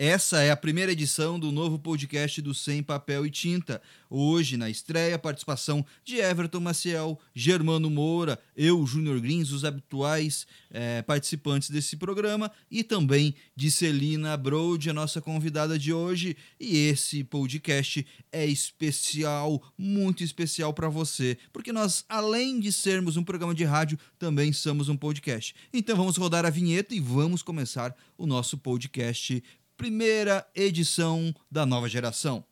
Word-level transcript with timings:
Essa 0.00 0.44
é 0.44 0.52
a 0.52 0.56
primeira 0.56 0.92
edição 0.92 1.40
do 1.40 1.50
novo 1.50 1.76
podcast 1.76 2.40
do 2.40 2.54
Sem 2.54 2.84
Papel 2.84 3.26
e 3.26 3.30
Tinta. 3.32 3.82
Hoje, 4.08 4.56
na 4.56 4.70
estreia, 4.70 5.18
participação 5.18 5.84
de 6.04 6.18
Everton 6.18 6.60
Maciel, 6.60 7.18
Germano 7.34 7.90
Moura, 7.90 8.38
eu, 8.56 8.86
Júnior 8.86 9.18
Grins, 9.18 9.50
os 9.50 9.64
habituais 9.64 10.46
é, 10.70 11.02
participantes 11.02 11.68
desse 11.68 11.96
programa, 11.96 12.48
e 12.70 12.84
também 12.84 13.34
de 13.56 13.72
Celina 13.72 14.36
Brode, 14.36 14.88
a 14.88 14.94
nossa 14.94 15.20
convidada 15.20 15.76
de 15.76 15.92
hoje. 15.92 16.36
E 16.60 16.76
esse 16.76 17.24
podcast 17.24 18.06
é 18.30 18.46
especial, 18.46 19.60
muito 19.76 20.22
especial 20.22 20.72
para 20.72 20.88
você, 20.88 21.36
porque 21.52 21.72
nós, 21.72 22.04
além 22.08 22.60
de 22.60 22.72
sermos 22.72 23.16
um 23.16 23.24
programa 23.24 23.52
de 23.52 23.64
rádio, 23.64 23.98
também 24.16 24.52
somos 24.52 24.88
um 24.88 24.96
podcast. 24.96 25.56
Então 25.72 25.96
vamos 25.96 26.16
rodar 26.16 26.46
a 26.46 26.50
vinheta 26.50 26.94
e 26.94 27.00
vamos 27.00 27.42
começar 27.42 27.92
o 28.16 28.28
nosso 28.28 28.56
podcast 28.56 29.42
primeira 29.78 30.44
edição 30.56 31.32
da 31.48 31.64
nova 31.64 31.88
geração. 31.88 32.44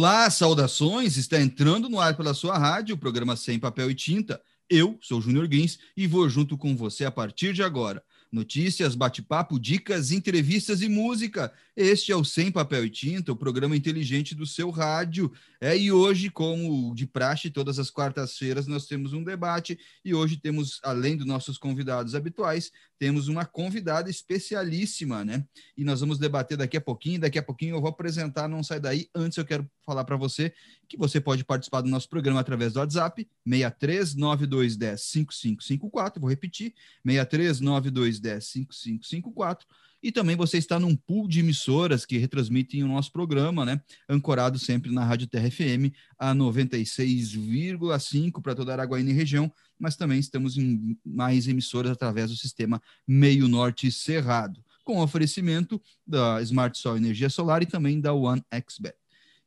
Olá, 0.00 0.30
saudações! 0.30 1.18
Está 1.18 1.38
entrando 1.38 1.86
no 1.86 2.00
ar 2.00 2.16
pela 2.16 2.32
sua 2.32 2.56
rádio 2.56 2.94
o 2.94 2.98
programa 2.98 3.36
Sem 3.36 3.58
Papel 3.58 3.90
e 3.90 3.94
Tinta. 3.94 4.40
Eu 4.66 4.98
sou 5.02 5.20
Júnior 5.20 5.46
Grins 5.46 5.78
e 5.94 6.06
vou 6.06 6.26
junto 6.26 6.56
com 6.56 6.74
você 6.74 7.04
a 7.04 7.10
partir 7.10 7.52
de 7.52 7.62
agora. 7.62 8.02
Notícias, 8.32 8.94
bate-papo, 8.94 9.58
dicas, 9.58 10.12
entrevistas 10.12 10.82
e 10.82 10.88
música. 10.88 11.52
Este 11.76 12.12
é 12.12 12.16
o 12.16 12.24
Sem 12.24 12.52
Papel 12.52 12.84
e 12.84 12.90
Tinta, 12.90 13.32
o 13.32 13.36
programa 13.36 13.76
inteligente 13.76 14.36
do 14.36 14.46
seu 14.46 14.70
rádio. 14.70 15.32
É, 15.60 15.76
e 15.76 15.90
hoje, 15.90 16.30
como 16.30 16.94
de 16.94 17.06
praxe, 17.06 17.50
todas 17.50 17.80
as 17.80 17.90
quartas-feiras 17.90 18.68
nós 18.68 18.86
temos 18.86 19.12
um 19.12 19.24
debate 19.24 19.76
e 20.04 20.14
hoje 20.14 20.36
temos, 20.36 20.78
além 20.84 21.16
dos 21.16 21.26
nossos 21.26 21.58
convidados 21.58 22.14
habituais, 22.14 22.70
temos 23.00 23.26
uma 23.26 23.44
convidada 23.44 24.08
especialíssima, 24.08 25.24
né? 25.24 25.44
E 25.76 25.82
nós 25.82 26.00
vamos 26.00 26.18
debater 26.18 26.56
daqui 26.56 26.76
a 26.76 26.80
pouquinho, 26.80 27.20
daqui 27.20 27.38
a 27.38 27.42
pouquinho 27.42 27.74
eu 27.74 27.80
vou 27.80 27.90
apresentar, 27.90 28.48
não 28.48 28.62
sai 28.62 28.78
daí. 28.78 29.08
Antes 29.12 29.38
eu 29.38 29.44
quero 29.44 29.68
falar 29.90 30.04
para 30.04 30.16
você 30.16 30.52
que 30.88 30.96
você 30.96 31.20
pode 31.20 31.44
participar 31.44 31.80
do 31.80 31.88
nosso 31.88 32.08
programa 32.08 32.38
através 32.38 32.72
do 32.72 32.78
WhatsApp, 32.78 33.28
639210 33.44 35.00
5554, 35.00 36.20
vou 36.20 36.30
repetir, 36.30 36.72
639210 37.04 38.44
5554 38.44 39.66
e 40.02 40.10
também 40.10 40.34
você 40.34 40.56
está 40.56 40.78
num 40.78 40.96
pool 40.96 41.28
de 41.28 41.40
emissoras 41.40 42.06
que 42.06 42.16
retransmitem 42.16 42.82
o 42.82 42.88
nosso 42.88 43.12
programa, 43.12 43.66
né? 43.66 43.82
Ancorado 44.08 44.58
sempre 44.58 44.90
na 44.90 45.04
Rádio 45.04 45.26
Terra 45.26 45.50
FM, 45.50 45.92
a 46.18 46.34
96,5 46.34 48.40
para 48.40 48.54
toda 48.54 48.72
a 48.72 48.76
Araguaína 48.76 49.10
e 49.10 49.14
região, 49.14 49.52
mas 49.78 49.96
também 49.96 50.18
estamos 50.18 50.56
em 50.56 50.96
mais 51.04 51.48
emissoras 51.48 51.92
através 51.92 52.30
do 52.30 52.36
sistema 52.36 52.80
Meio 53.06 53.46
Norte 53.48 53.90
Cerrado, 53.90 54.64
com 54.84 55.00
oferecimento 55.00 55.80
da 56.06 56.40
Smart 56.42 56.78
Sol 56.78 56.96
Energia 56.96 57.28
Solar 57.28 57.62
e 57.62 57.66
também 57.66 58.00
da 58.00 58.14
OneXBet. 58.14 58.99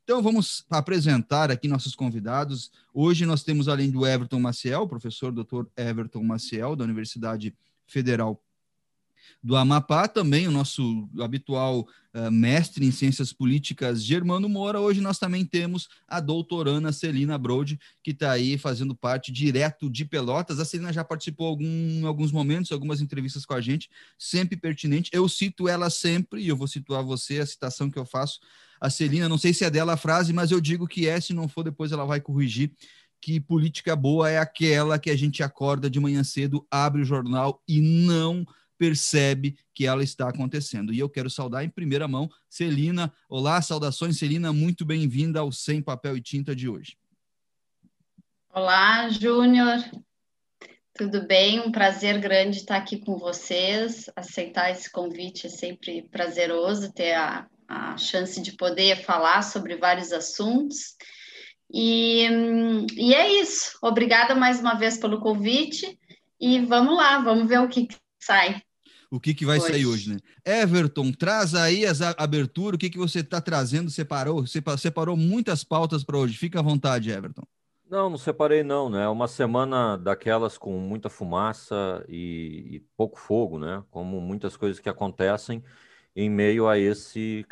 Então 0.04 0.22
vamos 0.22 0.66
apresentar 0.70 1.50
aqui 1.50 1.66
nossos 1.68 1.96
convidados. 1.96 2.70
Hoje 2.94 3.26
nós 3.26 3.42
temos, 3.42 3.70
além 3.70 3.90
do 3.90 4.06
Everton 4.06 4.38
Maciel, 4.38 4.86
professor 4.86 5.32
Dr. 5.32 5.66
Everton 5.78 6.22
Maciel, 6.24 6.76
da 6.76 6.84
Universidade 6.84 7.56
Federal 7.86 8.44
do 9.42 9.56
Amapá, 9.56 10.08
também 10.08 10.48
o 10.48 10.52
nosso 10.52 11.10
habitual 11.20 11.88
uh, 12.14 12.32
mestre 12.32 12.86
em 12.86 12.92
ciências 12.92 13.34
políticas, 13.34 14.04
Germano 14.04 14.48
Moura. 14.48 14.80
Hoje 14.80 15.02
nós 15.02 15.20
também 15.20 15.46
temos 15.46 15.90
a 16.08 16.20
doutorana 16.20 16.92
Celina 16.92 17.38
Brode, 17.38 17.80
que 18.04 18.12
está 18.12 18.32
aí 18.32 18.58
fazendo 18.58 18.96
parte 18.96 19.32
direto 19.32 19.90
de 19.90 20.06
Pelotas. 20.06 20.60
A 20.60 20.66
Celina 20.66 20.94
já 20.94 21.04
participou 21.04 21.48
algum, 21.48 21.66
em 21.66 22.06
alguns 22.06 22.32
momentos, 22.32 22.72
algumas 22.72 23.02
entrevistas 23.02 23.46
com 23.46 23.54
a 23.54 23.62
gente, 23.62 23.90
sempre 24.18 24.56
pertinente. 24.56 25.10
Eu 25.14 25.28
cito 25.28 25.68
ela 25.68 25.90
sempre, 25.90 26.42
e 26.42 26.48
eu 26.48 26.56
vou 26.56 26.68
situar 26.68 27.04
você, 27.04 27.40
a 27.40 27.46
citação 27.46 27.90
que 27.90 28.00
eu 28.00 28.06
faço. 28.06 28.40
A 28.80 28.90
Celina, 28.90 29.30
não 29.30 29.38
sei 29.38 29.54
se 29.54 29.64
é 29.64 29.70
dela 29.70 29.94
a 29.94 29.98
frase, 29.98 30.34
mas 30.34 30.52
eu 30.52 30.60
digo 30.60 30.88
que 30.88 31.08
é, 31.08 31.20
se 31.20 31.34
não 31.34 31.48
for, 31.48 31.64
depois 31.64 31.92
ela 31.92 32.06
vai 32.06 32.20
corrigir 32.20 32.72
que 33.24 33.40
política 33.40 33.96
boa 33.96 34.30
é 34.30 34.38
aquela 34.38 35.00
que 35.00 35.10
a 35.10 35.16
gente 35.16 35.42
acorda 35.42 35.90
de 35.90 35.98
manhã 35.98 36.26
cedo, 36.26 36.68
abre 36.70 37.02
o 37.02 37.06
jornal 37.06 37.64
e 37.66 37.80
não 37.80 38.46
percebe 38.78 39.58
que 39.74 39.86
ela 39.86 40.04
está 40.04 40.30
acontecendo. 40.30 40.94
E 40.94 41.00
eu 41.00 41.10
quero 41.10 41.30
saudar 41.30 41.64
em 41.64 41.70
primeira 41.70 42.08
mão 42.08 42.30
Celina. 42.50 43.14
Olá, 43.30 43.62
saudações, 43.62 44.18
Celina, 44.18 44.52
muito 44.52 44.86
bem-vinda 44.86 45.40
ao 45.40 45.52
Sem 45.52 45.82
Papel 45.82 46.18
e 46.18 46.22
Tinta 46.22 46.56
de 46.56 46.68
hoje. 46.68 46.98
Olá, 48.54 49.10
Júnior. 49.10 49.80
Tudo 50.96 51.26
bem? 51.26 51.60
Um 51.60 51.72
prazer 51.72 52.20
grande 52.20 52.58
estar 52.58 52.78
aqui 52.78 52.98
com 52.98 53.18
vocês. 53.18 54.10
Aceitar 54.16 54.70
esse 54.70 54.92
convite 54.92 55.48
é 55.48 55.50
sempre 55.50 56.04
prazeroso 56.04 56.94
ter 56.94 57.14
a, 57.14 57.48
a 57.68 57.98
chance 57.98 58.40
de 58.40 58.52
poder 58.52 59.04
falar 59.04 59.42
sobre 59.42 59.76
vários 59.76 60.12
assuntos. 60.12 60.96
E, 61.74 62.28
e 62.96 63.16
é 63.16 63.42
isso. 63.42 63.76
Obrigada 63.82 64.36
mais 64.36 64.60
uma 64.60 64.76
vez 64.76 64.96
pelo 64.98 65.20
convite. 65.20 65.98
E 66.40 66.60
vamos 66.60 66.96
lá, 66.96 67.20
vamos 67.20 67.48
ver 67.48 67.60
o 67.60 67.68
que 67.68 67.88
sai 68.26 68.62
o 69.14 69.20
que, 69.20 69.36
que 69.36 69.46
vai 69.46 69.60
hoje. 69.60 69.68
sair 69.68 69.86
hoje, 69.86 70.10
né? 70.10 70.20
Everton, 70.44 71.12
traz 71.12 71.54
aí 71.54 71.86
as 71.86 72.02
aberturas, 72.02 72.78
o 72.78 72.80
que, 72.80 72.90
que 72.90 72.98
você 72.98 73.20
está 73.20 73.40
trazendo, 73.40 73.92
separou, 73.92 74.44
separou 74.48 75.16
muitas 75.16 75.64
pautas 75.64 76.04
para 76.04 76.18
hoje. 76.18 76.36
Fica 76.36 76.58
à 76.58 76.64
vontade, 76.64 77.12
Everton. 77.12 77.44
Não, 77.88 78.10
não 78.10 78.18
separei 78.18 78.64
não, 78.64 78.90
né? 78.90 79.04
É 79.04 79.08
uma 79.08 79.28
semana 79.28 79.96
daquelas 79.98 80.58
com 80.58 80.80
muita 80.80 81.12
fumaça 81.12 82.04
e, 82.10 82.70
e, 82.72 82.80
pouco 82.98 83.20
fogo, 83.20 83.60
né? 83.60 83.84
Como 83.92 84.20
muitas 84.20 84.58
coisas 84.58 84.80
que 84.80 84.90
acontecem 84.90 85.64
em 86.16 86.28
meio 86.28 86.68
a 86.68 86.80
esse, 86.80 87.46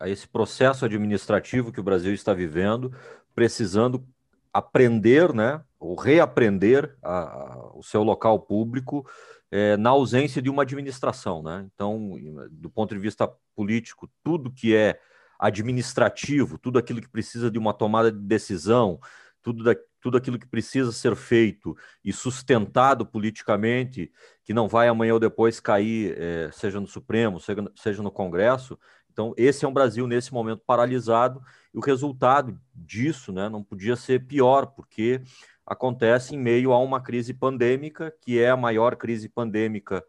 a 0.00 0.08
esse 0.08 0.26
processo 0.26 0.86
administrativo 0.86 1.70
que 1.70 1.80
o 1.80 1.84
Brasil 1.84 2.14
está 2.14 2.32
vivendo, 2.32 2.94
precisando 3.34 4.02
aprender, 4.50 5.34
né? 5.34 5.60
Ou 5.78 5.96
reaprender 5.96 6.96
a, 7.02 7.18
a, 7.18 7.72
o 7.74 7.82
seu 7.82 8.02
local 8.02 8.40
público 8.40 9.06
é, 9.54 9.76
na 9.76 9.90
ausência 9.90 10.42
de 10.42 10.50
uma 10.50 10.62
administração. 10.62 11.40
Né? 11.40 11.64
Então, 11.72 12.18
do 12.50 12.68
ponto 12.68 12.92
de 12.92 13.00
vista 13.00 13.32
político, 13.54 14.10
tudo 14.24 14.50
que 14.50 14.74
é 14.74 14.98
administrativo, 15.38 16.58
tudo 16.58 16.76
aquilo 16.76 17.00
que 17.00 17.08
precisa 17.08 17.48
de 17.48 17.56
uma 17.56 17.72
tomada 17.72 18.10
de 18.10 18.18
decisão, 18.18 18.98
tudo, 19.40 19.62
da, 19.62 19.76
tudo 20.00 20.16
aquilo 20.16 20.40
que 20.40 20.46
precisa 20.48 20.90
ser 20.90 21.14
feito 21.14 21.76
e 22.04 22.12
sustentado 22.12 23.06
politicamente, 23.06 24.10
que 24.42 24.52
não 24.52 24.66
vai 24.66 24.88
amanhã 24.88 25.14
ou 25.14 25.20
depois 25.20 25.60
cair, 25.60 26.20
é, 26.20 26.50
seja 26.50 26.80
no 26.80 26.88
Supremo, 26.88 27.38
seja, 27.38 27.64
seja 27.76 28.02
no 28.02 28.10
Congresso. 28.10 28.76
Então, 29.12 29.32
esse 29.36 29.64
é 29.64 29.68
um 29.68 29.72
Brasil 29.72 30.08
nesse 30.08 30.34
momento 30.34 30.64
paralisado, 30.66 31.40
e 31.72 31.78
o 31.78 31.80
resultado 31.80 32.58
disso 32.74 33.32
né, 33.32 33.48
não 33.48 33.62
podia 33.62 33.94
ser 33.94 34.26
pior, 34.26 34.66
porque 34.66 35.22
acontece 35.66 36.34
em 36.34 36.38
meio 36.38 36.72
a 36.72 36.78
uma 36.78 37.00
crise 37.00 37.32
pandêmica, 37.32 38.14
que 38.20 38.38
é 38.38 38.50
a 38.50 38.56
maior 38.56 38.96
crise 38.96 39.28
pandêmica 39.28 40.04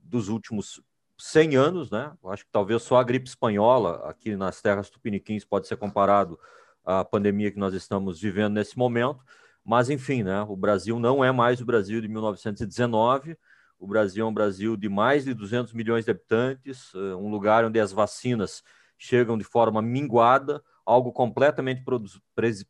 dos 0.00 0.28
últimos 0.28 0.82
100 1.16 1.56
anos, 1.56 1.90
né? 1.90 2.12
acho 2.26 2.44
que 2.44 2.50
talvez 2.50 2.82
só 2.82 2.96
a 2.96 3.04
gripe 3.04 3.28
espanhola 3.28 4.08
aqui 4.08 4.34
nas 4.36 4.60
terras 4.60 4.88
tupiniquins 4.88 5.44
pode 5.44 5.68
ser 5.68 5.76
comparado 5.76 6.38
à 6.84 7.04
pandemia 7.04 7.50
que 7.50 7.58
nós 7.58 7.74
estamos 7.74 8.20
vivendo 8.20 8.54
nesse 8.54 8.76
momento. 8.76 9.20
Mas, 9.62 9.90
enfim, 9.90 10.22
né? 10.22 10.42
o 10.42 10.56
Brasil 10.56 10.98
não 10.98 11.22
é 11.22 11.30
mais 11.30 11.60
o 11.60 11.66
Brasil 11.66 12.00
de 12.00 12.08
1919. 12.08 13.36
O 13.78 13.86
Brasil 13.86 14.24
é 14.24 14.28
um 14.28 14.32
Brasil 14.32 14.76
de 14.76 14.88
mais 14.88 15.24
de 15.24 15.34
200 15.34 15.72
milhões 15.74 16.04
de 16.04 16.10
habitantes, 16.10 16.92
eh, 16.94 17.14
um 17.14 17.30
lugar 17.30 17.64
onde 17.64 17.78
as 17.78 17.92
vacinas 17.92 18.62
chegam 18.98 19.38
de 19.38 19.44
forma 19.44 19.80
minguada, 19.80 20.62
algo 20.90 21.12
completamente 21.12 21.84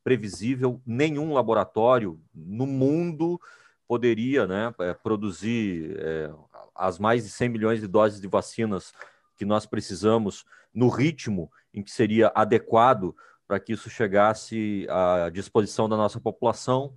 previsível. 0.04 0.80
Nenhum 0.84 1.32
laboratório 1.32 2.20
no 2.34 2.66
mundo 2.66 3.40
poderia 3.88 4.46
né, 4.46 4.74
é, 4.80 4.92
produzir 4.92 5.96
é, 5.98 6.30
as 6.74 6.98
mais 6.98 7.24
de 7.24 7.30
100 7.30 7.48
milhões 7.48 7.80
de 7.80 7.86
doses 7.86 8.20
de 8.20 8.28
vacinas 8.28 8.92
que 9.36 9.44
nós 9.44 9.64
precisamos 9.64 10.44
no 10.72 10.88
ritmo 10.88 11.50
em 11.72 11.82
que 11.82 11.90
seria 11.90 12.30
adequado 12.34 13.16
para 13.48 13.58
que 13.58 13.72
isso 13.72 13.88
chegasse 13.88 14.86
à 14.88 15.30
disposição 15.30 15.88
da 15.88 15.96
nossa 15.96 16.20
população. 16.20 16.92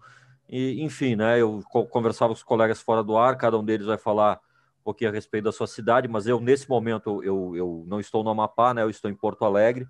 E, 0.47 0.83
enfim, 0.83 1.15
né, 1.15 1.41
eu 1.41 1.63
conversava 1.89 2.33
com 2.33 2.37
os 2.37 2.43
colegas 2.43 2.81
fora 2.81 3.01
do 3.01 3.17
ar, 3.17 3.37
cada 3.37 3.57
um 3.57 3.63
deles 3.63 3.87
vai 3.87 3.97
falar 3.97 4.39
um 4.79 4.83
pouquinho 4.83 5.09
a 5.09 5.13
respeito 5.13 5.45
da 5.45 5.51
sua 5.51 5.67
cidade, 5.67 6.07
mas 6.07 6.27
eu, 6.27 6.39
nesse 6.39 6.69
momento, 6.69 7.23
eu, 7.23 7.55
eu 7.55 7.83
não 7.87 7.99
estou 7.99 8.23
no 8.23 8.29
Amapá, 8.29 8.73
né? 8.73 8.83
Eu 8.83 8.89
estou 8.89 9.09
em 9.09 9.15
Porto 9.15 9.45
Alegre, 9.45 9.87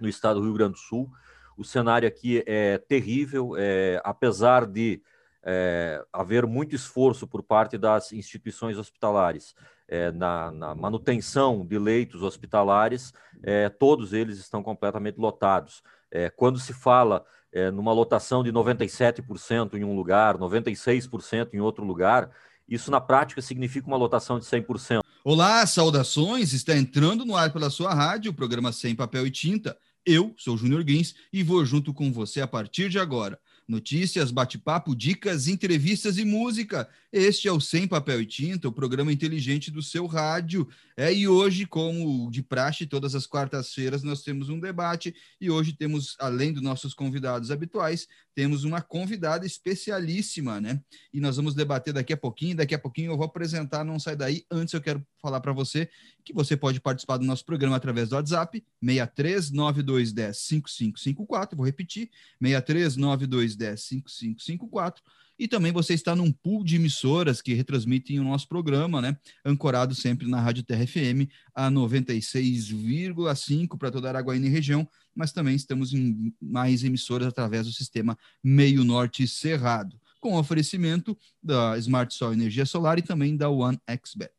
no 0.00 0.08
estado 0.08 0.40
do 0.40 0.46
Rio 0.46 0.54
Grande 0.54 0.72
do 0.72 0.78
Sul. 0.78 1.10
O 1.56 1.64
cenário 1.64 2.08
aqui 2.08 2.42
é 2.46 2.78
terrível, 2.78 3.54
é, 3.56 4.00
apesar 4.04 4.66
de 4.66 5.02
é, 5.44 6.04
haver 6.12 6.46
muito 6.46 6.74
esforço 6.74 7.26
por 7.26 7.42
parte 7.42 7.76
das 7.76 8.12
instituições 8.12 8.78
hospitalares 8.78 9.54
é, 9.86 10.10
na, 10.10 10.50
na, 10.50 10.74
manutenção 10.74 11.64
de 11.64 11.78
leitos 11.78 12.22
hospitalares, 12.22 13.12
é, 13.42 13.68
todos 13.68 14.12
eles 14.12 14.38
estão 14.38 14.62
completamente 14.62 15.18
lotados. 15.18 15.82
É, 16.10 16.30
quando 16.30 16.58
se 16.58 16.72
fala 16.72 17.24
é, 17.52 17.70
numa 17.70 17.92
lotação 17.92 18.42
de 18.42 18.52
97% 18.52 19.74
em 19.74 19.84
um 19.84 19.94
lugar, 19.94 20.36
96% 20.38 21.50
em 21.52 21.60
outro 21.60 21.84
lugar, 21.84 22.30
isso, 22.68 22.90
na 22.90 23.00
prática, 23.00 23.42
significa 23.42 23.86
uma 23.86 23.96
lotação 23.96 24.38
de 24.38 24.46
100%. 24.46 25.00
Olá, 25.22 25.66
saudações! 25.66 26.52
Está 26.52 26.74
entrando 26.74 27.24
no 27.24 27.36
ar 27.36 27.52
pela 27.52 27.68
sua 27.68 27.92
rádio 27.92 28.30
o 28.30 28.34
programa 28.34 28.72
Sem 28.72 28.94
Papel 28.94 29.26
e 29.26 29.30
Tinta. 29.30 29.76
Eu 30.06 30.34
sou 30.36 30.56
Júnior 30.56 30.84
Guins 30.84 31.14
e 31.32 31.42
vou 31.42 31.64
junto 31.64 31.94
com 31.94 32.12
você 32.12 32.42
a 32.42 32.46
partir 32.46 32.90
de 32.90 32.98
agora. 32.98 33.38
Notícias, 33.66 34.30
bate-papo, 34.30 34.94
dicas, 34.94 35.48
entrevistas 35.48 36.18
e 36.18 36.24
música. 36.26 36.86
Este 37.16 37.46
é 37.46 37.52
o 37.52 37.60
Sem 37.60 37.86
Papel 37.86 38.22
e 38.22 38.26
Tinta, 38.26 38.66
o 38.66 38.72
programa 38.72 39.12
inteligente 39.12 39.70
do 39.70 39.80
seu 39.80 40.04
rádio. 40.04 40.68
É, 40.96 41.14
e 41.14 41.28
hoje, 41.28 41.64
como 41.64 42.28
de 42.28 42.42
praxe, 42.42 42.88
todas 42.88 43.14
as 43.14 43.24
quartas-feiras 43.24 44.02
nós 44.02 44.24
temos 44.24 44.48
um 44.48 44.58
debate 44.58 45.14
e 45.40 45.48
hoje 45.48 45.72
temos, 45.74 46.16
além 46.18 46.52
dos 46.52 46.60
nossos 46.60 46.92
convidados 46.92 47.52
habituais, 47.52 48.08
temos 48.34 48.64
uma 48.64 48.82
convidada 48.82 49.46
especialíssima, 49.46 50.60
né? 50.60 50.80
E 51.12 51.20
nós 51.20 51.36
vamos 51.36 51.54
debater 51.54 51.94
daqui 51.94 52.12
a 52.12 52.16
pouquinho. 52.16 52.56
Daqui 52.56 52.74
a 52.74 52.80
pouquinho 52.80 53.12
eu 53.12 53.16
vou 53.16 53.26
apresentar, 53.26 53.84
não 53.84 54.00
sai 54.00 54.16
daí. 54.16 54.44
Antes 54.50 54.74
eu 54.74 54.80
quero 54.80 55.00
falar 55.22 55.40
para 55.40 55.52
você 55.52 55.88
que 56.24 56.32
você 56.32 56.56
pode 56.56 56.80
participar 56.80 57.18
do 57.18 57.24
nosso 57.24 57.44
programa 57.44 57.76
através 57.76 58.08
do 58.08 58.16
WhatsApp, 58.16 58.60
639210 58.82 60.36
5554. 60.36 61.56
Vou 61.56 61.64
repetir, 61.64 62.10
639210 62.40 63.80
5554 63.80 65.00
e 65.38 65.48
também 65.48 65.72
você 65.72 65.94
está 65.94 66.14
num 66.14 66.30
pool 66.30 66.62
de 66.62 66.76
emissoras 66.76 67.42
que 67.42 67.54
retransmitem 67.54 68.20
o 68.20 68.24
nosso 68.24 68.48
programa, 68.48 69.00
né? 69.00 69.16
Ancorado 69.44 69.94
sempre 69.94 70.28
na 70.28 70.40
Rádio 70.40 70.62
Terra 70.62 70.86
FM, 70.86 71.28
a 71.54 71.70
96,5 71.70 73.76
para 73.76 73.90
toda 73.90 74.08
a 74.08 74.10
Araguaína 74.10 74.46
e 74.46 74.50
região, 74.50 74.88
mas 75.14 75.32
também 75.32 75.54
estamos 75.54 75.92
em 75.92 76.32
mais 76.40 76.84
emissoras 76.84 77.28
através 77.28 77.66
do 77.66 77.72
sistema 77.72 78.16
Meio 78.42 78.84
Norte 78.84 79.26
Cerrado, 79.26 80.00
com 80.20 80.36
oferecimento 80.36 81.16
da 81.42 81.76
Smart 81.78 82.14
Sol 82.14 82.32
Energia 82.32 82.64
Solar 82.64 82.98
e 82.98 83.02
também 83.02 83.36
da 83.36 83.48
One 83.48 83.78
XBet. 84.04 84.32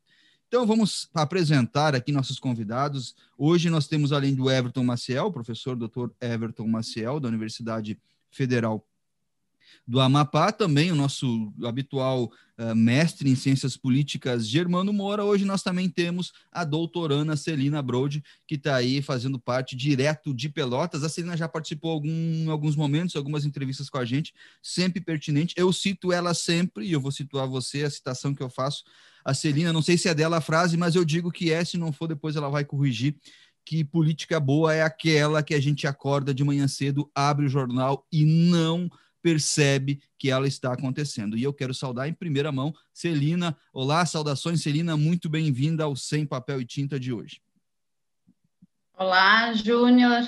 Então 0.48 0.65
vamos 0.65 1.09
apresentar 1.13 1.95
aqui 1.95 2.12
nossos 2.12 2.39
convidados. 2.39 3.15
Hoje 3.38 3.69
nós 3.69 3.88
temos, 3.88 4.13
além 4.13 4.33
do 4.33 4.50
Everton 4.50 4.83
Maciel, 4.83 5.31
professor 5.31 5.75
Dr. 5.75 6.09
Everton 6.21 6.68
Maciel, 6.68 7.19
da 7.19 7.27
Universidade 7.27 8.00
Federal 8.30 8.86
do 9.88 10.00
Amapá, 10.00 10.51
também 10.51 10.92
o 10.92 10.95
nosso 10.95 11.54
habitual 11.63 12.31
uh, 12.57 12.75
mestre 12.75 13.30
em 13.30 13.36
ciências 13.36 13.77
políticas, 13.77 14.48
Germano 14.48 14.92
Moura. 14.92 15.24
Hoje 15.24 15.45
nós 15.45 15.62
também 15.63 15.89
temos 15.89 16.31
a 16.51 16.63
doutorana 16.63 17.36
Celina 17.36 17.81
Brode, 17.81 18.24
que 18.48 18.56
está 18.56 18.75
aí 18.75 19.01
fazendo 19.01 19.39
parte 19.39 19.75
direto 19.75 20.33
de 20.33 20.50
Pelotas. 20.50 21.04
A 21.04 21.10
Celina 21.10 21.38
já 21.38 21.48
participou 21.48 21.92
algum, 21.92 22.10
em 22.10 22.50
alguns 22.50 22.75
momentos, 22.75 23.16
algumas 23.16 23.45
entrevistas 23.45 23.89
com 23.89 23.98
a 23.98 24.06
gente, 24.06 24.33
sempre 24.62 25.01
pertinente. 25.01 25.54
Eu 25.57 25.72
cito 25.72 26.12
ela 26.12 26.33
sempre, 26.33 26.86
e 26.86 26.92
eu 26.92 27.01
vou 27.01 27.12
situar 27.12 27.48
você, 27.48 27.83
a 27.83 27.89
citação 27.89 28.33
que 28.33 28.44
eu 28.44 28.50
faço. 28.50 28.83
A 29.24 29.33
Celina, 29.33 29.74
não 29.74 29.81
sei 29.81 29.98
se 29.98 30.07
é 30.07 30.13
dela 30.13 30.38
a 30.38 30.42
frase, 30.42 30.77
mas 30.77 30.95
eu 30.95 31.04
digo 31.04 31.31
que 31.31 31.51
é, 31.51 31.66
se 31.66 31.77
não 31.77 31.92
for, 31.92 32.07
depois 32.07 32.36
ela 32.36 32.50
vai 32.50 32.63
corrigir 32.63 33.16
que 33.66 33.83
política 33.83 34.39
boa 34.39 34.74
é 34.74 34.83
aquela 34.83 35.42
que 35.42 35.56
a 35.56 35.60
gente 35.60 35.88
acorda 35.88 36.33
de 36.33 36.44
manhã 36.44 36.68
cedo, 36.68 37.10
abre 37.16 37.48
o 37.48 37.50
jornal 37.50 38.06
e 38.12 38.24
não 38.24 38.88
percebe 39.25 40.00
que 40.19 40.30
ela 40.30 40.48
está 40.48 40.72
acontecendo. 40.72 41.36
E 41.36 41.42
eu 41.42 41.51
quero 41.51 41.74
saudar 41.74 42.07
em 42.07 42.13
primeira 42.13 42.51
mão 42.51 42.72
Celina. 42.94 43.57
Olá, 43.74 44.06
saudações, 44.06 44.62
Celina, 44.62 44.95
muito 44.95 45.27
bem-vinda 45.27 45.83
ao 45.83 45.95
Sem 45.95 46.27
Papel 46.27 46.62
e 46.62 46.66
Tinta 46.66 47.00
de 47.00 47.12
hoje. 47.12 47.42
Olá, 48.95 49.51
Júnior. 49.54 50.22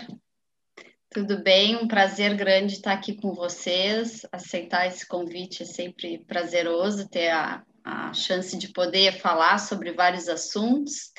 Tudo 1.12 1.44
bem? 1.44 1.76
Um 1.76 1.88
prazer 1.88 2.36
grande 2.36 2.74
estar 2.74 2.94
aqui 2.94 3.14
com 3.14 3.36
vocês. 3.36 4.26
Aceitar 4.32 4.88
esse 4.88 5.08
convite 5.08 5.62
é 5.62 5.66
sempre 5.68 6.26
prazeroso 6.26 7.08
ter 7.08 7.30
a, 7.30 7.64
a 7.84 8.12
chance 8.14 8.58
de 8.58 8.70
poder 8.70 9.20
falar 9.20 9.60
sobre 9.60 9.94
vários 9.94 10.28
assuntos. 10.28 11.12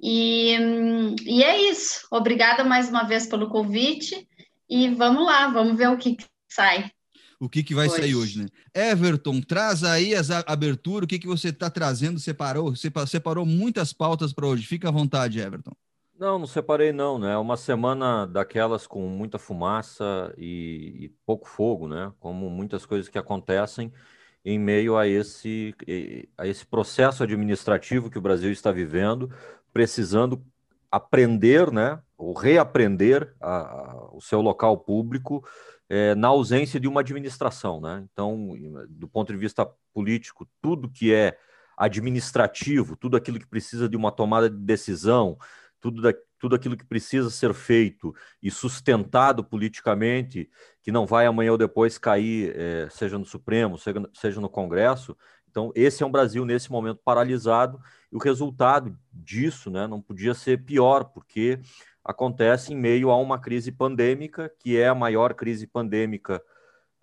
E, 0.00 0.54
e 1.24 1.42
é 1.42 1.60
isso. 1.70 2.06
Obrigada 2.08 2.62
mais 2.62 2.88
uma 2.88 3.02
vez 3.02 3.26
pelo 3.26 3.50
convite. 3.50 4.28
E 4.68 4.90
vamos 4.90 5.26
lá, 5.26 5.48
vamos 5.48 5.76
ver 5.76 5.88
o 5.88 5.98
que 5.98 6.16
sai 6.48 6.88
o 7.40 7.48
que, 7.48 7.62
que 7.62 7.74
vai 7.74 7.88
hoje. 7.88 7.96
sair 7.96 8.14
hoje, 8.14 8.42
né? 8.42 8.46
Everton, 8.74 9.40
traz 9.40 9.82
aí 9.82 10.14
as 10.14 10.30
aberturas, 10.30 11.06
o 11.06 11.08
que, 11.08 11.18
que 11.18 11.26
você 11.26 11.48
está 11.48 11.70
trazendo, 11.70 12.20
separou? 12.20 12.74
Separou 12.76 13.46
muitas 13.46 13.94
pautas 13.94 14.30
para 14.30 14.46
hoje. 14.46 14.66
Fica 14.66 14.88
à 14.88 14.92
vontade, 14.92 15.40
Everton. 15.40 15.72
Não, 16.18 16.38
não 16.38 16.46
separei 16.46 16.92
não, 16.92 17.18
né? 17.18 17.32
É 17.32 17.36
uma 17.38 17.56
semana 17.56 18.26
daquelas 18.26 18.86
com 18.86 19.08
muita 19.08 19.38
fumaça 19.38 20.34
e, 20.36 21.06
e, 21.06 21.08
pouco 21.24 21.48
fogo, 21.48 21.88
né? 21.88 22.12
Como 22.20 22.50
muitas 22.50 22.84
coisas 22.84 23.08
que 23.08 23.18
acontecem 23.18 23.90
em 24.44 24.58
meio 24.58 24.98
a 24.98 25.08
esse, 25.08 25.74
a 26.36 26.46
esse 26.46 26.66
processo 26.66 27.22
administrativo 27.22 28.10
que 28.10 28.18
o 28.18 28.22
Brasil 28.22 28.52
está 28.52 28.70
vivendo, 28.70 29.32
precisando 29.72 30.44
aprender, 30.90 31.72
né? 31.72 31.98
Ou 32.18 32.34
reaprender 32.34 33.34
a, 33.40 33.56
a, 33.56 34.10
o 34.12 34.20
seu 34.20 34.42
local 34.42 34.76
público 34.76 35.42
é, 35.90 36.14
na 36.14 36.28
ausência 36.28 36.78
de 36.78 36.86
uma 36.86 37.00
administração. 37.00 37.80
Né? 37.80 38.06
Então, 38.12 38.56
do 38.88 39.08
ponto 39.08 39.32
de 39.32 39.38
vista 39.38 39.68
político, 39.92 40.48
tudo 40.62 40.88
que 40.88 41.12
é 41.12 41.36
administrativo, 41.76 42.96
tudo 42.96 43.16
aquilo 43.16 43.40
que 43.40 43.46
precisa 43.46 43.88
de 43.88 43.96
uma 43.96 44.12
tomada 44.12 44.48
de 44.48 44.56
decisão, 44.56 45.36
tudo, 45.80 46.00
da, 46.00 46.14
tudo 46.38 46.54
aquilo 46.54 46.76
que 46.76 46.84
precisa 46.84 47.28
ser 47.28 47.52
feito 47.52 48.14
e 48.40 48.50
sustentado 48.50 49.42
politicamente, 49.42 50.48
que 50.80 50.92
não 50.92 51.06
vai 51.06 51.26
amanhã 51.26 51.52
ou 51.52 51.58
depois 51.58 51.98
cair, 51.98 52.54
é, 52.56 52.88
seja 52.90 53.18
no 53.18 53.24
Supremo, 53.24 53.76
seja, 53.76 54.08
seja 54.14 54.40
no 54.40 54.48
Congresso. 54.48 55.16
Então, 55.50 55.72
esse 55.74 56.04
é 56.04 56.06
um 56.06 56.12
Brasil 56.12 56.44
nesse 56.44 56.70
momento 56.70 57.00
paralisado, 57.04 57.80
e 58.12 58.14
o 58.14 58.20
resultado 58.20 58.96
disso 59.12 59.70
né, 59.70 59.88
não 59.88 60.00
podia 60.00 60.34
ser 60.34 60.64
pior, 60.64 61.04
porque 61.04 61.58
acontece 62.04 62.72
em 62.72 62.76
meio 62.76 63.10
a 63.10 63.16
uma 63.16 63.38
crise 63.38 63.70
pandêmica, 63.70 64.52
que 64.58 64.76
é 64.76 64.88
a 64.88 64.94
maior 64.94 65.34
crise 65.34 65.66
pandêmica 65.66 66.42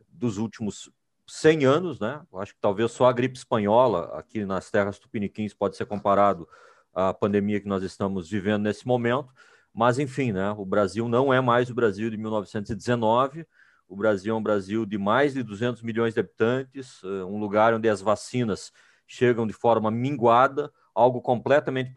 dos 0.10 0.38
últimos 0.38 0.92
100 1.27 1.66
anos, 1.66 2.00
né? 2.00 2.22
Eu 2.32 2.39
acho 2.39 2.54
que 2.54 2.62
talvez 2.62 2.92
só 2.92 3.06
a 3.06 3.13
gripe 3.13 3.38
espanhola 3.38 4.18
aqui 4.18 4.46
nas 4.46 4.72
terras 4.72 4.98
tupiniquins 4.98 5.54
pode 5.54 5.75
ser 5.75 5.86
comparado 5.86 6.48
à 6.94 7.13
pandemia 7.13 7.60
que 7.60 7.68
nós 7.68 7.84
estamos 7.84 8.30
vivendo 8.30 8.63
nesse 8.63 8.88
momento. 8.88 9.34
Mas, 9.74 10.00
enfim, 10.00 10.32
né? 10.32 10.51
O 10.51 10.66
Brasil 10.66 11.08
não 11.08 11.34
é 11.34 11.42
mais 11.42 11.70
o 11.70 11.75
Brasil 11.75 12.10
de 12.10 12.18
1919. 12.18 13.46
O 13.88 13.96
Brasil 13.96 14.34
é 14.34 14.38
um 14.38 14.42
Brasil 14.42 14.86
de 14.86 14.98
mais 14.98 15.34
de 15.34 15.44
200 15.44 15.82
milhões 15.82 16.13
de 16.13 16.20
habitantes, 16.20 17.01
eh, 17.04 17.24
um 17.24 17.39
lugar 17.39 17.74
onde 17.74 17.88
as 17.88 18.01
vacinas 18.01 18.72
chegam 19.06 19.46
de 19.48 19.54
forma 19.54 19.92
minguada, 19.92 20.72
algo 20.98 21.22
completamente 21.22 21.94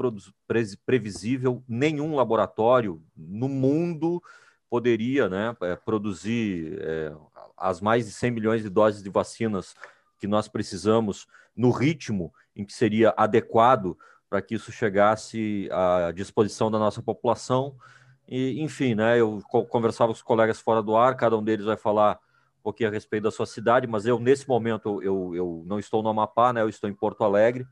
previsível. 0.85 1.64
Nenhum 1.66 2.14
laboratório 2.14 3.02
no 3.16 3.49
mundo 3.49 4.23
poderia 4.69 5.26
né, 5.26 5.57
é, 5.62 5.75
produzir 5.75 6.78
é, 6.83 7.12
as 7.57 7.80
mais 7.80 8.04
de 8.04 8.12
100 8.12 8.30
milhões 8.30 8.62
de 8.62 8.69
doses 8.69 9.02
de 9.02 9.09
vacinas 9.09 9.75
que 10.19 10.26
nós 10.26 10.49
precisamos 10.49 11.26
no 11.57 11.71
ritmo 11.71 12.33
em 12.54 12.62
que 12.62 12.75
seria 12.75 13.14
adequado 13.16 13.97
para 14.28 14.42
que 14.42 14.54
isso 14.54 14.71
chegasse 14.71 15.66
à 15.73 16.12
disposição 16.12 16.71
da 16.71 16.78
nossa 16.78 17.02
população. 17.02 17.75
E, 18.28 18.61
enfim, 18.61 18.95
né, 18.95 19.19
eu 19.19 19.40
conversava 19.71 20.12
com 20.12 20.16
os 20.16 20.23
colegas 20.23 20.61
fora 20.61 20.83
do 20.83 20.95
ar, 20.95 21.16
cada 21.16 21.37
um 21.38 21.42
deles 21.42 21.64
vai 21.64 21.76
falar 21.76 22.21
um 22.61 22.62
pouquinho 22.62 22.90
a 22.90 22.92
respeito 22.92 23.25
da 23.25 23.30
sua 23.30 23.47
cidade, 23.47 23.87
mas 23.87 24.04
eu, 24.04 24.21
nesse 24.21 24.47
momento, 24.47 25.02
eu, 25.02 25.35
eu 25.35 25.64
não 25.66 25.78
estou 25.78 26.02
no 26.02 26.11
Amapá, 26.11 26.52
né, 26.52 26.61
eu 26.61 26.69
estou 26.69 26.88
em 26.88 26.95
Porto 26.95 27.25
Alegre, 27.25 27.66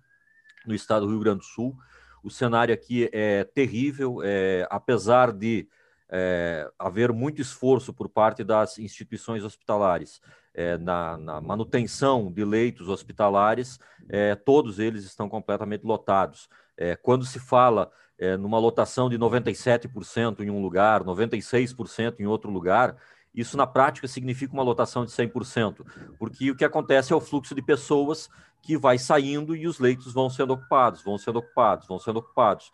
no 0.68 0.75
estado 0.75 1.06
do 1.06 1.10
Rio 1.10 1.20
Grande 1.20 1.40
do 1.40 1.44
Sul. 1.44 1.76
O 2.22 2.30
cenário 2.30 2.75
aqui 2.75 3.08
é 3.12 3.44
terrível, 3.44 4.20
é, 4.22 4.66
apesar 4.70 5.32
de 5.32 5.68
é, 6.10 6.70
haver 6.78 7.12
muito 7.12 7.40
esforço 7.40 7.92
por 7.92 8.08
parte 8.08 8.42
das 8.42 8.78
instituições 8.78 9.44
hospitalares 9.44 10.20
é, 10.54 10.76
na, 10.78 11.16
na, 11.16 11.40
manutenção 11.40 12.32
de 12.32 12.44
leitos 12.44 12.88
hospitalares, 12.88 13.78
é, 14.08 14.34
todos 14.34 14.78
eles 14.78 15.04
estão 15.04 15.28
completamente 15.28 15.84
lotados. 15.84 16.48
É, 16.76 16.96
quando 16.96 17.25
se 17.25 17.38
fala 17.38 17.90
é, 18.18 18.37
numa 18.37 18.58
lotação 18.58 19.08
de 19.08 19.18
97% 19.18 20.40
em 20.40 20.50
um 20.50 20.60
lugar, 20.60 21.04
96% 21.04 22.16
em 22.18 22.26
outro 22.26 22.50
lugar, 22.50 22.96
isso 23.35 23.56
na 23.56 23.66
prática 23.66 24.08
significa 24.08 24.52
uma 24.52 24.62
lotação 24.62 25.04
de 25.04 25.11
100%, 25.11 25.85
porque 26.18 26.50
o 26.50 26.56
que 26.56 26.64
acontece 26.64 27.12
é 27.12 27.16
o 27.16 27.20
fluxo 27.20 27.54
de 27.54 27.62
pessoas 27.62 28.28
que 28.62 28.76
vai 28.76 28.99
saindo 28.99 29.54
e 29.54 29.66
os 29.66 29.78
leitos 29.78 30.12
vão 30.12 30.28
sendo 30.28 30.52
ocupados, 30.52 31.02
vão 31.02 31.16
sendo 31.18 31.38
ocupados, 31.38 31.87
vão 31.87 31.99
sendo 31.99 32.18
ocupados. 32.18 32.73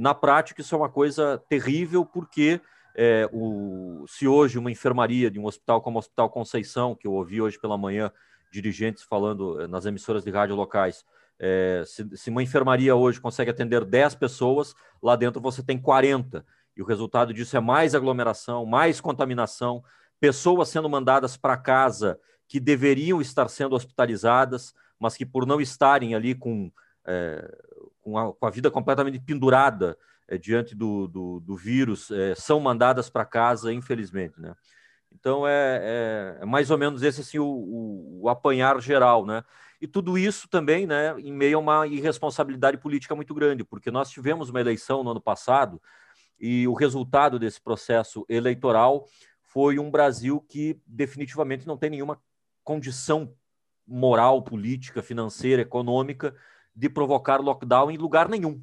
Na 0.00 0.14
prática, 0.14 0.60
isso 0.60 0.74
é 0.74 0.78
uma 0.78 0.88
coisa 0.88 1.42
terrível, 1.48 2.04
porque 2.04 2.60
é, 2.94 3.28
o, 3.32 4.04
se 4.08 4.26
hoje 4.26 4.58
uma 4.58 4.70
enfermaria 4.70 5.30
de 5.30 5.38
um 5.38 5.46
hospital 5.46 5.80
como 5.80 5.96
o 5.96 6.00
Hospital 6.00 6.28
Conceição, 6.28 6.94
que 6.94 7.06
eu 7.06 7.12
ouvi 7.12 7.40
hoje 7.40 7.58
pela 7.58 7.78
manhã 7.78 8.12
dirigentes 8.52 9.02
falando 9.02 9.66
nas 9.68 9.86
emissoras 9.86 10.24
de 10.24 10.30
rádio 10.30 10.56
locais, 10.56 11.04
é, 11.38 11.82
se, 11.86 12.06
se, 12.16 12.28
uma 12.28 12.42
enfermaria 12.42 12.94
hoje 12.94 13.20
consegue 13.20 13.50
atender 13.50 13.84
10 13.84 14.16
pessoas, 14.16 14.74
lá 15.02 15.16
dentro 15.16 15.40
você 15.40 15.62
tem 15.62 15.78
40. 15.78 16.44
E 16.76 16.82
o 16.82 16.86
resultado 16.86 17.32
disso 17.34 17.56
é 17.56 17.60
mais 17.60 17.94
aglomeração, 17.94 18.64
mais 18.64 19.00
contaminação, 19.00 19.82
pessoas 20.18 20.68
sendo 20.68 20.88
mandadas 20.88 21.36
para 21.36 21.56
casa 21.56 22.18
que 22.46 22.58
deveriam 22.58 23.20
estar 23.20 23.48
sendo 23.48 23.74
hospitalizadas, 23.74 24.74
mas 24.98 25.16
que 25.16 25.24
por 25.24 25.46
não 25.46 25.60
estarem 25.60 26.14
ali 26.14 26.34
com, 26.34 26.70
é, 27.06 27.58
com, 28.00 28.18
a, 28.18 28.32
com 28.32 28.46
a, 28.46 28.50
vida 28.50 28.70
completamente 28.70 29.20
pendurada 29.20 29.96
é, 30.28 30.36
diante 30.36 30.74
do, 30.74 31.06
do, 31.06 31.40
do 31.40 31.56
vírus, 31.56 32.10
é, 32.10 32.34
são 32.34 32.60
mandadas 32.60 33.08
para 33.08 33.24
casa, 33.24 33.72
infelizmente. 33.72 34.40
Né? 34.40 34.54
Então, 35.12 35.46
é, 35.46 35.80
é, 36.40 36.42
é, 36.42 36.44
mais 36.44 36.70
ou 36.70 36.78
menos 36.78 37.02
esse 37.02 37.20
assim, 37.20 37.38
o, 37.38 37.46
o, 37.46 38.20
o 38.22 38.28
apanhar 38.28 38.80
geral. 38.80 39.24
Né? 39.24 39.42
E 39.80 39.86
tudo 39.86 40.18
isso 40.18 40.48
também 40.48 40.86
né, 40.86 41.14
em 41.18 41.32
meio 41.32 41.58
a 41.58 41.60
uma 41.60 41.86
irresponsabilidade 41.86 42.76
política 42.78 43.14
muito 43.14 43.34
grande, 43.34 43.64
porque 43.64 43.90
nós 43.90 44.10
tivemos 44.10 44.50
uma 44.50 44.60
eleição 44.60 45.02
no 45.02 45.10
ano 45.10 45.20
passado 45.20 45.80
e 46.40 46.66
o 46.66 46.72
resultado 46.72 47.38
desse 47.38 47.60
processo 47.60 48.24
eleitoral 48.28 49.06
foi 49.42 49.78
um 49.78 49.90
Brasil 49.90 50.40
que 50.48 50.80
definitivamente 50.86 51.66
não 51.66 51.76
tem 51.76 51.90
nenhuma 51.90 52.20
condição 52.64 53.34
moral, 53.86 54.42
política, 54.42 55.02
financeira, 55.02 55.62
econômica 55.62 56.34
de 56.74 56.88
provocar 56.88 57.40
lockdown 57.40 57.90
em 57.90 57.96
lugar 57.96 58.28
nenhum. 58.28 58.62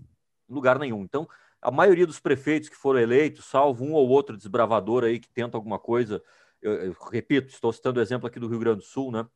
Em 0.49 0.53
lugar 0.53 0.79
nenhum. 0.79 1.03
Então, 1.03 1.27
a 1.61 1.69
maioria 1.69 2.07
dos 2.07 2.19
prefeitos 2.19 2.69
que 2.69 2.75
foram 2.75 2.99
eleitos, 2.99 3.45
salvo 3.45 3.83
um 3.83 3.93
ou 3.93 4.07
outro 4.07 4.37
desbravador 4.37 5.03
aí 5.03 5.19
que 5.19 5.29
tenta 5.29 5.57
alguma 5.57 5.77
coisa, 5.77 6.23
eu, 6.61 6.73
eu 6.73 6.95
repito, 7.11 7.49
estou 7.49 7.71
citando 7.73 7.99
o 7.99 8.03
exemplo 8.03 8.27
aqui 8.27 8.39
do 8.39 8.47
Rio 8.47 8.59
Grande 8.59 8.79
do 8.79 8.85
Sul, 8.85 9.11
né? 9.11 9.27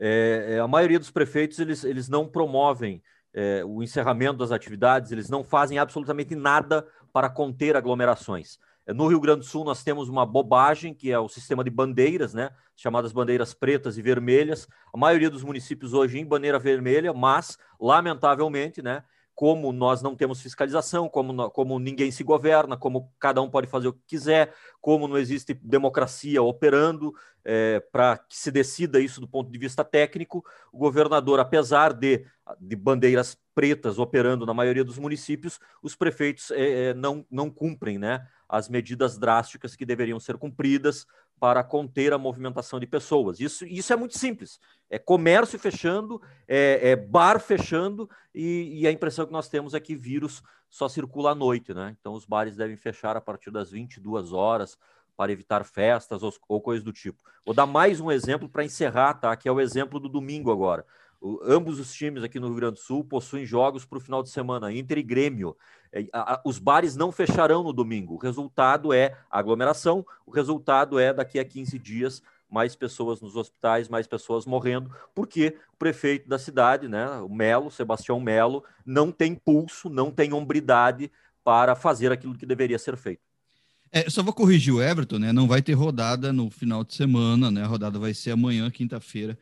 é, 0.00 0.54
é, 0.54 0.58
a 0.58 0.66
maioria 0.66 0.98
dos 0.98 1.10
prefeitos 1.10 1.58
eles, 1.58 1.84
eles 1.84 2.08
não 2.08 2.26
promovem 2.26 3.02
é, 3.34 3.62
o 3.64 3.82
encerramento 3.82 4.38
das 4.38 4.50
atividades, 4.50 5.12
eles 5.12 5.28
não 5.28 5.44
fazem 5.44 5.78
absolutamente 5.78 6.34
nada 6.34 6.86
para 7.12 7.28
conter 7.28 7.76
aglomerações. 7.76 8.58
É, 8.86 8.92
no 8.92 9.06
Rio 9.06 9.20
Grande 9.20 9.40
do 9.40 9.46
Sul, 9.46 9.64
nós 9.64 9.84
temos 9.84 10.08
uma 10.08 10.24
bobagem, 10.26 10.94
que 10.94 11.12
é 11.12 11.18
o 11.18 11.28
sistema 11.28 11.62
de 11.62 11.70
bandeiras, 11.70 12.34
né, 12.34 12.50
chamadas 12.76 13.12
bandeiras 13.12 13.54
pretas 13.54 13.98
e 13.98 14.02
vermelhas. 14.02 14.66
A 14.92 14.98
maioria 14.98 15.30
dos 15.30 15.42
municípios 15.42 15.92
hoje 15.92 16.18
em 16.18 16.26
bandeira 16.26 16.58
vermelha, 16.58 17.12
mas, 17.12 17.58
lamentavelmente, 17.78 18.82
né, 18.82 19.02
como 19.40 19.72
nós 19.72 20.02
não 20.02 20.14
temos 20.14 20.42
fiscalização, 20.42 21.08
como, 21.08 21.48
como 21.48 21.78
ninguém 21.78 22.10
se 22.10 22.22
governa, 22.22 22.76
como 22.76 23.10
cada 23.18 23.40
um 23.40 23.48
pode 23.48 23.66
fazer 23.66 23.88
o 23.88 23.92
que 23.94 24.02
quiser, 24.06 24.52
como 24.82 25.08
não 25.08 25.16
existe 25.16 25.54
democracia 25.54 26.42
operando 26.42 27.14
é, 27.42 27.80
para 27.90 28.18
que 28.18 28.36
se 28.36 28.50
decida 28.50 29.00
isso 29.00 29.18
do 29.18 29.26
ponto 29.26 29.50
de 29.50 29.58
vista 29.58 29.82
técnico, 29.82 30.44
o 30.70 30.76
governador, 30.76 31.40
apesar 31.40 31.94
de, 31.94 32.26
de 32.60 32.76
bandeiras 32.76 33.34
pretas 33.54 33.98
operando 33.98 34.44
na 34.44 34.52
maioria 34.52 34.84
dos 34.84 34.98
municípios, 34.98 35.58
os 35.82 35.96
prefeitos 35.96 36.50
é, 36.50 36.88
é 36.88 36.94
não, 36.94 37.24
não 37.30 37.48
cumprem 37.48 37.98
né, 37.98 38.26
as 38.50 38.68
medidas 38.68 39.16
drásticas 39.16 39.76
que 39.76 39.86
deveriam 39.86 40.18
ser 40.18 40.36
cumpridas 40.36 41.06
para 41.38 41.62
conter 41.62 42.12
a 42.12 42.18
movimentação 42.18 42.80
de 42.80 42.86
pessoas. 42.86 43.38
Isso, 43.38 43.64
isso 43.64 43.92
é 43.92 43.96
muito 43.96 44.18
simples. 44.18 44.58
É 44.90 44.98
comércio 44.98 45.58
fechando, 45.58 46.20
é, 46.48 46.90
é 46.90 46.96
bar 46.96 47.40
fechando, 47.40 48.10
e, 48.34 48.80
e, 48.80 48.86
a 48.86 48.92
impressão 48.92 49.24
que 49.24 49.32
nós 49.32 49.48
temos 49.48 49.72
é 49.72 49.80
que 49.80 49.94
vírus 49.94 50.42
só 50.68 50.88
circula 50.88 51.30
à 51.30 51.34
noite, 51.34 51.72
né? 51.72 51.96
Então 51.98 52.12
os 52.12 52.26
bares 52.26 52.56
devem 52.56 52.76
fechar 52.76 53.16
a 53.16 53.20
partir 53.20 53.50
das 53.50 53.70
22 53.70 54.32
horas 54.32 54.76
para 55.16 55.32
evitar 55.32 55.64
festas 55.64 56.22
ou, 56.22 56.32
ou 56.48 56.60
coisas 56.60 56.84
do 56.84 56.92
tipo. 56.92 57.22
Vou 57.44 57.54
dar 57.54 57.66
mais 57.66 58.00
um 58.00 58.10
exemplo 58.10 58.48
para 58.48 58.64
encerrar, 58.64 59.14
tá? 59.14 59.34
Que 59.36 59.48
é 59.48 59.52
o 59.52 59.60
exemplo 59.60 60.00
do 60.00 60.08
domingo 60.08 60.50
agora. 60.50 60.84
O, 61.20 61.38
ambos 61.44 61.78
os 61.78 61.92
times 61.92 62.22
aqui 62.22 62.40
no 62.40 62.46
Rio 62.48 62.56
Grande 62.56 62.74
do 62.74 62.80
Sul 62.80 63.04
possuem 63.04 63.44
jogos 63.44 63.84
para 63.84 63.98
o 63.98 64.00
final 64.00 64.22
de 64.22 64.30
semana, 64.30 64.72
Inter 64.72 64.98
e 64.98 65.02
Grêmio. 65.02 65.56
É, 65.92 66.06
os 66.44 66.58
bares 66.58 66.94
não 66.94 67.10
fecharão 67.10 67.62
no 67.62 67.72
domingo. 67.72 68.14
O 68.14 68.18
resultado 68.18 68.92
é 68.92 69.16
aglomeração, 69.30 70.06
o 70.24 70.30
resultado 70.30 70.98
é 70.98 71.12
daqui 71.12 71.38
a 71.38 71.44
15 71.44 71.78
dias 71.78 72.22
mais 72.50 72.74
pessoas 72.74 73.20
nos 73.20 73.36
hospitais, 73.36 73.88
mais 73.88 74.06
pessoas 74.06 74.44
morrendo, 74.44 74.90
porque 75.14 75.56
o 75.72 75.76
prefeito 75.76 76.28
da 76.28 76.38
cidade, 76.38 76.88
né, 76.88 77.08
o 77.20 77.28
Melo, 77.28 77.70
Sebastião 77.70 78.18
Melo, 78.20 78.64
não 78.84 79.12
tem 79.12 79.36
pulso, 79.36 79.88
não 79.88 80.10
tem 80.10 80.32
hombridade 80.32 81.10
para 81.44 81.76
fazer 81.76 82.10
aquilo 82.10 82.36
que 82.36 82.44
deveria 82.44 82.78
ser 82.78 82.96
feito. 82.96 83.22
É, 83.92 84.08
só 84.08 84.22
vou 84.22 84.32
corrigir 84.32 84.72
o 84.72 84.80
Everton, 84.82 85.18
né? 85.18 85.32
Não 85.32 85.48
vai 85.48 85.60
ter 85.60 85.72
rodada 85.72 86.32
no 86.32 86.48
final 86.48 86.84
de 86.84 86.94
semana, 86.94 87.50
né? 87.50 87.64
A 87.64 87.66
rodada 87.66 87.98
vai 87.98 88.14
ser 88.14 88.30
amanhã, 88.30 88.70
quinta-feira 88.70 89.36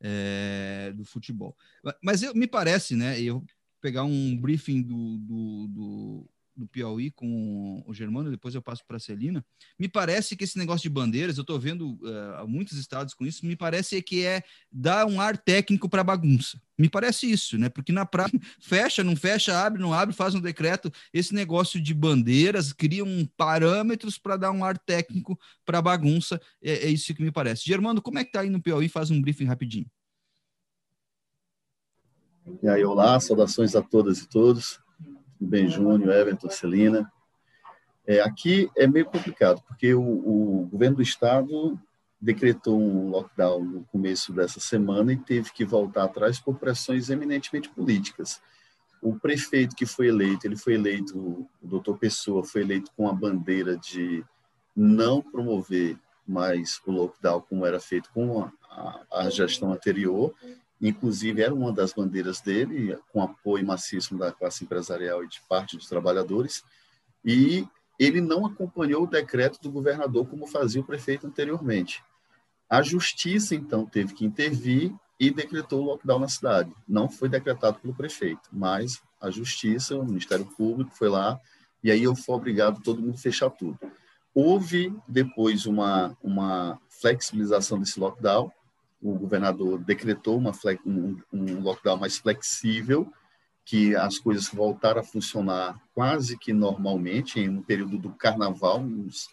é, 0.00 0.90
do 0.94 1.04
futebol. 1.04 1.54
Mas 2.02 2.22
eu, 2.22 2.34
me 2.34 2.46
parece, 2.46 2.96
né? 2.96 3.20
Eu 3.20 3.44
pegar 3.80 4.04
um 4.04 4.36
briefing 4.36 4.82
do, 4.82 5.18
do, 5.18 5.68
do, 5.68 6.30
do 6.56 6.66
Piauí 6.66 7.10
com 7.10 7.82
o 7.86 7.94
Germano, 7.94 8.30
depois 8.30 8.54
eu 8.54 8.62
passo 8.62 8.84
para 8.86 8.98
a 8.98 9.00
Celina. 9.00 9.44
Me 9.78 9.88
parece 9.88 10.36
que 10.36 10.44
esse 10.44 10.58
negócio 10.58 10.82
de 10.82 10.90
bandeiras, 10.90 11.36
eu 11.36 11.42
estou 11.42 11.58
vendo 11.58 11.98
uh, 12.02 12.46
muitos 12.46 12.78
estados 12.78 13.14
com 13.14 13.26
isso, 13.26 13.46
me 13.46 13.56
parece 13.56 14.00
que 14.02 14.24
é 14.24 14.42
dar 14.70 15.06
um 15.06 15.20
ar 15.20 15.36
técnico 15.38 15.88
para 15.88 16.04
bagunça. 16.04 16.60
Me 16.78 16.88
parece 16.88 17.30
isso, 17.30 17.58
né? 17.58 17.68
Porque 17.68 17.92
na 17.92 18.06
prática, 18.06 18.38
fecha, 18.60 19.02
não 19.02 19.16
fecha, 19.16 19.58
abre, 19.58 19.80
não 19.80 19.92
abre, 19.92 20.14
faz 20.14 20.34
um 20.34 20.40
decreto. 20.40 20.92
Esse 21.12 21.34
negócio 21.34 21.80
de 21.80 21.92
bandeiras 21.94 22.72
criam 22.72 23.06
parâmetros 23.36 24.18
para 24.18 24.36
dar 24.36 24.50
um 24.50 24.64
ar 24.64 24.78
técnico 24.78 25.38
para 25.64 25.82
bagunça. 25.82 26.40
É, 26.62 26.86
é, 26.86 26.90
isso 26.90 27.14
que 27.14 27.22
me 27.22 27.32
parece. 27.32 27.64
Germano, 27.66 28.00
como 28.00 28.18
é 28.18 28.24
que 28.24 28.32
tá 28.32 28.40
aí 28.40 28.50
no 28.50 28.62
Piauí? 28.62 28.88
Faz 28.88 29.10
um 29.10 29.20
briefing 29.20 29.44
rapidinho. 29.44 29.86
E 32.62 32.68
aí, 32.68 32.84
olá, 32.84 33.18
saudações 33.20 33.74
a 33.76 33.82
todas 33.82 34.18
e 34.18 34.28
todos. 34.28 34.80
Bem, 35.40 35.68
Júnior, 35.68 36.14
Everton, 36.14 36.50
Celina. 36.50 37.10
É, 38.06 38.20
aqui 38.20 38.70
é 38.76 38.86
meio 38.86 39.06
complicado, 39.06 39.62
porque 39.66 39.94
o, 39.94 40.02
o 40.02 40.68
governo 40.70 40.96
do 40.96 41.02
estado 41.02 41.78
decretou 42.20 42.78
um 42.78 43.08
lockdown 43.08 43.64
no 43.64 43.84
começo 43.84 44.32
dessa 44.32 44.60
semana 44.60 45.12
e 45.12 45.16
teve 45.16 45.52
que 45.52 45.64
voltar 45.64 46.04
atrás 46.04 46.38
por 46.38 46.58
pressões 46.58 47.08
eminentemente 47.08 47.70
políticas. 47.70 48.42
O 49.00 49.18
prefeito 49.18 49.74
que 49.74 49.86
foi 49.86 50.08
eleito, 50.08 50.46
ele 50.46 50.56
foi 50.56 50.74
eleito, 50.74 51.18
o 51.62 51.66
doutor 51.66 51.96
Pessoa 51.98 52.44
foi 52.44 52.60
eleito 52.60 52.90
com 52.96 53.08
a 53.08 53.12
bandeira 53.12 53.76
de 53.78 54.24
não 54.76 55.22
promover 55.22 55.98
mais 56.26 56.80
o 56.86 56.92
lockdown 56.92 57.40
como 57.48 57.64
era 57.64 57.80
feito 57.80 58.10
com 58.12 58.42
a, 58.42 58.52
a, 58.70 59.20
a 59.22 59.30
gestão 59.30 59.72
anterior, 59.72 60.34
inclusive 60.80 61.42
era 61.42 61.54
uma 61.54 61.72
das 61.72 61.92
bandeiras 61.92 62.40
dele, 62.40 62.96
com 63.12 63.22
apoio 63.22 63.66
maciço 63.66 64.16
da 64.16 64.32
classe 64.32 64.64
empresarial 64.64 65.22
e 65.22 65.28
de 65.28 65.40
parte 65.48 65.76
dos 65.76 65.88
trabalhadores, 65.88 66.64
e 67.24 67.66
ele 67.98 68.20
não 68.20 68.46
acompanhou 68.46 69.04
o 69.04 69.06
decreto 69.06 69.60
do 69.60 69.70
governador 69.70 70.26
como 70.26 70.46
fazia 70.46 70.80
o 70.80 70.84
prefeito 70.84 71.26
anteriormente. 71.26 72.02
A 72.68 72.82
justiça, 72.82 73.54
então, 73.54 73.84
teve 73.84 74.14
que 74.14 74.24
intervir 74.24 74.94
e 75.18 75.30
decretou 75.30 75.82
o 75.82 75.84
lockdown 75.84 76.20
na 76.20 76.28
cidade. 76.28 76.72
Não 76.88 77.10
foi 77.10 77.28
decretado 77.28 77.78
pelo 77.78 77.94
prefeito, 77.94 78.48
mas 78.50 79.02
a 79.20 79.30
justiça, 79.30 79.96
o 79.96 80.04
Ministério 80.04 80.46
Público 80.46 80.92
foi 80.94 81.10
lá 81.10 81.38
e 81.84 81.90
aí 81.90 82.02
eu 82.02 82.16
fui 82.16 82.34
obrigado 82.34 82.82
todo 82.82 83.02
mundo 83.02 83.14
a 83.14 83.18
fechar 83.18 83.50
tudo. 83.50 83.78
Houve 84.34 84.94
depois 85.06 85.66
uma, 85.66 86.16
uma 86.22 86.80
flexibilização 86.88 87.78
desse 87.78 87.98
lockdown, 87.98 88.50
o 89.02 89.14
governador 89.14 89.78
decretou 89.78 90.36
uma, 90.36 90.52
um, 90.84 91.16
um 91.32 91.60
lockdown 91.60 91.96
mais 91.96 92.18
flexível, 92.18 93.10
que 93.64 93.94
as 93.94 94.18
coisas 94.18 94.48
voltaram 94.48 95.00
a 95.00 95.04
funcionar 95.04 95.80
quase 95.94 96.36
que 96.36 96.52
normalmente, 96.52 97.38
em 97.40 97.48
um 97.48 97.62
período 97.62 97.98
do 97.98 98.10
carnaval, 98.10 98.80
uns 98.80 99.28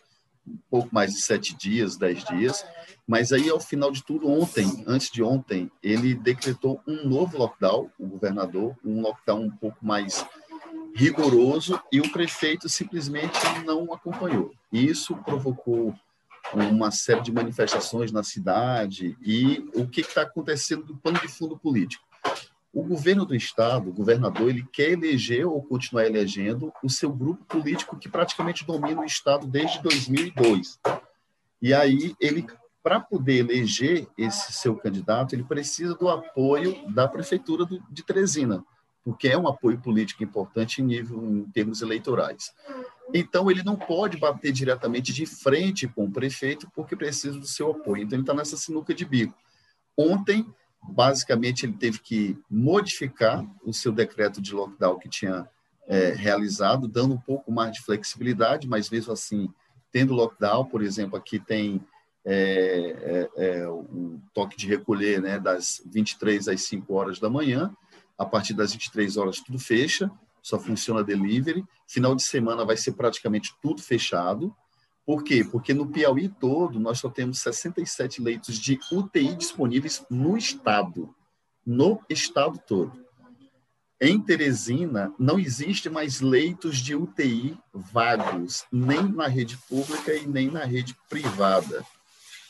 um 0.47 0.57
pouco 0.69 0.89
mais 0.93 1.13
de 1.13 1.21
sete 1.21 1.55
dias, 1.55 1.97
dez 1.97 2.23
dias. 2.23 2.65
Mas 3.05 3.31
aí, 3.31 3.49
ao 3.49 3.59
final 3.59 3.91
de 3.91 4.03
tudo, 4.03 4.29
ontem, 4.29 4.83
antes 4.87 5.11
de 5.11 5.21
ontem, 5.21 5.69
ele 5.83 6.13
decretou 6.13 6.81
um 6.87 7.07
novo 7.07 7.37
lockdown, 7.37 7.91
o 7.99 8.07
governador, 8.07 8.75
um 8.83 9.01
lockdown 9.01 9.43
um 9.43 9.51
pouco 9.51 9.85
mais 9.85 10.25
rigoroso, 10.95 11.79
e 11.91 11.99
o 11.99 12.11
prefeito 12.11 12.67
simplesmente 12.69 13.37
não 13.65 13.93
acompanhou. 13.93 14.51
Isso 14.71 15.15
provocou 15.17 15.93
uma 16.53 16.91
série 16.91 17.21
de 17.21 17.31
manifestações 17.31 18.11
na 18.11 18.23
cidade 18.23 19.17
e 19.21 19.69
o 19.75 19.87
que 19.87 20.01
está 20.01 20.21
acontecendo 20.21 20.83
do 20.83 20.97
pano 20.97 21.19
de 21.19 21.27
fundo 21.27 21.57
político. 21.57 22.05
O 22.73 22.83
governo 22.83 23.25
do 23.25 23.35
estado, 23.35 23.89
o 23.89 23.93
governador, 23.93 24.49
ele 24.49 24.65
quer 24.71 24.91
eleger 24.91 25.45
ou 25.45 25.63
continuar 25.63 26.05
elegendo 26.05 26.71
o 26.83 26.89
seu 26.89 27.11
grupo 27.11 27.43
político 27.45 27.97
que 27.97 28.09
praticamente 28.09 28.65
domina 28.65 29.01
o 29.01 29.05
estado 29.05 29.47
desde 29.47 29.81
2002. 29.81 30.79
E 31.61 31.73
aí 31.73 32.15
ele 32.19 32.45
para 32.87 33.01
poder 33.01 33.39
eleger 33.39 34.07
esse 34.17 34.53
seu 34.53 34.73
candidato, 34.73 35.35
ele 35.35 35.43
precisa 35.43 35.93
do 35.93 36.07
apoio 36.07 36.89
da 36.89 37.05
prefeitura 37.05 37.65
de 37.91 38.01
Teresina, 38.01 38.63
porque 39.03 39.27
é 39.27 39.37
um 39.37 39.45
apoio 39.45 39.77
político 39.77 40.23
importante 40.23 40.81
em 40.81 40.85
nível 40.85 41.21
em 41.21 41.43
termos 41.51 41.81
eleitorais. 41.81 42.53
Então 43.13 43.49
ele 43.49 43.63
não 43.63 43.75
pode 43.75 44.17
bater 44.17 44.51
diretamente 44.51 45.13
de 45.13 45.25
frente 45.25 45.87
com 45.87 46.05
o 46.05 46.11
prefeito 46.11 46.69
porque 46.75 46.95
precisa 46.95 47.39
do 47.39 47.47
seu 47.47 47.71
apoio. 47.71 48.03
Então 48.03 48.17
ele 48.17 48.23
está 48.23 48.33
nessa 48.33 48.57
sinuca 48.57 48.93
de 48.93 49.05
bico. 49.05 49.33
Ontem, 49.97 50.45
basicamente, 50.83 51.65
ele 51.65 51.73
teve 51.73 51.99
que 51.99 52.37
modificar 52.49 53.45
o 53.63 53.73
seu 53.73 53.91
decreto 53.91 54.41
de 54.41 54.53
lockdown 54.53 54.99
que 54.99 55.09
tinha 55.09 55.49
é, 55.87 56.11
realizado, 56.11 56.87
dando 56.87 57.15
um 57.15 57.19
pouco 57.19 57.51
mais 57.51 57.73
de 57.73 57.81
flexibilidade, 57.81 58.67
mas 58.67 58.89
mesmo 58.89 59.13
assim 59.13 59.49
tendo 59.91 60.13
lockdown, 60.13 60.65
por 60.65 60.83
exemplo, 60.83 61.17
aqui 61.17 61.39
tem 61.39 61.81
é, 62.25 63.29
é, 63.35 63.59
é, 63.61 63.69
um 63.69 64.19
toque 64.33 64.57
de 64.57 64.67
recolher 64.67 65.21
né, 65.21 65.39
das 65.39 65.81
23 65.85 66.49
às 66.49 66.61
5 66.63 66.93
horas 66.93 67.19
da 67.19 67.29
manhã. 67.29 67.73
A 68.17 68.25
partir 68.25 68.53
das 68.53 68.73
23 68.73 69.15
horas 69.15 69.39
tudo 69.39 69.57
fecha, 69.57 70.11
só 70.47 70.59
funciona 70.59 71.03
delivery. 71.03 71.65
Final 71.87 72.15
de 72.15 72.23
semana 72.23 72.65
vai 72.65 72.77
ser 72.77 72.93
praticamente 72.93 73.53
tudo 73.61 73.81
fechado. 73.81 74.55
Por 75.05 75.23
quê? 75.23 75.43
Porque 75.43 75.73
no 75.73 75.87
Piauí 75.87 76.29
todo 76.29 76.79
nós 76.79 76.99
só 76.99 77.09
temos 77.09 77.39
67 77.39 78.21
leitos 78.21 78.59
de 78.59 78.79
UTI 78.91 79.35
disponíveis 79.35 80.05
no 80.09 80.37
estado. 80.37 81.13
No 81.65 82.01
estado 82.09 82.59
todo. 82.65 83.05
Em 83.99 84.21
Teresina, 84.21 85.11
não 85.17 85.39
existe 85.39 85.89
mais 85.89 86.21
leitos 86.21 86.77
de 86.77 86.95
UTI 86.95 87.57
vagos, 87.73 88.63
nem 88.71 89.03
na 89.03 89.27
rede 89.27 89.57
pública 89.67 90.13
e 90.13 90.27
nem 90.27 90.51
na 90.51 90.63
rede 90.63 90.95
privada 91.09 91.83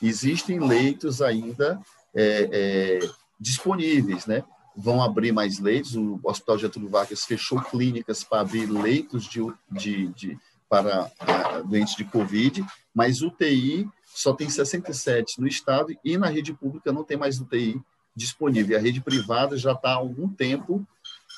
existem 0.02 0.60
leitos 0.60 1.22
ainda 1.22 1.80
é, 2.16 2.50
é, 2.52 3.00
disponíveis, 3.40 4.26
né? 4.26 4.44
Vão 4.78 5.02
abrir 5.02 5.32
mais 5.32 5.60
leitos. 5.60 5.96
O 5.96 6.20
Hospital 6.24 6.60
Getúlio 6.60 6.90
Vargas 6.90 7.26
fechou 7.26 7.60
clínicas 7.60 8.24
para 8.24 8.42
abrir 8.42 8.68
leitos 8.68 9.26
de, 9.26 9.42
de, 9.72 10.08
de 10.10 10.40
para 10.70 11.12
a, 11.20 11.62
doentes 11.62 11.96
de 11.96 12.04
Covid, 12.04 12.64
mas 12.94 13.22
UTI 13.22 13.90
só 14.06 14.34
tem 14.34 14.50
67 14.50 15.40
no 15.42 15.48
estado 15.48 15.98
e 16.04 16.18
na 16.18 16.28
rede 16.28 16.54
pública 16.54 16.92
não 16.92 17.04
tem 17.04 17.18
mais 17.18 17.40
UTI 17.40 17.82
disponível. 18.16 18.78
A 18.78 18.82
rede 18.82 19.02
privada 19.02 19.58
já 19.58 19.72
está 19.72 19.90
há 19.90 19.96
algum 19.96 20.28
tempo 20.28 20.86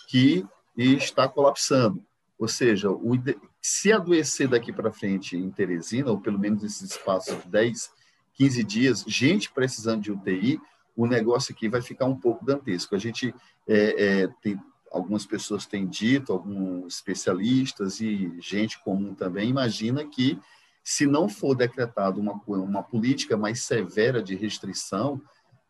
que 0.08 0.46
está 0.77 1.27
colapsando. 1.27 2.03
Ou 2.38 2.48
seja, 2.48 2.89
o, 2.89 3.12
se 3.62 3.91
adoecer 3.91 4.48
daqui 4.48 4.72
para 4.72 4.91
frente 4.91 5.36
em 5.36 5.50
Teresina, 5.51 6.10
ou 6.10 6.19
pelo 6.19 6.39
menos 6.39 6.63
nesses 6.63 6.91
espaços 6.91 7.41
de 7.43 7.50
10 7.50 7.91
15 8.39 8.63
dias, 8.63 9.03
gente 9.05 9.51
precisando 9.51 10.01
de 10.01 10.13
UTI, 10.13 10.62
o 11.00 11.08
negócio 11.08 11.53
aqui 11.53 11.70
vai 11.70 11.82
ficar 11.82 12.03
um 12.03 12.15
pouco 12.15 12.46
dantesco. 12.46 12.94
A 12.94 12.98
gente 13.00 13.34
é, 13.65 14.24
é, 14.24 14.27
tem 14.41 14.60
algumas 14.91 15.25
pessoas 15.25 15.65
têm 15.65 15.88
dito, 15.88 16.34
alguns 16.34 16.96
especialistas 16.96 18.01
e 18.01 18.36
gente 18.41 18.84
comum 18.84 19.13
também 19.13 19.50
imagina 19.50 20.03
que 20.06 20.38
se 20.84 21.06
não 21.06 21.29
for 21.29 21.56
decretado 21.56 22.20
uma, 22.20 22.41
uma 22.46 22.84
política 22.84 23.38
mais 23.38 23.62
severa 23.62 24.22
de 24.22 24.36
restrição, 24.36 25.22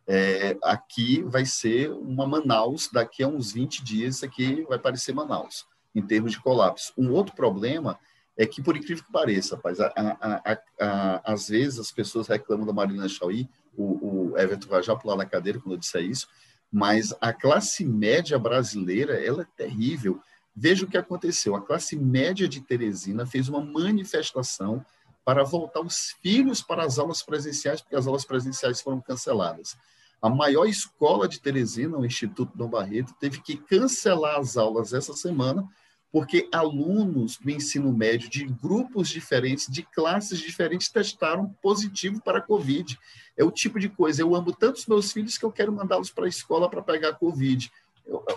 é, 0.07 0.57
aqui 0.63 1.21
vai 1.21 1.45
ser 1.45 1.91
uma 1.91 2.25
Manaus, 2.25 2.89
daqui 2.91 3.21
a 3.21 3.27
uns 3.27 3.51
20 3.51 3.83
dias 3.83 4.24
aqui 4.24 4.63
vai 4.63 4.79
parecer 4.79 5.13
Manaus, 5.13 5.67
em 5.93 6.01
termos 6.01 6.31
de 6.31 6.41
colapso. 6.41 6.91
Um 6.98 7.12
outro 7.12 7.36
problema 7.36 8.00
é 8.36 8.48
que, 8.48 8.63
por 8.63 8.75
incrível 8.75 9.03
que 9.03 9.12
pareça, 9.12 9.57
rapaz, 9.57 9.79
a, 9.79 9.93
a, 9.95 10.57
a, 10.79 11.33
às 11.33 11.50
vezes 11.50 11.77
as 11.77 11.91
pessoas 11.91 12.27
reclamam 12.27 12.65
da 12.65 12.74
Marina 12.74 13.07
Chauí, 13.07 13.48
o, 13.79 14.31
o 14.31 14.38
Everton 14.38 14.67
vai 14.67 14.83
já 14.83 14.95
pular 14.95 15.15
na 15.15 15.25
cadeira 15.25 15.59
quando 15.59 15.74
eu 15.74 15.79
disser 15.79 16.03
isso, 16.03 16.27
mas 16.71 17.13
a 17.19 17.33
classe 17.33 17.86
média 17.86 18.38
brasileira, 18.38 19.13
ela 19.13 19.43
é 19.43 19.48
terrível. 19.57 20.21
Veja 20.55 20.86
o 20.86 20.88
que 20.88 20.98
aconteceu. 20.98 21.55
A 21.55 21.62
classe 21.62 21.95
média 21.95 22.48
de 22.48 22.62
Teresina 22.62 23.25
fez 23.25 23.48
uma 23.48 23.62
manifestação 23.62 24.86
para 25.24 25.43
voltar 25.43 25.81
os 25.81 26.15
filhos 26.21 26.62
para 26.62 26.84
as 26.84 26.99
aulas 26.99 27.23
presenciais, 27.23 27.82
porque 27.82 27.95
as 27.95 28.06
aulas 28.06 28.25
presenciais 28.25 28.82
foram 28.82 28.99
canceladas. 28.99 29.77
A 30.21 30.30
maior 30.30 30.65
escola 30.65 31.27
de 31.27 31.39
Teresina, 31.39 31.97
o 31.97 32.06
Instituto 32.06 32.58
Dom 32.58 32.69
Barreto, 32.69 33.15
teve 33.19 33.41
que 33.41 33.56
cancelar 33.56 34.38
as 34.38 34.58
aulas 34.58 34.93
essa 34.93 35.13
semana 35.13 35.67
porque 36.12 36.48
alunos 36.52 37.38
do 37.38 37.52
ensino 37.52 37.91
médio 37.91 38.30
de 38.30 38.45
grupos 38.45 39.10
diferentes, 39.10 39.67
de 39.67 39.84
classes 39.84 40.39
diferentes, 40.39 40.89
testaram 40.89 41.56
positivo 41.62 42.22
para 42.22 42.39
a 42.39 42.41
Covid. 42.41 42.98
É 43.38 43.43
o 43.43 43.52
tipo 43.52 43.80
de 43.80 43.89
coisa. 43.89 44.22
Eu 44.22 44.36
amo 44.36 44.52
tantos 44.52 44.86
meus 44.86 45.12
filhos 45.12 45.38
que 45.38 45.45
eu 45.45 45.52
quero 45.52 45.72
mandá-los 45.72 46.10
para 46.10 46.26
a 46.26 46.30
escola 46.30 46.69
para 46.69 46.82
pegar 46.82 47.10
a 47.10 47.13
Covid. 47.13 47.72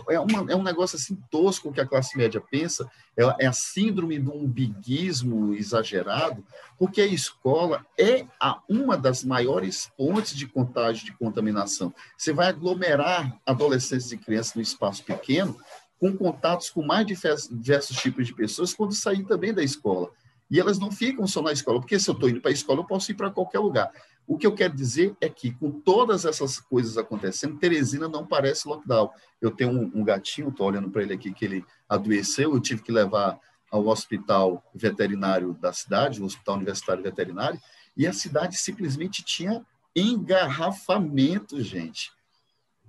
É, 0.09 0.21
uma, 0.21 0.53
é, 0.53 0.57
um 0.57 0.63
negócio 0.63 0.97
assim 0.97 1.17
tosco 1.31 1.73
que 1.73 1.81
a 1.81 1.87
classe 1.87 2.17
média 2.17 2.41
pensa, 2.41 2.91
é, 3.17 3.45
é 3.45 3.47
a 3.47 3.53
síndrome 3.53 4.19
do 4.19 4.35
umbiguismo 4.35 5.55
exagerado, 5.55 6.45
porque 6.79 7.01
a 7.01 7.07
escola 7.07 7.85
é 7.99 8.27
a, 8.39 8.61
uma 8.69 8.97
das 8.97 9.25
maiores 9.25 9.91
fontes 9.97 10.35
de 10.37 10.47
contágio, 10.47 11.07
de 11.07 11.13
contaminação. 11.13 11.95
Você 12.19 12.33
vai 12.33 12.49
aglomerar 12.49 13.35
adolescentes 13.47 14.13
e 14.13 14.19
crianças 14.19 14.55
no 14.55 14.63
espaço 14.63 15.03
pequeno, 15.05 15.57
com 16.03 16.17
contatos 16.17 16.69
com 16.69 16.83
mais 16.83 17.07
diversos 17.07 17.97
tipos 17.99 18.27
de 18.27 18.35
pessoas 18.35 18.75
quando 18.75 18.93
sair 18.93 19.23
também 19.23 19.55
da 19.55 19.62
escola. 19.62 20.11
E 20.51 20.59
elas 20.59 20.77
não 20.77 20.91
ficam 20.91 21.29
só 21.29 21.41
na 21.41 21.53
escola, 21.53 21.79
porque 21.79 21.97
se 21.97 22.11
eu 22.11 22.15
estou 22.15 22.29
indo 22.29 22.41
para 22.41 22.51
a 22.51 22.53
escola, 22.53 22.81
eu 22.81 22.85
posso 22.85 23.12
ir 23.12 23.15
para 23.15 23.31
qualquer 23.31 23.61
lugar. 23.61 23.88
O 24.27 24.37
que 24.37 24.45
eu 24.45 24.53
quero 24.53 24.75
dizer 24.75 25.17
é 25.21 25.29
que, 25.29 25.53
com 25.53 25.71
todas 25.71 26.25
essas 26.25 26.59
coisas 26.59 26.99
acontecendo, 26.99 27.57
Teresina 27.57 28.09
não 28.09 28.27
parece 28.27 28.67
lockdown. 28.67 29.11
Eu 29.41 29.53
tenho 29.53 29.71
um, 29.71 29.93
um 29.95 30.05
gatinho, 30.05 30.49
estou 30.49 30.67
olhando 30.67 30.91
para 30.91 31.03
ele 31.03 31.15
aqui, 31.15 31.33
que 31.33 31.45
ele 31.45 31.65
adoeceu, 31.88 32.53
eu 32.53 32.61
tive 32.61 32.83
que 32.83 32.91
levar 32.91 33.38
ao 33.71 33.87
hospital 33.87 34.61
veterinário 34.75 35.55
da 35.55 35.73
cidade, 35.73 36.21
o 36.21 36.25
Hospital 36.25 36.57
Universitário 36.57 37.03
Veterinário, 37.05 37.61
e 37.97 38.09
a 38.09 38.12
cidade 38.12 38.57
simplesmente 38.57 39.25
tinha 39.25 39.65
engarrafamento, 39.95 41.62
gente 41.62 42.11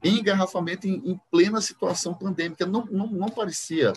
engarrafamento 0.09 0.87
em, 0.87 1.11
em 1.11 1.19
plena 1.31 1.61
situação 1.61 2.13
pandêmica. 2.13 2.65
Não, 2.65 2.85
não, 2.85 3.07
não 3.07 3.29
parecia 3.29 3.93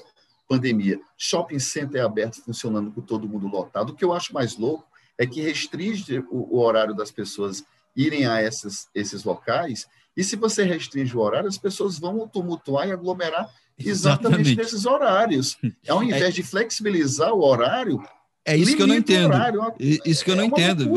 pandemia. 0.49 1.01
Shopping 1.17 1.59
center 1.59 2.05
aberto, 2.05 2.43
funcionando 2.43 2.91
com 2.91 3.01
todo 3.01 3.29
mundo 3.29 3.47
lotado. 3.49 3.91
O 3.91 3.95
que 3.95 4.05
eu 4.05 4.13
acho 4.13 4.33
mais 4.33 4.57
louco 4.57 4.87
é 5.19 5.27
que 5.27 5.41
restringe 5.41 6.19
o, 6.31 6.57
o 6.57 6.61
horário 6.61 6.95
das 6.95 7.11
pessoas 7.11 7.65
irem 7.97 8.27
a 8.27 8.43
esses, 8.43 8.89
esses 8.95 9.25
locais. 9.25 9.87
E 10.17 10.23
se 10.23 10.37
você 10.37 10.63
restringe 10.63 11.17
o 11.17 11.21
horário, 11.21 11.49
as 11.49 11.59
pessoas 11.59 11.99
vão 11.99 12.29
tumultuar 12.29 12.89
e 12.89 12.93
aglomerar 12.93 13.51
exatamente, 13.79 14.53
exatamente. 14.53 14.57
nesses 14.57 14.87
horários. 14.87 15.59
Ao 15.89 16.03
invés 16.03 16.23
é. 16.23 16.31
de 16.31 16.43
flexibilizar 16.43 17.33
o 17.33 17.45
horário, 17.45 18.03
é 18.47 18.57
isso 18.57 18.77
que 18.77 18.83
eu 18.83 18.87
não 18.87 18.95
entendo. 18.95 19.27
Horário, 19.27 19.73
isso 19.79 20.25
que 20.25 20.31
eu 20.31 20.37
não 20.37 20.45
é 20.45 20.47
entendo. 20.47 20.89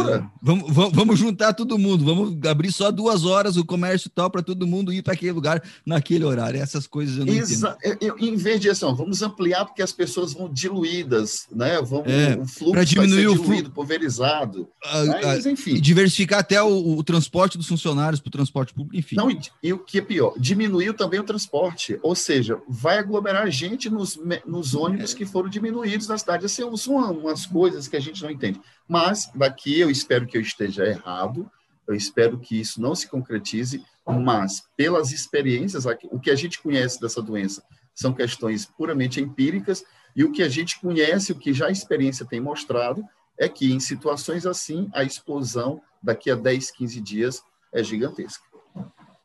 Vamos, 0.42 0.72
vamos, 0.72 0.94
vamos, 0.94 1.20
juntar 1.20 1.54
todo 1.54 1.78
mundo, 1.80 2.06
vamos 2.06 2.48
abrir 2.48 2.72
só 2.72 2.92
duas 2.92 3.26
horas 3.26 3.58
o 3.58 3.66
comércio 3.66 4.08
e 4.08 4.12
tal 4.12 4.30
para 4.30 4.44
todo 4.44 4.68
mundo 4.68 4.94
ir 4.94 5.02
para 5.02 5.14
aquele 5.14 5.32
lugar 5.32 5.62
naquele 5.86 6.24
horário. 6.24 6.62
Essas 6.62 6.86
coisas 6.86 7.18
eu 7.18 7.26
não 7.26 7.34
Exa 7.34 7.76
entendo. 7.84 7.98
Eu, 8.02 8.20
em 8.20 8.36
vez 8.36 8.60
de 8.60 8.70
assim, 8.70 8.86
vamos 8.94 9.22
ampliar 9.24 9.66
porque 9.66 9.82
as 9.82 9.92
pessoas 9.92 10.32
vão 10.32 10.48
diluídas, 10.48 11.48
né? 11.52 11.82
Vamos, 11.82 12.06
é, 12.08 12.38
o 12.40 12.46
fluxo 12.46 12.86
diminuir 12.86 13.26
vai 13.26 13.36
ser 13.36 13.42
diluído, 13.42 13.72
pulverizado. 13.72 14.70
A, 14.86 15.06
mas, 15.06 15.46
enfim. 15.46 15.82
Diversificar 15.82 16.40
até 16.40 16.62
o, 16.62 16.98
o 16.98 17.04
transporte 17.04 17.58
dos 17.58 17.68
funcionários 17.68 18.20
para 18.20 18.30
o 18.30 18.32
transporte 18.32 18.74
público, 18.74 18.96
enfim. 18.96 19.16
Não, 19.16 19.32
e, 19.32 19.40
e, 19.64 19.74
o 19.74 19.80
que 19.80 19.98
é 19.98 20.02
pior, 20.02 20.36
diminuiu 20.38 20.94
também 20.94 21.20
o 21.20 21.24
transporte. 21.24 21.98
Ou 22.04 22.14
seja, 22.14 22.60
vai 22.68 23.00
aglomerar 23.00 23.50
gente 23.50 23.90
nos, 23.90 24.20
nos 24.46 24.76
ônibus 24.76 25.14
é. 25.14 25.18
que 25.18 25.26
foram 25.26 25.50
diminuídos 25.50 26.08
na 26.08 26.18
cidade. 26.18 26.46
Assim, 26.46 26.64
são 26.78 26.96
umas 27.40 27.46
coisas 27.46 27.88
que 27.88 27.96
a 27.96 28.00
gente 28.00 28.22
não 28.22 28.30
entende. 28.30 28.60
Mas 28.88 29.32
daqui 29.34 29.80
eu 29.80 29.90
espero 29.90 30.28
que 30.28 30.38
eu 30.38 30.42
esteja 30.42 30.86
errado, 30.86 31.50
eu 31.88 31.96
espero 31.96 32.40
que 32.40 32.60
isso 32.60 32.82
não 32.82 32.94
se 32.94 33.08
concretize, 33.08 33.84
mas 34.06 34.64
pelas 34.76 35.12
experiências, 35.12 35.86
o 35.86 36.20
que 36.20 36.32
a 36.32 36.36
gente 36.36 36.62
conhece 36.62 37.00
dessa 37.00 37.22
doença 37.22 37.64
são 37.94 38.14
questões 38.14 38.66
puramente 38.66 39.22
empíricas, 39.22 39.84
e 40.16 40.24
o 40.24 40.32
que 40.32 40.42
a 40.42 40.50
gente 40.50 40.80
conhece, 40.80 41.32
o 41.32 41.36
que 41.36 41.54
já 41.54 41.68
a 41.68 41.72
experiência 41.72 42.26
tem 42.26 42.40
mostrado, 42.40 43.04
é 43.38 43.48
que 43.48 43.72
em 43.72 43.80
situações 43.80 44.46
assim, 44.46 44.90
a 44.94 45.04
explosão 45.04 45.82
daqui 46.02 46.32
a 46.32 46.36
10, 46.36 46.72
15 46.72 47.02
dias 47.02 47.42
é 47.72 47.84
gigantesca. 47.84 48.44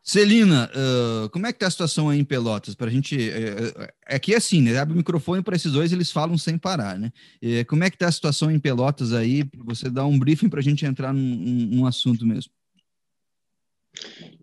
Celina, 0.06 0.70
uh, 0.74 1.30
como 1.30 1.46
é 1.46 1.52
que 1.52 1.58
tá 1.58 1.66
a 1.66 1.70
situação 1.70 2.10
aí 2.10 2.18
em 2.18 2.24
Pelotas? 2.24 2.74
Para 2.74 2.88
a 2.88 2.90
gente. 2.90 3.16
É, 3.18 3.94
é, 4.06 4.14
aqui 4.16 4.34
é 4.34 4.36
assim, 4.36 4.60
né? 4.60 4.76
Abre 4.76 4.92
o 4.92 4.96
microfone 4.98 5.42
para 5.42 5.56
esses 5.56 5.72
dois, 5.72 5.94
eles 5.94 6.12
falam 6.12 6.36
sem 6.36 6.58
parar, 6.58 6.98
né? 6.98 7.10
É, 7.40 7.64
como 7.64 7.84
é 7.84 7.90
que 7.90 7.96
tá 7.96 8.06
a 8.06 8.12
situação 8.12 8.50
em 8.50 8.60
Pelotas 8.60 9.14
aí? 9.14 9.48
Você 9.64 9.88
dá 9.88 10.04
um 10.04 10.18
briefing 10.18 10.50
para 10.50 10.60
a 10.60 10.62
gente 10.62 10.84
entrar 10.84 11.10
num, 11.14 11.20
num, 11.20 11.86
assunto 11.86 12.26
mesmo. 12.26 12.52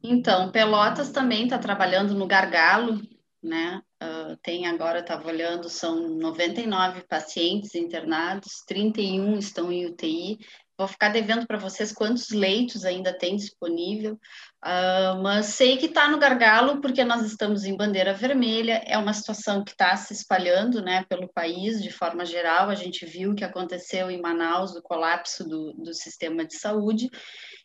Então, 0.02 0.52
Pelotas 0.52 1.12
também 1.12 1.44
está 1.44 1.60
trabalhando 1.60 2.16
no 2.16 2.26
gargalo, 2.26 3.00
né? 3.44 3.84
Uh, 4.02 4.36
tem 4.38 4.66
agora, 4.66 5.02
estava 5.02 5.28
olhando, 5.28 5.70
são 5.70 6.10
99 6.18 7.02
pacientes 7.04 7.76
internados, 7.76 8.64
31 8.66 9.38
estão 9.38 9.72
em 9.72 9.86
UTI, 9.86 10.40
vou 10.82 10.88
ficar 10.88 11.10
devendo 11.10 11.46
para 11.46 11.58
vocês 11.58 11.92
quantos 11.92 12.30
leitos 12.32 12.84
ainda 12.86 13.14
tem 13.14 13.36
disponível, 13.36 14.14
uh, 14.14 15.22
mas 15.22 15.48
sei 15.48 15.78
que 15.78 15.86
está 15.86 16.08
no 16.08 16.18
gargalo 16.18 16.82
porque 16.82 17.04
nós 17.04 17.24
estamos 17.24 17.66
em 17.66 17.78
bandeira 17.78 18.14
vermelha, 18.14 18.84
é 18.86 18.98
uma 18.98 19.14
situação 19.14 19.64
que 19.64 19.72
está 19.72 19.96
se 19.96 20.12
espalhando 20.12 20.82
né, 20.82 21.06
pelo 21.08 21.32
país 21.32 21.82
de 21.82 21.92
forma 21.92 22.26
geral, 22.26 22.70
a 22.70 22.76
gente 22.76 23.06
viu 23.06 23.32
o 23.32 23.36
que 23.36 23.44
aconteceu 23.44 24.10
em 24.10 24.20
Manaus, 24.20 24.74
do 24.74 24.82
colapso 24.82 25.48
do, 25.48 25.74
do 25.74 25.94
sistema 25.94 26.44
de 26.44 26.58
saúde, 26.58 27.10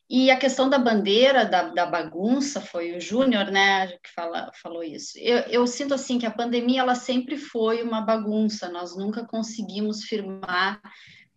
e 0.08 0.30
a 0.30 0.36
questão 0.36 0.68
da 0.68 0.78
bandeira, 0.78 1.44
da, 1.44 1.64
da 1.64 1.84
bagunça, 1.84 2.60
foi 2.60 2.96
o 2.96 3.00
Júnior, 3.00 3.50
né, 3.50 3.88
que 3.88 4.12
fala, 4.14 4.52
falou 4.62 4.84
isso. 4.84 5.18
Eu, 5.18 5.38
eu, 5.48 5.66
sinto 5.66 5.94
assim 5.94 6.16
que 6.16 6.26
a 6.26 6.30
pandemia 6.30 6.82
ela 6.82 6.94
sempre 6.94 7.36
foi 7.36 7.82
uma 7.82 8.00
bagunça. 8.00 8.68
Nós 8.68 8.96
nunca 8.96 9.26
conseguimos 9.26 10.04
firmar 10.04 10.80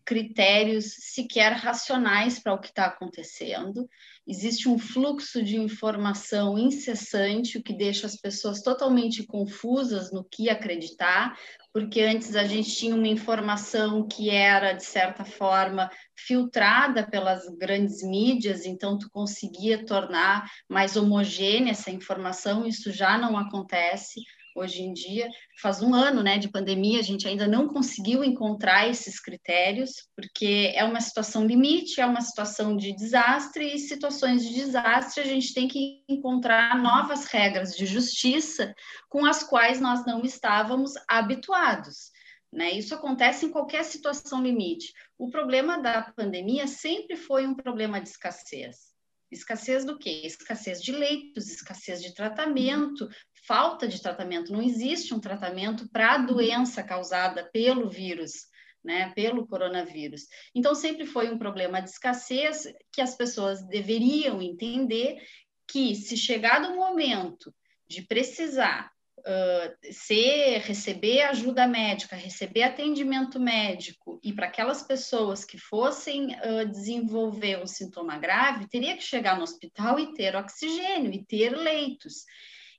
critérios 0.09 0.95
sequer 0.97 1.53
racionais 1.53 2.39
para 2.39 2.55
o 2.55 2.59
que 2.59 2.69
está 2.69 2.85
acontecendo. 2.85 3.87
Existe 4.27 4.67
um 4.67 4.79
fluxo 4.79 5.43
de 5.43 5.55
informação 5.55 6.57
incessante, 6.57 7.59
o 7.59 7.63
que 7.63 7.73
deixa 7.73 8.07
as 8.07 8.15
pessoas 8.15 8.63
totalmente 8.63 9.23
confusas 9.23 10.11
no 10.11 10.23
que 10.23 10.49
acreditar 10.49 11.37
porque 11.71 12.01
antes 12.01 12.35
a 12.35 12.45
gente 12.45 12.75
tinha 12.75 12.95
uma 12.95 13.07
informação 13.07 14.07
que 14.07 14.29
era, 14.29 14.73
de 14.73 14.83
certa 14.83 15.23
forma, 15.23 15.89
filtrada 16.15 17.07
pelas 17.07 17.47
grandes 17.57 18.01
mídias, 18.01 18.65
então 18.65 18.97
tu 18.97 19.07
conseguia 19.11 19.85
tornar 19.85 20.49
mais 20.67 20.97
homogênea 20.97 21.71
essa 21.71 21.91
informação, 21.91 22.65
isso 22.65 22.91
já 22.91 23.17
não 23.19 23.37
acontece 23.37 24.21
hoje 24.55 24.81
em 24.81 24.93
dia. 24.93 25.29
Faz 25.61 25.81
um 25.81 25.93
ano 25.93 26.21
né, 26.23 26.37
de 26.37 26.49
pandemia, 26.49 26.99
a 26.99 27.03
gente 27.03 27.27
ainda 27.27 27.47
não 27.47 27.67
conseguiu 27.67 28.23
encontrar 28.23 28.87
esses 28.87 29.19
critérios, 29.19 29.91
porque 30.15 30.71
é 30.75 30.83
uma 30.83 31.01
situação 31.01 31.45
limite, 31.45 32.01
é 32.01 32.05
uma 32.05 32.21
situação 32.21 32.75
de 32.75 32.93
desastre, 32.93 33.73
e 33.73 33.79
situações 33.79 34.43
de 34.43 34.53
desastre 34.53 35.21
a 35.21 35.25
gente 35.25 35.53
tem 35.53 35.67
que 35.67 36.03
encontrar 36.07 36.81
novas 36.81 37.25
regras 37.25 37.75
de 37.75 37.85
justiça 37.85 38.73
com 39.09 39.25
as 39.25 39.43
quais 39.43 39.79
nós 39.79 40.05
não 40.05 40.23
estávamos 40.23 40.93
habituados. 41.07 42.11
Né? 42.51 42.71
Isso 42.71 42.95
acontece 42.95 43.45
em 43.45 43.51
qualquer 43.51 43.83
situação 43.83 44.41
limite. 44.41 44.91
O 45.17 45.29
problema 45.29 45.77
da 45.77 46.01
pandemia 46.01 46.65
sempre 46.65 47.15
foi 47.15 47.45
um 47.45 47.53
problema 47.53 48.01
de 48.01 48.09
escassez. 48.09 48.89
Escassez 49.31 49.85
do 49.85 49.97
quê? 49.97 50.21
Escassez 50.25 50.81
de 50.81 50.91
leitos, 50.91 51.51
escassez 51.51 52.01
de 52.01 52.15
tratamento, 52.15 53.07
falta 53.45 53.87
de 53.87 54.01
tratamento. 54.01 54.51
Não 54.51 54.61
existe 54.61 55.13
um 55.13 55.19
tratamento 55.19 55.89
para 55.89 56.13
a 56.13 56.17
doença 56.17 56.83
causada 56.83 57.49
pelo 57.51 57.89
vírus, 57.89 58.47
né, 58.83 59.11
pelo 59.15 59.47
coronavírus. 59.47 60.23
Então, 60.55 60.73
sempre 60.73 61.05
foi 61.05 61.29
um 61.29 61.37
problema 61.37 61.81
de 61.81 61.89
escassez 61.89 62.63
que 62.91 63.01
as 63.01 63.15
pessoas 63.15 63.61
deveriam 63.67 64.41
entender 64.41 65.21
que, 65.67 65.95
se 65.95 66.17
chegar 66.17 66.61
no 66.61 66.75
momento 66.75 67.53
de 67.87 68.01
precisar 68.01 68.91
uh, 69.19 69.91
ser, 69.91 70.59
receber 70.59 71.21
ajuda 71.23 71.67
médica, 71.67 72.15
receber 72.15 72.63
atendimento 72.63 73.39
médico, 73.39 74.19
e 74.23 74.33
para 74.33 74.47
aquelas 74.47 74.83
pessoas 74.83 75.43
que 75.43 75.57
fossem 75.57 76.27
uh, 76.27 76.65
desenvolver 76.69 77.61
um 77.61 77.67
sintoma 77.67 78.17
grave, 78.17 78.67
teria 78.69 78.95
que 78.95 79.03
chegar 79.03 79.37
no 79.37 79.43
hospital 79.43 79.99
e 79.99 80.13
ter 80.13 80.35
oxigênio 80.35 81.11
e 81.13 81.25
ter 81.25 81.55
leitos. 81.55 82.23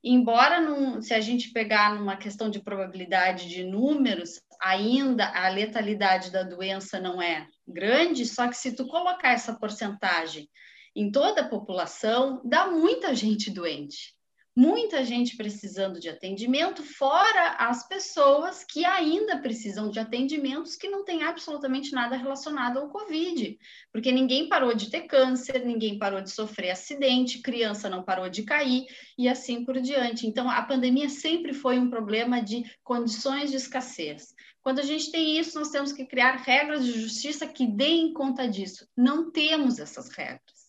Embora, 0.03 0.61
num, 0.61 1.03
se 1.03 1.13
a 1.13 1.21
gente 1.21 1.53
pegar 1.53 1.95
numa 1.95 2.17
questão 2.17 2.49
de 2.49 2.63
probabilidade 2.63 3.49
de 3.49 3.63
números, 3.63 4.41
ainda 4.61 5.27
a 5.27 5.49
letalidade 5.49 6.31
da 6.31 6.43
doença 6.43 6.99
não 6.99 7.21
é 7.21 7.47
grande, 7.69 8.25
só 8.25 8.49
que 8.49 8.57
se 8.57 8.75
tu 8.75 8.87
colocar 8.87 9.33
essa 9.33 9.55
porcentagem 9.55 10.49
em 10.97 11.11
toda 11.11 11.43
a 11.43 11.49
população, 11.49 12.41
dá 12.45 12.67
muita 12.67 13.15
gente 13.15 13.51
doente 13.51 14.15
muita 14.57 15.05
gente 15.05 15.37
precisando 15.37 16.01
de 16.01 16.09
atendimento, 16.09 16.83
fora 16.83 17.57
as 17.59 17.87
pessoas 17.87 18.65
que 18.65 18.85
ainda 18.85 19.39
precisam 19.39 19.91
de 19.91 19.99
atendimentos 19.99 20.77
que 20.77 20.89
não 20.89 21.05
têm 21.05 21.23
absolutamente 21.23 21.93
nada 21.93 22.17
relacionado 22.17 22.79
ao 22.79 22.89
Covid, 22.89 23.59
porque 23.93 24.11
ninguém 24.11 24.49
parou 24.49 24.75
de 24.75 24.91
ter 24.91 25.03
câncer, 25.03 25.65
ninguém 25.65 25.99
parou 25.99 26.21
de 26.21 26.31
sofrer 26.31 26.71
acidente, 26.71 27.41
criança 27.41 27.89
não 27.89 28.03
parou 28.03 28.29
de 28.29 28.43
cair 28.43 28.87
e 29.17 29.29
assim 29.29 29.65
por 29.65 29.81
diante. 29.81 30.27
Então, 30.27 30.51
a 30.51 30.63
pandemia 30.63 31.09
sempre 31.09 31.53
foi 31.53 31.79
um 31.79 31.89
problema 31.89 32.43
de 32.43 32.65
condições 32.83 33.51
de 33.51 33.57
escassez. 33.57 34.35
Quando 34.63 34.81
a 34.81 34.85
gente 34.85 35.11
tem 35.11 35.39
isso, 35.39 35.59
nós 35.59 35.71
temos 35.71 35.93
que 35.93 36.05
criar 36.05 36.37
regras 36.37 36.85
de 36.85 37.01
justiça 37.01 37.47
que 37.47 37.67
deem 37.67 38.13
conta 38.13 38.47
disso. 38.47 38.87
Não 38.97 39.31
temos 39.31 39.79
essas 39.79 40.11
regras 40.11 40.60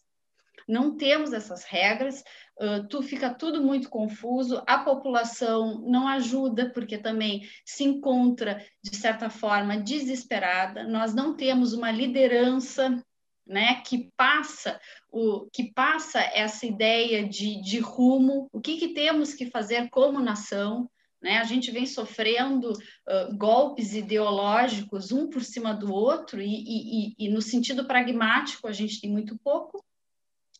não 0.72 0.96
temos 0.96 1.34
essas 1.34 1.66
regras, 1.66 2.24
uh, 2.60 2.88
tu 2.88 3.02
fica 3.02 3.34
tudo 3.34 3.62
muito 3.62 3.90
confuso, 3.90 4.64
a 4.66 4.80
população 4.80 5.82
não 5.86 6.08
ajuda, 6.08 6.70
porque 6.70 6.98
também 6.98 7.42
se 7.66 7.84
encontra, 7.84 8.66
de 8.82 8.96
certa 8.96 9.30
forma, 9.30 9.78
desesperada, 9.78 10.84
nós 10.84 11.14
não 11.14 11.36
temos 11.36 11.74
uma 11.74 11.92
liderança 11.92 13.04
né, 13.46 13.82
que 13.82 14.10
passa 14.16 14.80
o 15.12 15.50
que 15.52 15.74
passa 15.74 16.22
essa 16.22 16.66
ideia 16.66 17.28
de, 17.28 17.62
de 17.62 17.80
rumo, 17.80 18.48
o 18.54 18.62
que, 18.62 18.78
que 18.78 18.94
temos 18.94 19.34
que 19.34 19.48
fazer 19.48 19.90
como 19.90 20.22
nação, 20.22 20.90
né? 21.22 21.38
A 21.38 21.44
gente 21.44 21.70
vem 21.70 21.86
sofrendo 21.86 22.72
uh, 22.72 23.38
golpes 23.38 23.94
ideológicos 23.94 25.12
um 25.12 25.30
por 25.30 25.44
cima 25.44 25.74
do 25.74 25.94
outro, 25.94 26.42
e, 26.42 26.48
e, 26.48 27.16
e, 27.20 27.30
no 27.30 27.42
sentido 27.42 27.86
pragmático 27.86 28.68
a 28.68 28.72
gente 28.72 29.00
tem 29.02 29.10
muito 29.10 29.38
pouco, 29.44 29.84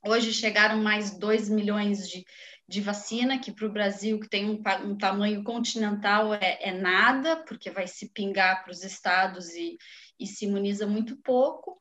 Hoje 0.04 0.34
chegaram 0.34 0.82
mais 0.82 1.12
2 1.12 1.48
milhões 1.48 2.10
de, 2.10 2.26
de 2.68 2.82
vacina, 2.82 3.38
que 3.38 3.52
para 3.52 3.68
o 3.68 3.72
Brasil, 3.72 4.20
que 4.20 4.28
tem 4.28 4.50
um, 4.50 4.62
um 4.84 4.98
tamanho 4.98 5.44
continental, 5.44 6.34
é, 6.34 6.58
é, 6.60 6.72
nada, 6.72 7.36
porque 7.36 7.70
vai 7.70 7.88
se 7.88 8.10
pingar 8.10 8.64
para 8.64 8.72
os 8.72 8.84
estados 8.84 9.50
e, 9.50 9.78
e 10.20 10.26
se 10.26 10.46
imuniza 10.46 10.88
muito 10.88 11.16
pouco. 11.18 11.80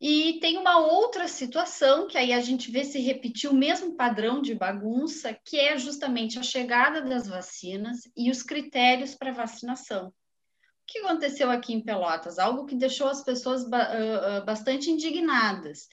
E 0.00 0.40
tem 0.40 0.58
uma 0.58 0.78
outra 0.78 1.28
situação 1.28 2.08
que 2.08 2.18
aí 2.18 2.32
a 2.32 2.40
gente 2.40 2.70
vê 2.70 2.84
se 2.84 3.00
repetir 3.00 3.48
o 3.48 3.54
mesmo 3.54 3.94
padrão 3.94 4.42
de 4.42 4.52
bagunça, 4.52 5.32
que 5.44 5.58
é 5.58 5.78
justamente 5.78 6.38
a 6.40 6.42
chegada 6.42 7.00
das 7.00 7.28
vacinas 7.28 8.00
e 8.16 8.30
os 8.30 8.42
critérios 8.42 9.14
para 9.14 9.32
vacinação. 9.32 10.08
O 10.08 10.12
que 10.86 10.98
aconteceu 10.98 11.50
aqui 11.50 11.72
em 11.72 11.82
Pelotas? 11.82 12.38
Algo 12.38 12.66
que 12.66 12.74
deixou 12.74 13.06
as 13.06 13.22
pessoas 13.24 13.64
bastante 14.44 14.90
indignadas 14.90 15.88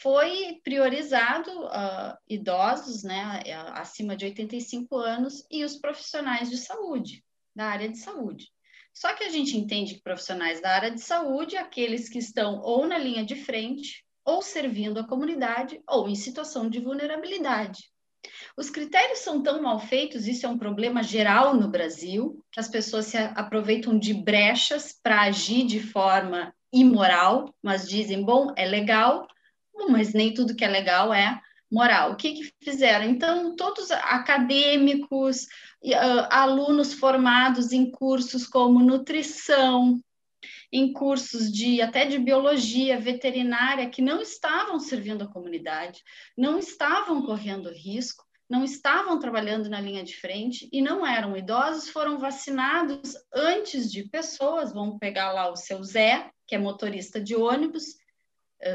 foi 0.00 0.60
priorizado 0.64 1.50
uh, 1.66 2.16
idosos, 2.28 3.02
né, 3.02 3.42
acima 3.74 4.16
de 4.16 4.24
85 4.24 4.96
anos, 4.96 5.46
e 5.50 5.64
os 5.64 5.76
profissionais 5.76 6.48
de 6.48 6.56
saúde, 6.56 7.24
da 7.54 7.66
área 7.66 7.88
de 7.88 7.98
saúde. 7.98 8.48
Só 8.92 9.14
que 9.14 9.24
a 9.24 9.30
gente 9.30 9.56
entende 9.56 9.94
que 9.94 10.02
profissionais 10.02 10.60
da 10.60 10.70
área 10.70 10.90
de 10.90 11.00
saúde, 11.00 11.56
aqueles 11.56 12.08
que 12.08 12.18
estão 12.18 12.60
ou 12.60 12.86
na 12.86 12.98
linha 12.98 13.24
de 13.24 13.36
frente, 13.36 14.04
ou 14.24 14.42
servindo 14.42 15.00
a 15.00 15.06
comunidade, 15.06 15.80
ou 15.88 16.08
em 16.08 16.14
situação 16.14 16.68
de 16.68 16.78
vulnerabilidade. 16.78 17.90
Os 18.56 18.70
critérios 18.70 19.20
são 19.20 19.42
tão 19.42 19.62
mal 19.62 19.80
feitos, 19.80 20.28
isso 20.28 20.46
é 20.46 20.48
um 20.48 20.58
problema 20.58 21.02
geral 21.02 21.56
no 21.56 21.68
Brasil, 21.68 22.44
que 22.52 22.60
as 22.60 22.68
pessoas 22.68 23.06
se 23.06 23.16
aproveitam 23.16 23.98
de 23.98 24.14
brechas 24.14 24.96
para 25.02 25.22
agir 25.22 25.66
de 25.66 25.80
forma 25.80 26.54
imoral, 26.72 27.52
mas 27.62 27.88
dizem, 27.88 28.24
bom, 28.24 28.52
é 28.56 28.64
legal, 28.64 29.26
mas 29.88 30.12
nem 30.12 30.32
tudo 30.32 30.54
que 30.54 30.64
é 30.64 30.68
legal 30.68 31.12
é 31.12 31.40
moral. 31.70 32.12
O 32.12 32.16
que, 32.16 32.34
que 32.34 32.52
fizeram? 32.62 33.06
Então, 33.06 33.56
todos 33.56 33.90
acadêmicos, 33.90 35.44
uh, 35.82 36.26
alunos 36.30 36.92
formados 36.92 37.72
em 37.72 37.90
cursos 37.90 38.46
como 38.46 38.80
nutrição, 38.80 39.98
em 40.70 40.92
cursos 40.92 41.50
de 41.50 41.80
até 41.80 42.04
de 42.04 42.18
biologia 42.18 42.98
veterinária 42.98 43.88
que 43.88 44.02
não 44.02 44.20
estavam 44.20 44.78
servindo 44.78 45.24
a 45.24 45.32
comunidade, 45.32 46.02
não 46.36 46.58
estavam 46.58 47.22
correndo 47.22 47.70
risco, 47.70 48.24
não 48.48 48.64
estavam 48.64 49.18
trabalhando 49.18 49.70
na 49.70 49.80
linha 49.80 50.04
de 50.04 50.14
frente 50.16 50.68
e 50.70 50.82
não 50.82 51.06
eram 51.06 51.34
idosos, 51.36 51.88
foram 51.88 52.18
vacinados 52.18 53.14
antes 53.32 53.90
de 53.90 54.08
pessoas. 54.08 54.74
Vamos 54.74 54.98
pegar 54.98 55.32
lá 55.32 55.50
o 55.50 55.56
seu 55.56 55.82
Zé, 55.82 56.30
que 56.46 56.54
é 56.54 56.58
motorista 56.58 57.18
de 57.18 57.34
ônibus, 57.34 57.96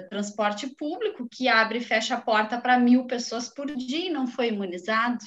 transporte 0.10 0.68
público 0.68 1.28
que 1.30 1.48
abre 1.48 1.80
e 1.80 1.84
fecha 1.84 2.16
a 2.16 2.22
porta 2.22 2.60
para 2.60 2.80
mil 2.80 3.06
pessoas 3.06 3.48
por 3.48 3.74
dia 3.76 4.08
e 4.08 4.10
não 4.10 4.28
foi 4.28 4.50
imunizado, 4.50 5.24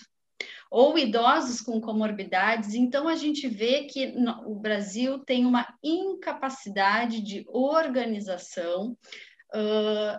ou 0.71 0.97
idosos 0.97 1.61
com 1.61 1.81
comorbidades. 1.81 2.75
Então, 2.75 3.09
a 3.09 3.17
gente 3.17 3.49
vê 3.49 3.85
que 3.85 4.15
o 4.47 4.55
Brasil 4.55 5.19
tem 5.19 5.45
uma 5.45 5.67
incapacidade 5.83 7.21
de 7.21 7.45
organização. 7.49 8.97
Uh, 9.53 10.19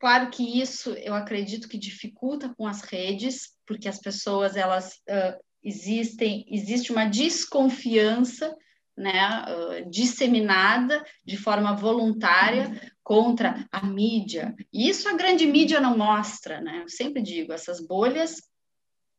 claro 0.00 0.30
que 0.30 0.60
isso 0.60 0.90
eu 0.94 1.14
acredito 1.14 1.68
que 1.68 1.78
dificulta 1.78 2.52
com 2.56 2.66
as 2.66 2.82
redes, 2.82 3.56
porque 3.64 3.88
as 3.88 4.00
pessoas 4.00 4.56
elas 4.56 4.94
uh, 5.08 5.40
existem, 5.62 6.44
existe 6.48 6.90
uma 6.90 7.04
desconfiança 7.04 8.52
né, 8.96 9.84
disseminada 9.88 11.04
de 11.24 11.36
forma 11.36 11.74
voluntária 11.74 12.92
contra 13.02 13.66
a 13.70 13.84
mídia. 13.84 14.54
E 14.72 14.88
isso 14.88 15.08
a 15.08 15.14
grande 15.14 15.46
mídia 15.46 15.80
não 15.80 15.96
mostra, 15.96 16.60
né? 16.60 16.82
Eu 16.82 16.88
sempre 16.88 17.22
digo, 17.22 17.52
essas 17.52 17.80
bolhas, 17.80 18.36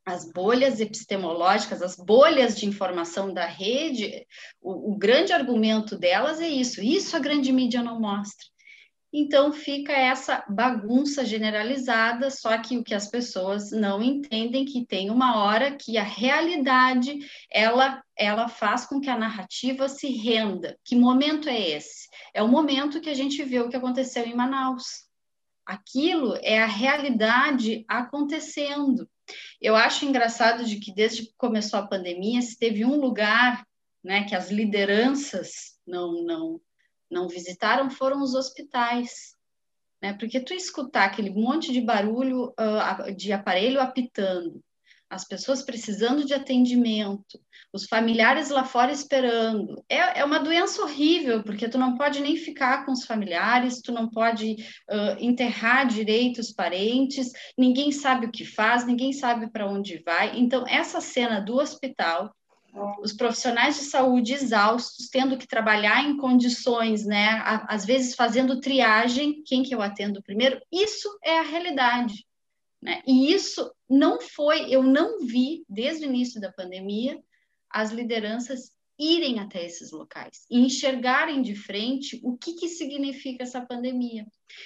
as 0.06 0.32
bolhas 0.32 0.80
epistemológicas, 0.80 1.82
as 1.82 1.96
bolhas 1.96 2.58
de 2.58 2.66
informação 2.66 3.34
da 3.34 3.46
rede, 3.46 4.26
o, 4.62 4.92
o 4.92 4.98
grande 4.98 5.34
argumento 5.34 5.98
delas 5.98 6.40
é 6.40 6.48
isso. 6.48 6.82
Isso 6.82 7.16
a 7.16 7.20
grande 7.20 7.52
mídia 7.52 7.82
não 7.82 8.00
mostra. 8.00 8.46
Então 9.16 9.54
fica 9.54 9.94
essa 9.94 10.44
bagunça 10.50 11.24
generalizada, 11.24 12.32
só 12.32 12.58
que 12.58 12.76
o 12.76 12.84
que 12.84 12.96
as 12.96 13.08
pessoas 13.08 13.70
não 13.70 14.02
entendem 14.02 14.66
que 14.66 14.84
tem 14.88 15.12
uma 15.12 15.38
hora 15.44 15.78
que 15.78 16.00
a 16.00 16.04
realidade 16.04 17.20
ela 17.52 18.02
ela 18.18 18.48
faz 18.48 18.86
com 18.86 19.00
que 19.00 19.10
a 19.10 19.18
narrativa 19.18 19.88
se 19.88 20.08
renda. 20.08 20.78
Que 20.84 20.96
momento 20.96 21.48
é 21.48 21.60
esse? 21.60 22.10
É 22.34 22.42
o 22.42 22.48
momento 22.48 23.02
que 23.02 23.10
a 23.10 23.14
gente 23.14 23.44
vê 23.44 23.60
o 23.60 23.70
que 23.70 23.76
aconteceu 23.76 24.26
em 24.26 24.36
Manaus. 24.36 25.08
Aquilo 25.64 26.36
é 26.42 26.62
a 26.62 26.68
realidade 26.68 27.86
acontecendo. 27.88 29.08
Eu 29.62 29.76
acho 29.76 30.06
engraçado 30.06 30.64
de 30.66 30.80
que 30.80 30.94
desde 30.94 31.24
que 31.28 31.34
começou 31.38 31.80
a 31.80 31.88
pandemia, 31.88 32.42
se 32.42 32.58
teve 32.58 32.84
um 32.84 33.00
lugar, 33.00 33.66
né, 34.04 34.24
que 34.26 34.36
as 34.36 34.52
lideranças 34.52 35.78
não 35.86 36.24
não 36.24 36.62
não 37.14 37.28
visitaram 37.28 37.90
foram 37.90 38.22
os 38.22 38.34
hospitais. 38.34 39.36
Né? 40.02 40.14
Porque 40.14 40.42
tu 40.42 40.54
escutar 40.54 41.06
aquele 41.06 41.30
monte 41.30 41.72
de 41.72 41.80
barulho 41.80 42.54
uh, 42.60 43.16
de 43.16 43.32
aparelho 43.32 43.80
apitando, 43.80 44.62
as 45.10 45.26
pessoas 45.26 45.62
precisando 45.62 46.26
de 46.26 46.34
atendimento, 46.34 47.40
os 47.72 47.86
familiares 47.86 48.50
lá 48.50 48.66
fora 48.66 48.92
esperando. 48.92 49.84
É, 49.88 50.20
é, 50.20 50.26
uma 50.26 50.40
doença 50.40 50.82
horrível, 50.82 51.44
porque 51.44 51.70
tu 51.70 51.78
não 51.78 51.96
pode 51.96 52.20
nem 52.20 52.36
ficar 52.36 52.86
com 52.86 52.92
os 52.92 53.06
familiares, 53.06 53.82
tu 53.82 53.92
não 53.92 54.10
pode 54.10 54.56
uh, 54.90 55.18
enterrar 55.20 55.88
direito 55.88 56.40
os 56.40 56.52
parentes, 56.52 57.32
ninguém 57.58 57.92
sabe 57.92 58.26
o 58.26 58.32
que 58.32 58.44
faz, 58.44 58.86
ninguém 58.86 59.14
sabe 59.14 59.50
para 59.50 59.70
onde 59.70 60.02
vai. 60.04 60.38
Então, 60.38 60.66
essa 60.68 61.00
cena 61.00 61.40
do 61.40 61.56
hospital 61.56 62.36
os 63.02 63.14
profissionais 63.14 63.76
de 63.76 63.84
saúde 63.84 64.34
exaustos, 64.34 65.08
tendo 65.10 65.38
que 65.38 65.48
trabalhar 65.48 66.04
em 66.04 66.18
condições, 66.18 67.06
né, 67.06 67.42
às 67.68 67.86
vezes 67.86 68.16
fazendo 68.16 68.60
triagem, 68.60 69.44
quem 69.46 69.62
que 69.62 69.76
eu 69.76 69.82
atendo 69.82 70.24
primeiro, 70.24 70.60
isso 70.72 71.08
é 71.24 71.38
a 71.38 71.44
realidade, 71.44 72.26
né? 72.82 73.02
E 73.06 73.32
isso 73.32 73.72
não 73.90 74.20
foi, 74.20 74.74
eu 74.74 74.82
não 74.82 75.26
vi 75.26 75.64
desde 75.70 76.06
o 76.06 76.10
início 76.10 76.42
da 76.42 76.52
pandemia 76.52 77.22
as 77.70 77.92
lideranças 77.92 78.72
irem 79.00 79.40
até 79.40 79.66
esses 79.66 79.92
locais 79.92 80.46
e 80.50 80.60
enxergarem 80.60 81.42
de 81.42 81.56
frente 81.56 82.20
o 82.24 82.38
que 82.38 82.54
que 82.54 82.68
significa 82.68 83.44
essa 83.44 83.62
pandemia. 83.62 84.26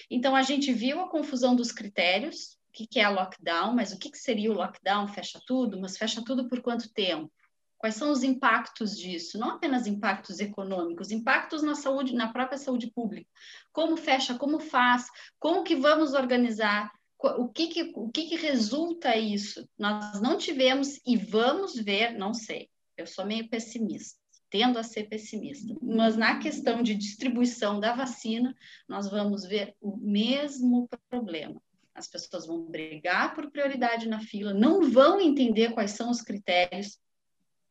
Então 0.09 0.35
a 0.35 0.41
gente 0.41 0.73
viu 0.73 0.99
a 0.99 1.09
confusão 1.09 1.55
dos 1.55 1.71
critérios, 1.71 2.57
o 2.69 2.73
que 2.73 2.87
que 2.87 2.99
é 2.99 3.07
lockdown, 3.07 3.73
mas 3.73 3.91
o 3.91 3.97
que 3.97 4.11
que 4.11 4.17
seria 4.17 4.51
o 4.51 4.55
lockdown? 4.55 5.07
Fecha 5.07 5.39
tudo, 5.45 5.79
mas 5.79 5.97
fecha 5.97 6.23
tudo 6.23 6.47
por 6.47 6.61
quanto 6.61 6.91
tempo? 6.93 7.31
Quais 7.77 7.95
são 7.95 8.11
os 8.11 8.23
impactos 8.23 8.97
disso? 8.97 9.37
Não 9.37 9.51
apenas 9.51 9.85
impactos 9.85 10.39
econômicos, 10.39 11.11
impactos 11.11 11.61
na 11.61 11.75
saúde, 11.75 12.15
na 12.15 12.31
própria 12.31 12.57
saúde 12.57 12.91
pública. 12.91 13.29
Como 13.71 13.95
fecha, 13.95 14.35
como 14.35 14.59
faz, 14.59 15.05
como 15.39 15.63
que 15.63 15.75
vamos 15.75 16.13
organizar, 16.13 16.91
o 17.19 17.47
que 17.49 17.67
que, 17.67 17.91
o 17.95 18.09
que, 18.09 18.25
que 18.25 18.35
resulta 18.35 19.15
isso? 19.15 19.67
Nós 19.77 20.21
não 20.21 20.37
tivemos 20.37 20.99
e 21.05 21.17
vamos 21.17 21.75
ver, 21.75 22.17
não 22.17 22.33
sei, 22.33 22.69
eu 22.95 23.07
sou 23.07 23.25
meio 23.25 23.49
pessimista, 23.49 24.19
tendo 24.49 24.77
a 24.77 24.83
ser 24.83 25.07
pessimista, 25.07 25.75
mas 25.81 26.15
na 26.15 26.39
questão 26.39 26.81
de 26.81 26.95
distribuição 26.95 27.79
da 27.79 27.93
vacina, 27.93 28.55
nós 28.87 29.09
vamos 29.09 29.45
ver 29.45 29.75
o 29.81 29.97
mesmo 29.97 30.87
problema. 31.09 31.61
As 31.93 32.07
pessoas 32.07 32.45
vão 32.45 32.61
brigar 32.61 33.33
por 33.33 33.49
prioridade 33.49 34.07
na 34.07 34.19
fila, 34.19 34.53
não 34.53 34.91
vão 34.91 35.19
entender 35.19 35.73
quais 35.73 35.91
são 35.91 36.11
os 36.11 36.21
critérios, 36.21 36.99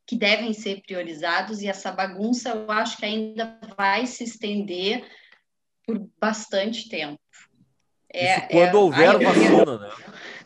que 0.07 0.17
devem 0.17 0.53
ser 0.53 0.83
priorizados, 0.83 1.61
e 1.61 1.67
essa 1.67 1.91
bagunça 1.91 2.51
eu 2.51 2.71
acho 2.71 2.97
que 2.97 3.05
ainda 3.05 3.59
vai 3.77 4.07
se 4.07 4.25
estender 4.25 5.05
por 5.85 6.09
bastante 6.21 6.89
tempo. 6.89 7.19
É, 8.13 8.39
Isso 8.39 8.49
quando 8.49 8.77
é, 8.77 8.77
houver 8.77 9.19
vacina, 9.19 9.79
né? 9.79 9.91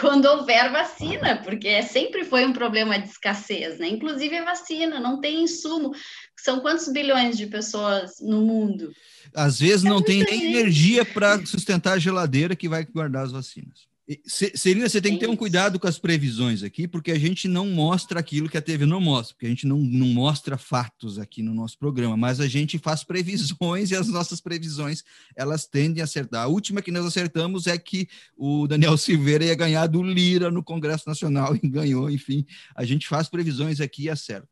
Quando 0.00 0.26
houver 0.26 0.70
vacina, 0.70 1.40
porque 1.42 1.82
sempre 1.82 2.24
foi 2.24 2.44
um 2.44 2.52
problema 2.52 2.98
de 2.98 3.08
escassez, 3.08 3.78
né? 3.78 3.88
Inclusive 3.88 4.36
a 4.36 4.44
vacina, 4.44 5.00
não 5.00 5.20
tem 5.20 5.44
insumo. 5.44 5.92
São 6.36 6.60
quantos 6.60 6.92
bilhões 6.92 7.38
de 7.38 7.46
pessoas 7.46 8.16
no 8.20 8.42
mundo? 8.42 8.92
Às 9.34 9.60
vezes 9.60 9.86
é 9.86 9.88
não 9.88 10.02
tem 10.02 10.22
nem 10.22 10.40
gente. 10.40 10.46
energia 10.46 11.04
para 11.04 11.44
sustentar 11.46 11.94
a 11.94 11.98
geladeira 11.98 12.54
que 12.54 12.68
vai 12.68 12.84
guardar 12.84 13.24
as 13.24 13.32
vacinas. 13.32 13.88
Serena, 14.24 14.88
você 14.88 15.00
tem 15.00 15.14
que 15.14 15.18
ter 15.18 15.28
um 15.28 15.34
cuidado 15.34 15.80
com 15.80 15.88
as 15.88 15.98
previsões 15.98 16.62
aqui, 16.62 16.86
porque 16.86 17.10
a 17.10 17.18
gente 17.18 17.48
não 17.48 17.66
mostra 17.66 18.20
aquilo 18.20 18.48
que 18.48 18.56
a 18.56 18.62
TV 18.62 18.86
não 18.86 19.00
mostra, 19.00 19.34
porque 19.34 19.46
a 19.46 19.48
gente 19.48 19.66
não, 19.66 19.78
não 19.78 20.06
mostra 20.06 20.56
fatos 20.56 21.18
aqui 21.18 21.42
no 21.42 21.52
nosso 21.52 21.76
programa, 21.76 22.16
mas 22.16 22.38
a 22.40 22.46
gente 22.46 22.78
faz 22.78 23.02
previsões 23.02 23.90
e 23.90 23.96
as 23.96 24.06
nossas 24.06 24.40
previsões 24.40 25.02
elas 25.34 25.66
tendem 25.66 26.00
a 26.00 26.04
acertar. 26.04 26.44
A 26.44 26.46
última 26.46 26.80
que 26.80 26.92
nós 26.92 27.04
acertamos 27.04 27.66
é 27.66 27.76
que 27.76 28.08
o 28.36 28.68
Daniel 28.68 28.96
Silveira 28.96 29.44
ia 29.44 29.54
ganhar 29.56 29.88
do 29.88 30.02
Lira 30.02 30.52
no 30.52 30.62
Congresso 30.62 31.08
Nacional 31.08 31.56
e 31.56 31.68
ganhou, 31.68 32.08
enfim. 32.08 32.46
A 32.76 32.84
gente 32.84 33.08
faz 33.08 33.28
previsões 33.28 33.80
aqui 33.80 34.04
e 34.04 34.10
acerta. 34.10 34.48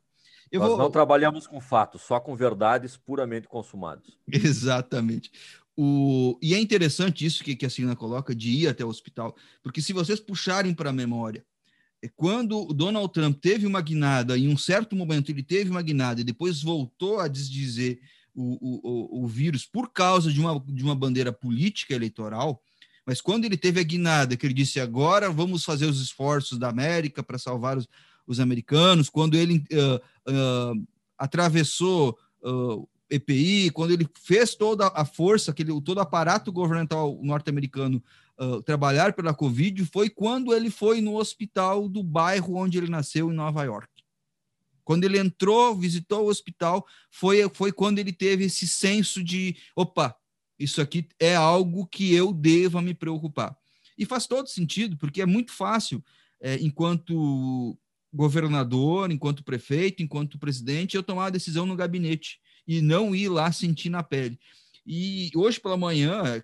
Eu 0.55 0.61
Nós 0.61 0.69
vou... 0.71 0.79
não 0.79 0.91
trabalhamos 0.91 1.49
com 1.49 1.61
fatos, 1.61 2.03
só 2.03 2.21
com 2.21 2.37
verdades 2.37 2.97
puramente 2.97 3.49
consumadas. 3.49 4.05
Exatamente. 4.31 5.33
O, 5.77 6.39
e 6.41 6.55
é 6.55 6.61
interessante 6.61 7.27
isso 7.27 7.43
que, 7.43 7.57
que 7.57 7.67
a 7.67 7.71
Celina 7.71 7.97
coloca, 7.97 8.35
de 8.35 8.51
ir 8.51 8.69
até 8.69 8.85
o 8.85 8.89
hospital, 8.89 9.35
porque 9.63 9.83
se 9.83 9.93
vocês 9.93 10.21
puxarem 10.21 10.73
para 10.73 10.91
a 10.91 10.93
memória, 10.93 11.45
é 12.01 12.09
quando 12.15 12.67
Donald 12.67 13.13
Trump 13.13 13.41
teve 13.41 13.67
uma 13.67 13.81
guinada, 13.81 14.39
em 14.39 14.49
um 14.49 14.57
certo 14.57 14.95
momento 14.95 15.31
ele 15.31 15.43
teve 15.43 15.71
uma 15.71 15.83
guinada 15.83 16.21
e 16.21 16.25
depois 16.25 16.63
voltou 16.63 17.19
a 17.19 17.27
desdizer 17.27 17.99
o, 18.35 18.59
o, 18.61 19.25
o 19.25 19.27
vírus 19.27 19.65
por 19.65 19.91
causa 19.93 20.33
de 20.33 20.39
uma, 20.39 20.63
de 20.69 20.83
uma 20.83 20.95
bandeira 20.95 21.33
política 21.33 21.95
eleitoral, 21.95 22.63
mas 23.07 23.21
quando 23.21 23.45
ele 23.45 23.57
teve 23.57 23.81
a 23.81 23.85
guinada, 23.85 24.37
que 24.37 24.47
ele 24.47 24.55
disse 24.55 24.79
agora 24.79 25.31
vamos 25.31 25.65
fazer 25.65 25.87
os 25.87 26.01
esforços 26.01 26.59
da 26.59 26.69
América 26.69 27.23
para 27.23 27.39
salvar 27.39 27.79
os, 27.79 27.89
os, 28.27 28.39
americanos, 28.39 29.09
quando 29.09 29.35
ele 29.35 29.65
uh, 29.73 29.97
uh, 30.31 30.87
atravessou 31.19 32.19
uh, 32.43 32.89
EPI, 33.15 33.71
quando 33.71 33.93
ele 33.93 34.09
fez 34.15 34.55
toda 34.55 34.89
a 34.89 35.05
força, 35.05 35.51
aquele, 35.51 35.71
todo 35.81 35.99
o 35.99 36.01
aparato 36.01 36.53
governamental 36.53 37.19
norte-americano 37.23 38.03
uh, 38.39 38.63
trabalhar 38.63 39.13
pela 39.13 39.35
Covid, 39.35 39.85
foi 39.87 40.11
quando 40.11 40.55
ele 40.55 40.71
foi 40.71 41.01
no 41.01 41.17
hospital 41.17 41.89
do 41.89 42.03
bairro 42.03 42.57
onde 42.57 42.79
ele 42.79 42.89
nasceu, 42.89 43.31
em 43.31 43.35
Nova 43.35 43.63
York. 43.65 43.89
Quando 44.83 45.05
ele 45.05 45.19
entrou, 45.19 45.75
visitou 45.75 46.25
o 46.25 46.29
hospital, 46.29 46.87
foi, 47.11 47.49
foi 47.55 47.73
quando 47.73 47.99
ele 47.99 48.13
teve 48.13 48.45
esse 48.45 48.67
senso 48.67 49.25
de: 49.25 49.57
opa, 49.75 50.15
isso 50.59 50.81
aqui 50.81 51.09
é 51.19 51.35
algo 51.35 51.87
que 51.87 52.15
eu 52.15 52.33
deva 52.33 52.83
me 52.83 52.93
preocupar. 52.95 53.57
E 53.97 54.05
faz 54.05 54.27
todo 54.27 54.49
sentido, 54.49 54.97
porque 54.97 55.23
é 55.23 55.27
muito 55.27 55.53
fácil, 55.53 56.05
é, 56.41 56.57
enquanto 56.57 57.79
governador, 58.13 59.11
enquanto 59.11 59.43
prefeito, 59.43 60.03
enquanto 60.03 60.39
presidente, 60.39 60.97
eu 60.97 61.03
tomar 61.03 61.27
a 61.27 61.31
decisão 61.31 61.65
no 61.67 61.75
gabinete 61.75 62.39
e 62.67 62.81
não 62.81 63.15
ir 63.15 63.29
lá 63.29 63.51
sentir 63.53 63.91
na 63.91 64.03
pele. 64.03 64.39
E 64.87 65.31
hoje 65.35 65.61
pela 65.61 65.77
manhã, 65.77 66.43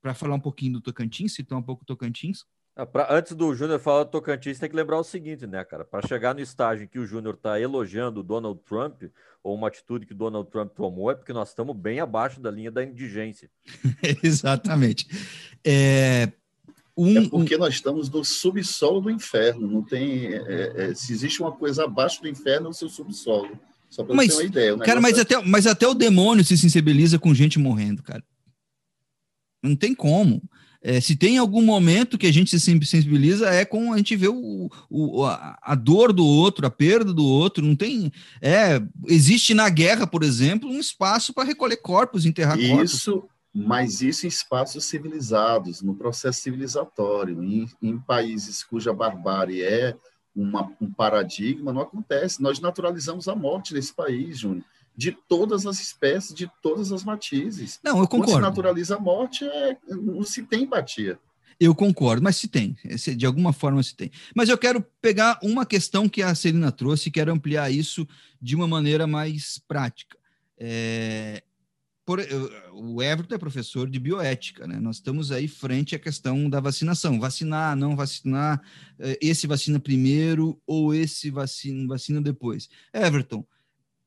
para 0.00 0.14
falar 0.14 0.34
um 0.34 0.40
pouquinho 0.40 0.74
do 0.74 0.80
Tocantins, 0.80 1.34
citar 1.34 1.58
um 1.58 1.62
pouco 1.62 1.82
o 1.82 1.86
Tocantins. 1.86 2.44
Ah, 2.74 2.84
pra, 2.84 3.06
antes 3.10 3.34
do 3.34 3.54
Júnior 3.54 3.80
falar 3.80 4.04
do 4.04 4.10
Tocantins, 4.10 4.58
tem 4.58 4.68
que 4.68 4.76
lembrar 4.76 4.98
o 4.98 5.04
seguinte, 5.04 5.46
né, 5.46 5.64
cara? 5.64 5.82
Para 5.84 6.06
chegar 6.06 6.34
no 6.34 6.40
estágio 6.40 6.84
em 6.84 6.86
que 6.86 6.98
o 6.98 7.06
Júnior 7.06 7.34
está 7.34 7.58
elogiando 7.58 8.20
o 8.20 8.22
Donald 8.22 8.60
Trump, 8.64 9.04
ou 9.42 9.54
uma 9.54 9.68
atitude 9.68 10.04
que 10.04 10.12
o 10.12 10.16
Donald 10.16 10.50
Trump 10.50 10.72
tomou, 10.74 11.10
é 11.10 11.14
porque 11.14 11.32
nós 11.32 11.48
estamos 11.48 11.74
bem 11.74 12.00
abaixo 12.00 12.38
da 12.38 12.50
linha 12.50 12.70
da 12.70 12.84
indigência. 12.84 13.50
Exatamente. 14.22 15.06
É, 15.64 16.30
um, 16.96 17.18
é 17.18 17.28
porque 17.28 17.56
um... 17.56 17.58
nós 17.58 17.74
estamos 17.74 18.10
no 18.10 18.24
subsolo 18.24 19.00
do 19.00 19.10
inferno. 19.10 19.66
Não 19.66 19.82
tem. 19.82 20.34
É, 20.34 20.72
é, 20.76 20.94
se 20.94 21.12
existe 21.12 21.40
uma 21.40 21.52
coisa 21.52 21.84
abaixo 21.84 22.20
do 22.20 22.28
inferno, 22.28 22.66
é 22.66 22.70
o 22.70 22.74
seu 22.74 22.88
subsolo. 22.88 23.58
Só 23.88 24.04
para 24.04 24.16
ter 24.16 24.32
uma 24.32 24.44
ideia. 24.44 24.76
Cara, 24.78 25.00
mas, 25.00 25.18
é... 25.18 25.22
até, 25.22 25.42
mas 25.42 25.66
até 25.66 25.86
o 25.86 25.94
demônio 25.94 26.44
se 26.44 26.56
sensibiliza 26.56 27.18
com 27.18 27.34
gente 27.34 27.58
morrendo, 27.58 28.02
cara. 28.02 28.22
Não 29.62 29.74
tem 29.74 29.94
como. 29.94 30.42
É, 30.82 31.00
se 31.00 31.16
tem 31.16 31.36
algum 31.36 31.62
momento 31.62 32.16
que 32.16 32.28
a 32.28 32.32
gente 32.32 32.56
se 32.56 32.60
sensibiliza, 32.60 33.48
é 33.48 33.64
com 33.64 33.92
a 33.92 33.96
gente 33.96 34.14
vê 34.14 34.28
o, 34.28 34.70
o, 34.88 35.24
a, 35.24 35.58
a, 35.60 35.74
dor 35.74 36.12
do 36.12 36.24
outro, 36.24 36.64
a 36.64 36.70
perda 36.70 37.12
do 37.12 37.24
outro. 37.24 37.64
Não 37.64 37.74
tem. 37.74 38.12
É, 38.40 38.80
existe 39.08 39.52
na 39.52 39.68
guerra, 39.68 40.06
por 40.06 40.22
exemplo, 40.22 40.70
um 40.70 40.78
espaço 40.78 41.34
para 41.34 41.42
recolher 41.42 41.78
corpos, 41.78 42.24
enterrar 42.24 42.56
isso, 42.56 42.70
corpos. 42.70 42.92
Isso, 42.92 43.28
mas 43.52 44.00
isso 44.00 44.26
em 44.26 44.28
espaços 44.28 44.84
civilizados, 44.84 45.82
no 45.82 45.94
processo 45.94 46.40
civilizatório, 46.40 47.42
em, 47.42 47.68
em 47.82 47.98
países 47.98 48.62
cuja 48.62 48.92
barbárie 48.92 49.62
é 49.62 49.96
uma, 50.36 50.70
um 50.80 50.92
paradigma, 50.92 51.72
não 51.72 51.80
acontece. 51.80 52.42
Nós 52.42 52.60
naturalizamos 52.60 53.26
a 53.26 53.34
morte 53.34 53.72
nesse 53.72 53.92
país, 53.92 54.38
Júnior, 54.38 54.64
de 54.94 55.12
todas 55.12 55.66
as 55.66 55.80
espécies, 55.80 56.34
de 56.34 56.50
todas 56.62 56.92
as 56.92 57.02
matizes. 57.02 57.80
Não, 57.82 57.98
eu 57.98 58.06
concordo. 58.06 58.32
Quando 58.32 58.34
se 58.36 58.40
naturaliza 58.42 58.96
a 58.96 59.00
morte, 59.00 59.44
é, 59.44 59.76
não 59.88 60.22
se 60.22 60.42
tem 60.42 60.64
empatia. 60.64 61.18
Eu 61.58 61.74
concordo, 61.74 62.22
mas 62.22 62.36
se 62.36 62.48
tem, 62.48 62.76
de 63.16 63.24
alguma 63.24 63.50
forma 63.50 63.82
se 63.82 63.96
tem. 63.96 64.10
Mas 64.34 64.50
eu 64.50 64.58
quero 64.58 64.84
pegar 65.00 65.38
uma 65.42 65.64
questão 65.64 66.06
que 66.06 66.22
a 66.22 66.34
Celina 66.34 66.70
trouxe 66.70 67.08
e 67.08 67.12
quero 67.12 67.32
ampliar 67.32 67.70
isso 67.70 68.06
de 68.40 68.54
uma 68.54 68.68
maneira 68.68 69.06
mais 69.06 69.58
prática. 69.66 70.18
É, 70.58 71.42
por, 72.06 72.20
o 72.72 73.02
Everton 73.02 73.34
é 73.34 73.38
professor 73.38 73.90
de 73.90 73.98
bioética, 73.98 74.64
né? 74.64 74.78
Nós 74.78 74.96
estamos 74.96 75.32
aí 75.32 75.48
frente 75.48 75.96
à 75.96 75.98
questão 75.98 76.48
da 76.48 76.60
vacinação. 76.60 77.18
Vacinar, 77.18 77.74
não 77.74 77.96
vacinar, 77.96 78.62
é, 78.96 79.18
esse 79.20 79.44
vacina 79.48 79.80
primeiro 79.80 80.62
ou 80.64 80.94
esse 80.94 81.30
vacina, 81.30 81.88
vacina 81.88 82.22
depois. 82.22 82.70
Everton, 82.94 83.44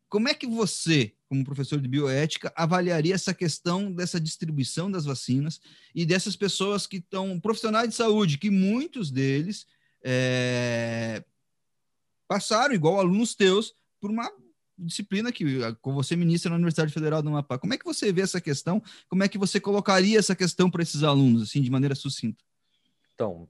como 0.08 0.30
é 0.30 0.34
que 0.34 0.48
você, 0.48 1.14
como 1.28 1.44
professor 1.44 1.82
de 1.82 1.90
bioética, 1.90 2.54
avaliaria 2.56 3.14
essa 3.14 3.34
questão 3.34 3.92
dessa 3.92 4.18
distribuição 4.18 4.90
das 4.90 5.04
vacinas 5.04 5.60
e 5.94 6.06
dessas 6.06 6.38
pessoas 6.38 6.88
que 6.88 6.98
estão 6.98 7.38
profissionais 7.38 7.90
de 7.90 7.96
saúde, 7.96 8.38
que 8.38 8.50
muitos 8.50 9.12
deles 9.12 9.68
é, 10.02 11.22
passaram, 12.30 12.74
igual 12.74 12.98
alunos 12.98 13.36
teus, 13.36 13.76
por 14.00 14.10
uma 14.10 14.32
disciplina 14.80 15.32
que 15.32 15.60
com 15.82 15.94
você 15.94 16.16
ministra 16.16 16.50
na 16.50 16.56
Universidade 16.56 16.94
Federal 16.94 17.22
do 17.22 17.30
Amapá. 17.30 17.58
Como 17.58 17.74
é 17.74 17.78
que 17.78 17.86
você 17.86 18.12
vê 18.12 18.22
essa 18.22 18.40
questão? 18.40 18.82
Como 19.08 19.24
é 19.24 19.28
que 19.28 19.38
você 19.38 19.60
colocaria 19.60 20.18
essa 20.18 20.36
questão 20.36 20.70
para 20.70 20.84
esses 20.84 21.04
alunos, 21.04 21.44
assim, 21.44 21.62
de 21.62 21.70
maneira 21.70 21.96
sucinta? 21.96 22.44
Então, 23.14 23.48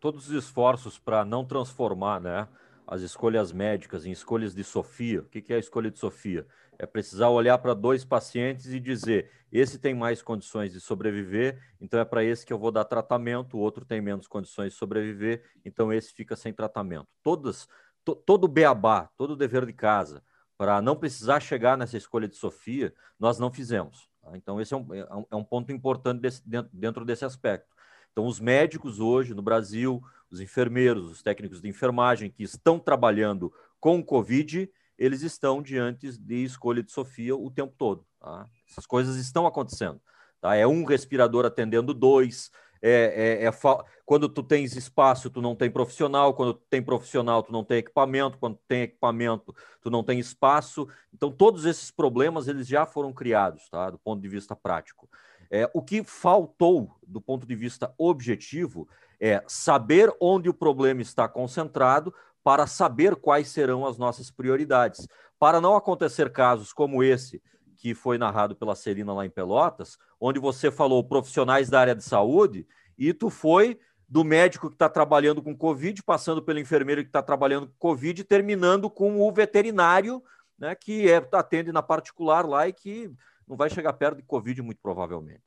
todos 0.00 0.28
os 0.28 0.44
esforços 0.44 0.98
para 0.98 1.24
não 1.24 1.44
transformar, 1.44 2.20
né, 2.20 2.48
as 2.86 3.02
escolhas 3.02 3.52
médicas 3.52 4.04
em 4.04 4.10
escolhas 4.10 4.54
de 4.54 4.64
Sofia. 4.64 5.20
O 5.20 5.24
que 5.24 5.52
é 5.52 5.56
a 5.56 5.60
escolha 5.60 5.90
de 5.90 5.98
Sofia? 5.98 6.46
É 6.78 6.86
precisar 6.86 7.28
olhar 7.28 7.56
para 7.58 7.74
dois 7.74 8.04
pacientes 8.04 8.66
e 8.66 8.80
dizer: 8.80 9.30
esse 9.52 9.78
tem 9.78 9.94
mais 9.94 10.22
condições 10.22 10.72
de 10.72 10.80
sobreviver, 10.80 11.60
então 11.80 12.00
é 12.00 12.04
para 12.04 12.24
esse 12.24 12.44
que 12.44 12.52
eu 12.52 12.58
vou 12.58 12.72
dar 12.72 12.84
tratamento, 12.84 13.56
o 13.56 13.60
outro 13.60 13.84
tem 13.84 14.00
menos 14.00 14.26
condições 14.26 14.72
de 14.72 14.78
sobreviver, 14.78 15.44
então 15.64 15.92
esse 15.92 16.12
fica 16.12 16.34
sem 16.34 16.52
tratamento. 16.52 17.06
Todas, 17.22 17.68
to, 18.04 18.14
todo 18.14 18.44
o 18.44 18.48
beabá, 18.48 19.08
todo 19.16 19.32
o 19.32 19.36
dever 19.36 19.64
de 19.66 19.72
casa, 19.72 20.22
para 20.56 20.80
não 20.80 20.96
precisar 20.96 21.40
chegar 21.40 21.76
nessa 21.76 21.96
escolha 21.96 22.28
de 22.28 22.36
Sofia, 22.36 22.94
nós 23.18 23.38
não 23.38 23.50
fizemos. 23.50 24.08
Tá? 24.22 24.36
Então, 24.36 24.60
esse 24.60 24.74
é 24.74 24.76
um, 24.76 24.86
é 25.30 25.36
um 25.36 25.44
ponto 25.44 25.72
importante 25.72 26.20
desse, 26.20 26.48
dentro, 26.48 26.70
dentro 26.72 27.04
desse 27.04 27.24
aspecto. 27.24 27.74
Então, 28.12 28.26
os 28.26 28.38
médicos 28.38 29.00
hoje 29.00 29.34
no 29.34 29.42
Brasil, 29.42 30.02
os 30.30 30.40
enfermeiros, 30.40 31.10
os 31.10 31.22
técnicos 31.22 31.60
de 31.60 31.68
enfermagem 31.68 32.30
que 32.30 32.42
estão 32.42 32.78
trabalhando 32.78 33.52
com 33.80 33.98
o 33.98 34.04
Covid, 34.04 34.70
eles 34.98 35.22
estão 35.22 35.62
diante 35.62 36.16
de 36.18 36.44
escolha 36.44 36.82
de 36.82 36.92
Sofia 36.92 37.34
o 37.34 37.50
tempo 37.50 37.74
todo. 37.76 38.06
Tá? 38.20 38.48
Essas 38.68 38.86
coisas 38.86 39.16
estão 39.16 39.46
acontecendo. 39.46 40.00
Tá? 40.40 40.54
É 40.54 40.66
um 40.66 40.84
respirador 40.84 41.44
atendendo 41.44 41.94
dois. 41.94 42.50
É, 42.82 43.38
é, 43.42 43.44
é 43.44 43.52
fa... 43.52 43.84
Quando 44.04 44.28
tu 44.28 44.42
tens 44.42 44.76
espaço, 44.76 45.30
tu 45.30 45.40
não 45.40 45.54
tem 45.54 45.70
profissional. 45.70 46.34
Quando 46.34 46.54
tu 46.54 46.64
tem 46.68 46.82
profissional, 46.82 47.42
tu 47.42 47.52
não 47.52 47.64
tem 47.64 47.78
equipamento. 47.78 48.36
Quando 48.38 48.56
tu 48.56 48.64
tem 48.66 48.82
equipamento, 48.82 49.54
tu 49.80 49.88
não 49.90 50.02
tem 50.02 50.18
espaço. 50.18 50.88
Então, 51.14 51.30
todos 51.30 51.64
esses 51.64 51.90
problemas 51.90 52.48
eles 52.48 52.66
já 52.66 52.84
foram 52.84 53.12
criados, 53.12 53.68
tá? 53.70 53.90
do 53.90 53.98
ponto 53.98 54.20
de 54.20 54.28
vista 54.28 54.56
prático. 54.56 55.08
É, 55.50 55.70
o 55.72 55.82
que 55.82 56.02
faltou, 56.02 56.90
do 57.06 57.20
ponto 57.20 57.46
de 57.46 57.54
vista 57.54 57.94
objetivo, 57.96 58.88
é 59.20 59.42
saber 59.46 60.12
onde 60.20 60.48
o 60.48 60.54
problema 60.54 61.00
está 61.00 61.28
concentrado 61.28 62.12
para 62.42 62.66
saber 62.66 63.14
quais 63.14 63.48
serão 63.48 63.86
as 63.86 63.96
nossas 63.96 64.30
prioridades. 64.30 65.06
Para 65.38 65.60
não 65.60 65.76
acontecer 65.76 66.32
casos 66.32 66.72
como 66.72 67.04
esse 67.04 67.40
que 67.82 67.96
foi 67.96 68.16
narrado 68.16 68.54
pela 68.54 68.76
Celina 68.76 69.12
lá 69.12 69.26
em 69.26 69.28
Pelotas, 69.28 69.98
onde 70.20 70.38
você 70.38 70.70
falou 70.70 71.02
profissionais 71.02 71.68
da 71.68 71.80
área 71.80 71.96
de 71.96 72.04
saúde 72.04 72.64
e 72.96 73.12
tu 73.12 73.28
foi 73.28 73.76
do 74.08 74.22
médico 74.22 74.68
que 74.68 74.76
está 74.76 74.88
trabalhando 74.88 75.42
com 75.42 75.56
Covid, 75.56 76.00
passando 76.04 76.40
pelo 76.40 76.60
enfermeiro 76.60 77.02
que 77.02 77.08
está 77.08 77.20
trabalhando 77.20 77.66
com 77.66 77.74
Covid, 77.80 78.22
terminando 78.22 78.88
com 78.88 79.20
o 79.20 79.32
veterinário, 79.32 80.22
né, 80.56 80.76
que 80.76 81.10
é, 81.10 81.16
atende 81.32 81.72
na 81.72 81.82
particular 81.82 82.46
lá 82.46 82.68
e 82.68 82.72
que 82.72 83.10
não 83.48 83.56
vai 83.56 83.68
chegar 83.68 83.94
perto 83.94 84.18
de 84.18 84.22
Covid 84.22 84.62
muito 84.62 84.78
provavelmente. 84.80 85.42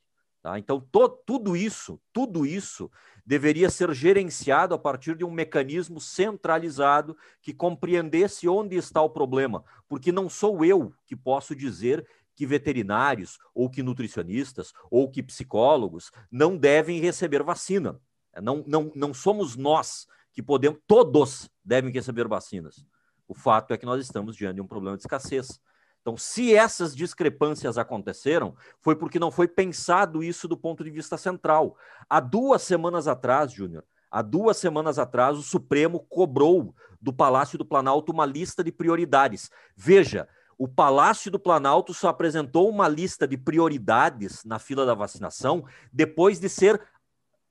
Tá? 0.46 0.60
Então, 0.60 0.80
to, 0.80 1.08
tudo 1.26 1.56
isso, 1.56 2.02
tudo 2.12 2.46
isso 2.46 2.92
deveria 3.26 3.70
ser 3.70 3.94
gerenciado 3.94 4.76
a 4.76 4.78
partir 4.78 5.16
de 5.16 5.24
um 5.24 5.32
mecanismo 5.32 6.02
centralizado 6.02 7.18
que 7.42 7.54
compreendesse 7.54 8.48
onde 8.50 8.76
está 8.76 9.02
o 9.02 9.10
problema, 9.10 9.64
porque 9.88 10.12
não 10.12 10.30
sou 10.30 10.66
eu 10.66 10.94
que 11.06 11.16
posso 11.16 11.56
dizer 11.56 12.06
que 12.36 12.46
veterinários, 12.46 13.40
ou 13.54 13.70
que 13.70 13.82
nutricionistas, 13.82 14.74
ou 14.92 15.10
que 15.10 15.24
psicólogos 15.24 16.12
não 16.30 16.58
devem 16.58 17.00
receber 17.00 17.42
vacina. 17.44 18.00
Não, 18.42 18.64
não, 18.68 18.92
não 18.94 19.14
somos 19.14 19.56
nós 19.56 20.08
que 20.34 20.44
podemos, 20.44 20.80
todos 20.86 21.50
devem 21.64 21.92
receber 21.92 22.28
vacinas. 22.28 22.86
O 23.28 23.34
fato 23.34 23.74
é 23.74 23.78
que 23.78 23.86
nós 23.86 24.02
estamos 24.04 24.36
diante 24.36 24.56
de 24.56 24.62
um 24.62 24.68
problema 24.68 24.98
de 24.98 25.04
escassez. 25.04 25.60
Então, 26.02 26.18
se 26.18 26.54
essas 26.54 26.96
discrepâncias 26.96 27.80
aconteceram, 27.80 28.56
foi 28.80 28.96
porque 28.96 29.18
não 29.18 29.32
foi 29.32 29.48
pensado 29.48 30.22
isso 30.22 30.48
do 30.48 30.56
ponto 30.56 30.84
de 30.84 30.92
vista 30.92 31.18
central. 31.18 31.76
Há 32.08 32.20
duas 32.20 32.62
semanas 32.62 33.08
atrás, 33.08 33.52
Júnior, 33.52 33.84
há 34.12 34.22
duas 34.22 34.58
semanas 34.58 35.00
atrás, 35.00 35.36
o 35.36 35.42
Supremo 35.42 36.00
cobrou 36.02 36.76
do 37.02 37.12
Palácio 37.12 37.58
do 37.58 37.66
Planalto 37.66 38.12
uma 38.12 38.26
lista 38.26 38.64
de 38.64 38.72
prioridades. 38.72 39.50
Veja, 39.76 40.28
o 40.58 40.68
Palácio 40.68 41.30
do 41.30 41.40
Planalto 41.40 41.94
só 41.94 42.10
apresentou 42.10 42.70
uma 42.70 42.88
lista 42.88 43.28
de 43.28 43.38
prioridades 43.38 44.44
na 44.46 44.58
fila 44.60 44.86
da 44.86 44.94
vacinação 44.94 45.66
depois 45.92 46.40
de 46.40 46.48
ser 46.48 46.82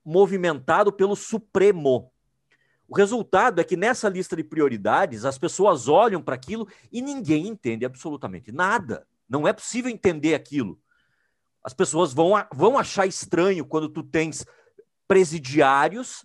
movimentado 0.03 0.91
pelo 0.91 1.15
Supremo. 1.15 2.11
O 2.87 2.95
resultado 2.95 3.59
é 3.59 3.63
que 3.63 3.75
nessa 3.75 4.07
lista 4.07 4.35
de 4.35 4.43
prioridades, 4.43 5.25
as 5.25 5.37
pessoas 5.37 5.87
olham 5.87 6.21
para 6.21 6.35
aquilo 6.35 6.67
e 6.91 7.01
ninguém 7.01 7.47
entende 7.47 7.85
absolutamente 7.85 8.51
nada. 8.51 9.07
Não 9.27 9.47
é 9.47 9.53
possível 9.53 9.89
entender 9.89 10.35
aquilo. 10.35 10.79
As 11.63 11.73
pessoas 11.73 12.13
vão, 12.13 12.33
vão 12.53 12.77
achar 12.77 13.07
estranho 13.07 13.65
quando 13.65 13.89
tu 13.89 14.03
tens 14.03 14.45
presidiários 15.07 16.23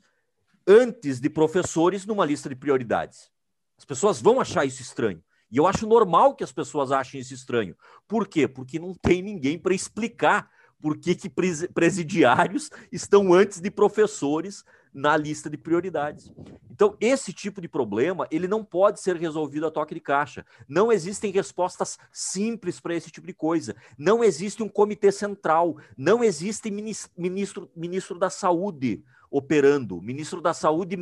antes 0.66 1.18
de 1.18 1.30
professores 1.30 2.04
numa 2.04 2.26
lista 2.26 2.48
de 2.48 2.54
prioridades. 2.54 3.30
As 3.78 3.84
pessoas 3.86 4.20
vão 4.20 4.38
achar 4.38 4.66
isso 4.66 4.82
estranho. 4.82 5.22
E 5.50 5.56
eu 5.56 5.66
acho 5.66 5.86
normal 5.86 6.34
que 6.34 6.44
as 6.44 6.52
pessoas 6.52 6.92
achem 6.92 7.20
isso 7.20 7.34
estranho. 7.34 7.76
Por 8.06 8.26
quê? 8.28 8.46
Porque 8.46 8.78
não 8.78 8.94
tem 8.94 9.20
ninguém 9.20 9.58
para 9.58 9.74
explicar 9.74 10.50
por 10.80 10.96
que, 10.96 11.14
que 11.14 11.30
presidiários 11.74 12.70
estão 12.90 13.32
antes 13.34 13.60
de 13.60 13.70
professores 13.70 14.64
na 14.92 15.16
lista 15.16 15.48
de 15.50 15.56
prioridades. 15.56 16.32
Então, 16.70 16.96
esse 17.00 17.32
tipo 17.32 17.60
de 17.60 17.68
problema, 17.68 18.26
ele 18.30 18.48
não 18.48 18.64
pode 18.64 19.00
ser 19.00 19.16
resolvido 19.16 19.66
a 19.66 19.70
toque 19.70 19.94
de 19.94 20.00
caixa. 20.00 20.44
Não 20.66 20.90
existem 20.90 21.30
respostas 21.30 21.98
simples 22.10 22.80
para 22.80 22.94
esse 22.94 23.10
tipo 23.10 23.26
de 23.26 23.34
coisa. 23.34 23.76
Não 23.98 24.24
existe 24.24 24.62
um 24.62 24.68
comitê 24.68 25.12
central, 25.12 25.76
não 25.96 26.24
existe 26.24 26.70
ministro, 26.70 27.70
ministro 27.76 28.18
da 28.18 28.30
saúde 28.30 29.04
operando. 29.30 30.00
Ministro 30.02 30.40
da 30.40 30.52
saúde 30.54 30.96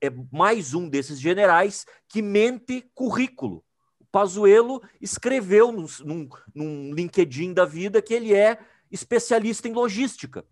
é 0.00 0.10
mais 0.30 0.74
um 0.74 0.88
desses 0.88 1.20
generais 1.20 1.86
que 2.08 2.20
mente 2.20 2.84
currículo. 2.94 3.64
Pazuello 4.12 4.82
escreveu 5.00 5.72
num, 5.72 5.86
num, 6.04 6.28
num 6.54 6.94
LinkedIn 6.94 7.54
da 7.54 7.64
vida 7.64 8.02
que 8.02 8.12
ele 8.12 8.34
é 8.34 8.58
especialista 8.90 9.66
em 9.66 9.72
logística. 9.72 10.44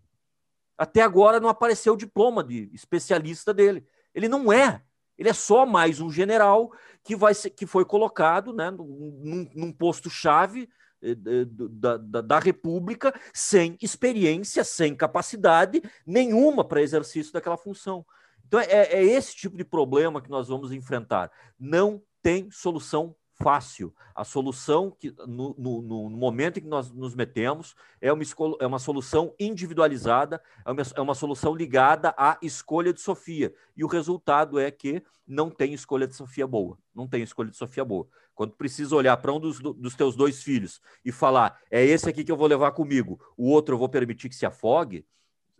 Até 0.75 1.01
agora 1.01 1.39
não 1.39 1.47
apareceu 1.47 1.93
o 1.93 1.97
diploma 1.97 2.43
de 2.43 2.71
especialista 2.73 3.53
dele. 3.53 3.85
Ele 4.15 4.27
não 4.27 4.51
é. 4.51 4.81
Ele 5.15 5.29
é 5.29 5.33
só 5.33 5.63
mais 5.63 6.01
um 6.01 6.09
general 6.09 6.71
que, 7.03 7.15
vai 7.15 7.35
ser, 7.35 7.51
que 7.51 7.67
foi 7.67 7.85
colocado 7.85 8.51
né, 8.51 8.71
num, 8.71 9.47
num 9.53 9.71
posto-chave 9.71 10.67
eh, 11.03 11.15
da, 11.15 11.97
da, 11.97 12.21
da, 12.21 12.39
República 12.39 13.13
sem 13.31 13.77
experiência, 13.79 14.63
sem 14.63 14.95
capacidade 14.95 15.83
nenhuma 16.05 16.63
para 16.67 16.81
exercício 16.81 17.31
daquela 17.31 17.57
função. 17.57 18.03
Então, 18.47 18.59
é, 18.59 18.93
é 18.93 19.03
esse 19.03 19.35
tipo 19.35 19.55
de 19.55 19.63
problema 19.63 20.21
que 20.21 20.31
nós 20.31 20.47
vamos 20.47 20.71
enfrentar. 20.71 21.31
Não 21.59 22.01
tem 22.23 22.49
solução 22.49 23.15
fácil. 23.41 23.93
A 24.15 24.23
solução 24.23 24.91
que 24.91 25.13
no, 25.27 25.55
no, 25.57 25.81
no, 25.81 26.09
momento 26.09 26.57
em 26.57 26.61
que 26.61 26.67
nós 26.67 26.91
nos 26.91 27.15
metemos 27.15 27.75
é 27.99 28.11
uma, 28.11 28.23
é 28.59 28.67
uma 28.67 28.79
solução 28.79 29.33
individualizada, 29.39 30.41
é 30.65 30.71
uma, 30.71 30.81
é 30.95 31.01
uma 31.01 31.15
solução 31.15 31.55
ligada 31.55 32.13
à 32.17 32.37
escolha 32.41 32.93
de 32.93 33.01
Sofia. 33.01 33.53
E 33.75 33.83
o 33.83 33.87
resultado 33.87 34.59
é 34.59 34.69
que 34.69 35.03
não 35.27 35.49
tem 35.49 35.73
escolha 35.73 36.07
de 36.07 36.15
Sofia 36.15 36.45
boa. 36.45 36.77
Não 36.93 37.07
tem 37.07 37.23
escolha 37.23 37.49
de 37.49 37.57
Sofia 37.57 37.85
boa. 37.85 38.07
Quando 38.35 38.53
precisa 38.53 38.95
olhar 38.95 39.15
para 39.17 39.33
um 39.33 39.39
dos, 39.39 39.59
dos 39.59 39.95
teus 39.95 40.15
dois 40.15 40.43
filhos 40.43 40.81
e 41.05 41.11
falar, 41.11 41.59
é 41.69 41.83
esse 41.83 42.09
aqui 42.09 42.23
que 42.23 42.31
eu 42.31 42.37
vou 42.37 42.47
levar 42.47 42.71
comigo, 42.71 43.19
o 43.37 43.49
outro 43.49 43.75
eu 43.75 43.79
vou 43.79 43.89
permitir 43.89 44.29
que 44.29 44.35
se 44.35 44.45
afogue, 44.45 45.05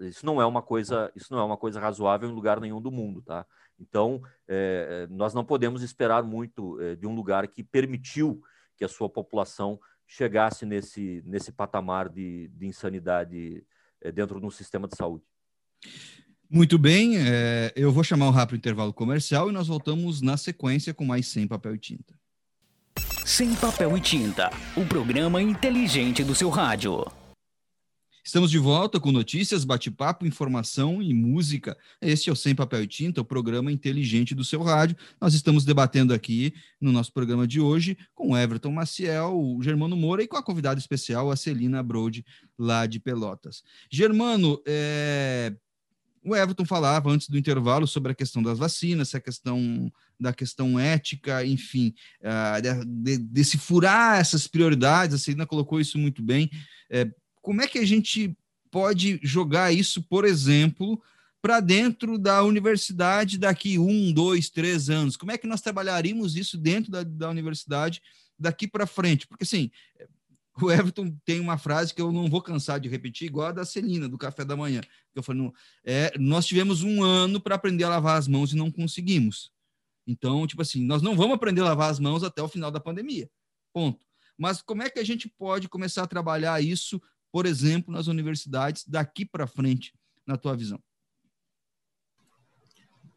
isso 0.08 0.26
não 0.26 0.41
é 0.41 0.45
uma 0.45 0.62
coisa, 0.62 1.12
isso 1.16 1.34
não 1.34 1.39
é 1.39 1.43
uma 1.43 1.58
coisa 1.58 1.80
razoável 1.80 2.30
em 2.30 2.34
lugar 2.34 2.60
nenhum 2.60 2.82
do 2.82 2.91
mundo, 2.91 3.22
tá? 3.22 3.45
Então, 3.80 4.22
é, 4.47 5.08
nós 5.10 5.34
não 5.34 5.43
podemos 5.43 5.82
esperar 5.82 6.24
muito 6.24 6.80
é, 6.80 6.95
de 6.95 7.08
um 7.08 7.16
lugar 7.16 7.47
que 7.47 7.64
permitiu 7.64 8.41
que 8.78 8.86
a 8.86 8.88
sua 8.88 9.10
população 9.10 9.80
chegasse 10.06 10.66
nesse, 10.66 11.24
nesse 11.26 11.52
patamar 11.52 12.10
de, 12.10 12.49
de 12.49 12.68
insanidade 12.68 13.64
é, 14.02 14.12
dentro 14.12 14.39
do 14.39 14.52
sistema 14.52 14.88
de 14.88 14.95
saúde. 14.95 15.24
Muito 16.49 16.78
bem, 16.78 17.18
é, 17.18 17.72
eu 17.76 17.91
vou 17.93 18.04
chamar 18.04 18.28
um 18.28 18.32
rápido 18.32 18.58
intervalo 18.58 18.93
comercial 18.93 19.49
e 19.49 19.54
nós 19.54 19.68
voltamos 19.68 20.22
na 20.22 20.36
sequência 20.36 20.93
com 20.93 21.06
mais 21.06 21.28
Sem 21.28 21.47
Papel 21.47 21.76
e 21.76 21.80
Tinta. 21.80 22.14
Sem 23.26 23.56
Papel 23.56 23.95
e 23.95 24.02
Tinta, 24.02 24.49
o 24.76 24.86
programa 24.86 25.41
inteligente 25.41 26.24
do 26.24 26.36
seu 26.36 26.49
rádio. 26.49 27.20
Estamos 28.24 28.51
de 28.51 28.59
volta 28.59 28.99
com 28.99 29.11
notícias, 29.11 29.65
bate-papo, 29.65 30.28
informação 30.28 31.01
e 31.01 31.11
música. 31.11 31.76
Este 31.99 32.30
é 32.30 32.34
o 32.34 32.36
Sem 32.36 32.53
Papel 32.53 32.84
e 32.84 32.88
Tinta, 32.88 33.19
o 33.19 33.26
programa 33.26 33.72
inteligente 33.72 34.36
do 34.36 34.43
seu 34.43 34.61
rádio. 34.61 34.95
Nós 35.19 35.34
estamos 35.34 35.65
debatendo 35.65 36.13
aqui 36.13 36.53
no 36.80 36.91
nosso 36.91 37.11
programa 37.11 37.47
de 37.47 37.59
hoje 37.59 37.97
com 38.13 38.38
Everton 38.38 38.72
Maciel, 38.72 39.36
o 39.36 39.63
Germano 39.63 39.95
Moura 39.95 40.22
e 40.22 40.28
com 40.28 40.38
a 40.38 40.43
convidada 40.43 40.80
especial, 40.80 41.32
a 41.32 41.36
Celina 41.36 41.82
Brode, 41.82 42.24
lá 42.59 42.86
de 42.86 42.99
Pelotas. 42.99 43.63
Germano, 43.91 44.61
é... 44.67 45.55
o 46.24 46.36
Everton 46.36 46.63
falava 46.63 47.09
antes 47.09 47.28
do 47.28 47.39
intervalo 47.39 47.88
sobre 47.88 48.11
a 48.11 48.15
questão 48.15 48.43
das 48.43 48.59
vacinas, 48.59 49.15
a 49.15 49.19
questão 49.19 49.91
da 50.19 50.32
questão 50.32 50.80
ética, 50.80 51.43
enfim, 51.43 51.95
uh, 52.22 52.61
de, 52.61 52.86
de, 52.86 53.17
de, 53.17 53.43
se 53.43 53.57
furar 53.57 54.19
essas 54.19 54.47
prioridades, 54.47 55.15
a 55.15 55.17
Celina 55.17 55.47
colocou 55.47 55.82
isso 55.82 55.97
muito 55.97 56.22
bem. 56.22 56.47
É, 56.88 57.09
como 57.42 57.62
é 57.62 57.68
que 57.68 57.80
a 57.80 57.86
gente 57.86 58.36
pode 58.70 59.20
jogar 59.22 59.72
isso, 59.72 60.02
por 60.04 60.26
exemplo, 60.26 61.02
para 61.42 61.60
dentro 61.60 62.18
da 62.18 62.44
universidade 62.44 63.38
daqui 63.38 63.78
um, 63.80 64.14
dois, 64.14 64.50
três 64.50 64.89
anos? 64.89 65.18
Como 65.18 65.32
é 65.32 65.38
que 65.38 65.48
nós 65.48 65.62
trabalharíamos 65.62 66.36
isso 66.36 66.58
dentro 66.58 66.92
da, 66.92 67.04
da 67.04 67.30
universidade 67.30 68.02
daqui 68.39 68.68
para 68.68 68.86
frente? 68.86 69.28
Porque, 69.28 69.44
assim, 69.44 69.72
o 70.62 70.72
Everton 70.72 71.16
tem 71.26 71.39
uma 71.39 71.58
frase 71.58 71.94
que 71.94 72.02
eu 72.02 72.12
não 72.12 72.30
vou 72.30 72.42
cansar 72.42 72.80
de 72.80 72.89
repetir, 72.89 73.28
igual 73.28 73.48
a 73.48 73.52
da 73.52 73.66
Celina, 73.66 74.08
do 74.08 74.18
café 74.18 74.46
da 74.46 74.56
manhã. 74.56 74.82
Que 74.82 75.20
eu 75.20 75.24
falei, 75.24 75.52
é, 75.84 76.14
nós 76.18 76.46
tivemos 76.46 76.84
um 76.84 77.04
ano 77.04 77.39
para 77.39 77.56
aprender 77.56 77.84
a 77.86 77.89
lavar 77.89 78.18
as 78.18 78.28
mãos 78.28 78.54
e 78.54 78.56
não 78.56 78.72
conseguimos. 78.72 79.52
Então, 80.06 80.46
tipo 80.46 80.62
assim, 80.62 80.84
nós 80.86 81.02
não 81.02 81.16
vamos 81.16 81.36
aprender 81.36 81.62
a 81.62 81.66
lavar 81.66 81.89
as 81.89 82.00
mãos 82.00 82.24
até 82.24 82.42
o 82.42 82.48
final 82.48 82.70
da 82.70 82.80
pandemia. 82.80 83.30
Ponto. 83.74 84.06
Mas 84.38 84.62
como 84.62 84.84
é 84.84 84.89
que 84.89 85.00
a 85.00 85.04
gente 85.04 85.30
pode 85.30 85.70
começar 85.70 86.04
a 86.04 86.08
trabalhar 86.08 86.62
isso 86.64 87.02
por 87.32 87.45
exemplo, 87.45 87.93
nas 87.93 88.07
universidades 88.07 88.84
daqui 88.88 89.25
para 89.25 89.47
frente, 89.47 89.93
na 90.27 90.38
tua 90.38 90.55
visão? 90.55 90.79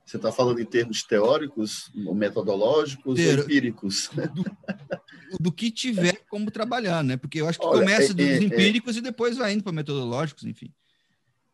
Você 0.04 0.16
está 0.16 0.30
falando 0.30 0.60
em 0.60 0.66
termos 0.66 1.02
teóricos, 1.02 1.90
metodológicos 1.94 3.16
Ter... 3.16 3.38
ou 3.38 3.44
empíricos? 3.44 4.10
Do, 4.34 5.38
do, 5.40 5.52
que 5.52 5.70
tiver 5.70 6.24
como 6.28 6.50
trabalhar, 6.50 7.02
né? 7.02 7.16
Porque 7.16 7.40
eu 7.40 7.48
acho 7.48 7.58
que 7.58 7.66
Olha, 7.66 7.80
começa 7.80 8.12
é, 8.12 8.14
dos 8.14 8.26
é, 8.26 8.34
é. 8.34 8.42
empíricos 8.42 8.96
é... 8.96 8.98
e 8.98 9.02
depois 9.02 9.36
vai 9.38 9.54
indo 9.54 9.64
para 9.64 9.72
metodológicos, 9.72 10.44
enfim. 10.44 10.70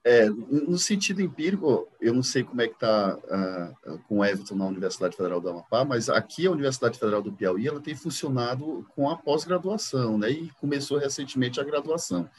É, 0.02 0.30
no 0.30 0.78
sentido 0.78 1.20
empírico, 1.20 1.86
eu 2.00 2.14
não 2.14 2.22
sei 2.22 2.42
como 2.42 2.62
é 2.62 2.66
que 2.66 2.72
está 2.72 3.18
uh, 3.18 3.98
com 4.08 4.18
o 4.18 4.24
Everton 4.24 4.54
na 4.54 4.64
Universidade 4.64 5.14
Federal 5.14 5.42
do 5.42 5.50
Amapá, 5.50 5.84
mas 5.84 6.08
aqui 6.08 6.46
a 6.46 6.50
Universidade 6.50 6.98
Federal 6.98 7.20
do 7.20 7.32
Piauí 7.32 7.68
ela 7.68 7.80
tem 7.80 7.94
funcionado 7.94 8.86
com 8.94 9.10
a 9.10 9.16
pós-graduação, 9.16 10.16
né? 10.16 10.30
E 10.30 10.50
começou 10.58 10.96
recentemente 10.96 11.60
a 11.60 11.64
graduação. 11.64 12.30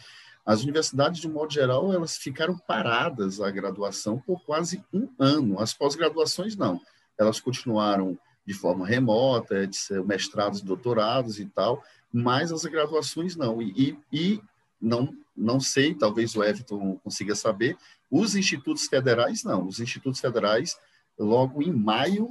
As 0.44 0.64
universidades, 0.64 1.22
de 1.22 1.30
modo 1.30 1.54
geral, 1.54 1.94
elas 1.94 2.18
ficaram 2.18 2.58
paradas 2.58 3.40
a 3.40 3.52
graduação 3.52 4.18
por 4.18 4.44
quase 4.44 4.84
um 4.92 5.08
ano. 5.20 5.60
As 5.60 5.72
pós-graduações 5.72 6.56
não, 6.56 6.82
elas 7.16 7.40
continuaram 7.40 8.18
de 8.44 8.56
forma 8.56 8.88
remota, 8.88 9.70
mestrados, 10.04 10.62
doutorados 10.62 11.40
e 11.40 11.46
tal, 11.46 11.84
mas 12.12 12.52
as 12.52 12.66
graduações 12.66 13.36
não. 13.36 13.62
E, 13.62 13.72
e, 13.72 14.00
e 14.12 14.42
não 14.82 15.16
não 15.36 15.60
sei, 15.60 15.96
talvez 15.96 16.36
o 16.36 16.44
Everton 16.44 16.98
consiga 17.04 17.36
saber. 17.36 17.78
Os 18.10 18.36
institutos 18.36 18.86
federais, 18.88 19.44
não. 19.44 19.68
Os 19.68 19.80
institutos 19.80 20.20
federais, 20.20 20.78
logo 21.18 21.62
em 21.62 21.72
maio, 21.72 22.30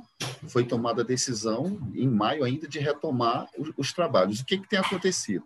foi 0.49 0.65
tomada 0.65 1.03
a 1.03 1.05
decisão, 1.05 1.81
em 1.95 2.09
maio 2.09 2.45
ainda, 2.45 2.69
de 2.69 2.79
retomar 2.79 3.49
os, 3.59 3.73
os 3.77 3.93
trabalhos. 3.93 4.41
O 4.41 4.45
que, 4.45 4.59
que 4.59 4.69
tem 4.69 4.79
acontecido? 4.79 5.45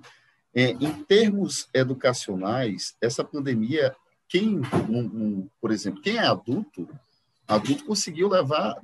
É, 0.55 0.71
em 0.71 0.93
termos 1.05 1.69
educacionais, 1.73 2.95
essa 3.01 3.25
pandemia, 3.25 3.95
quem, 4.29 4.61
um, 4.89 4.99
um, 4.99 5.49
por 5.61 5.71
exemplo, 5.71 6.01
quem 6.01 6.17
é 6.17 6.27
adulto, 6.27 6.89
adulto 7.47 7.85
conseguiu 7.85 8.29
levar 8.29 8.81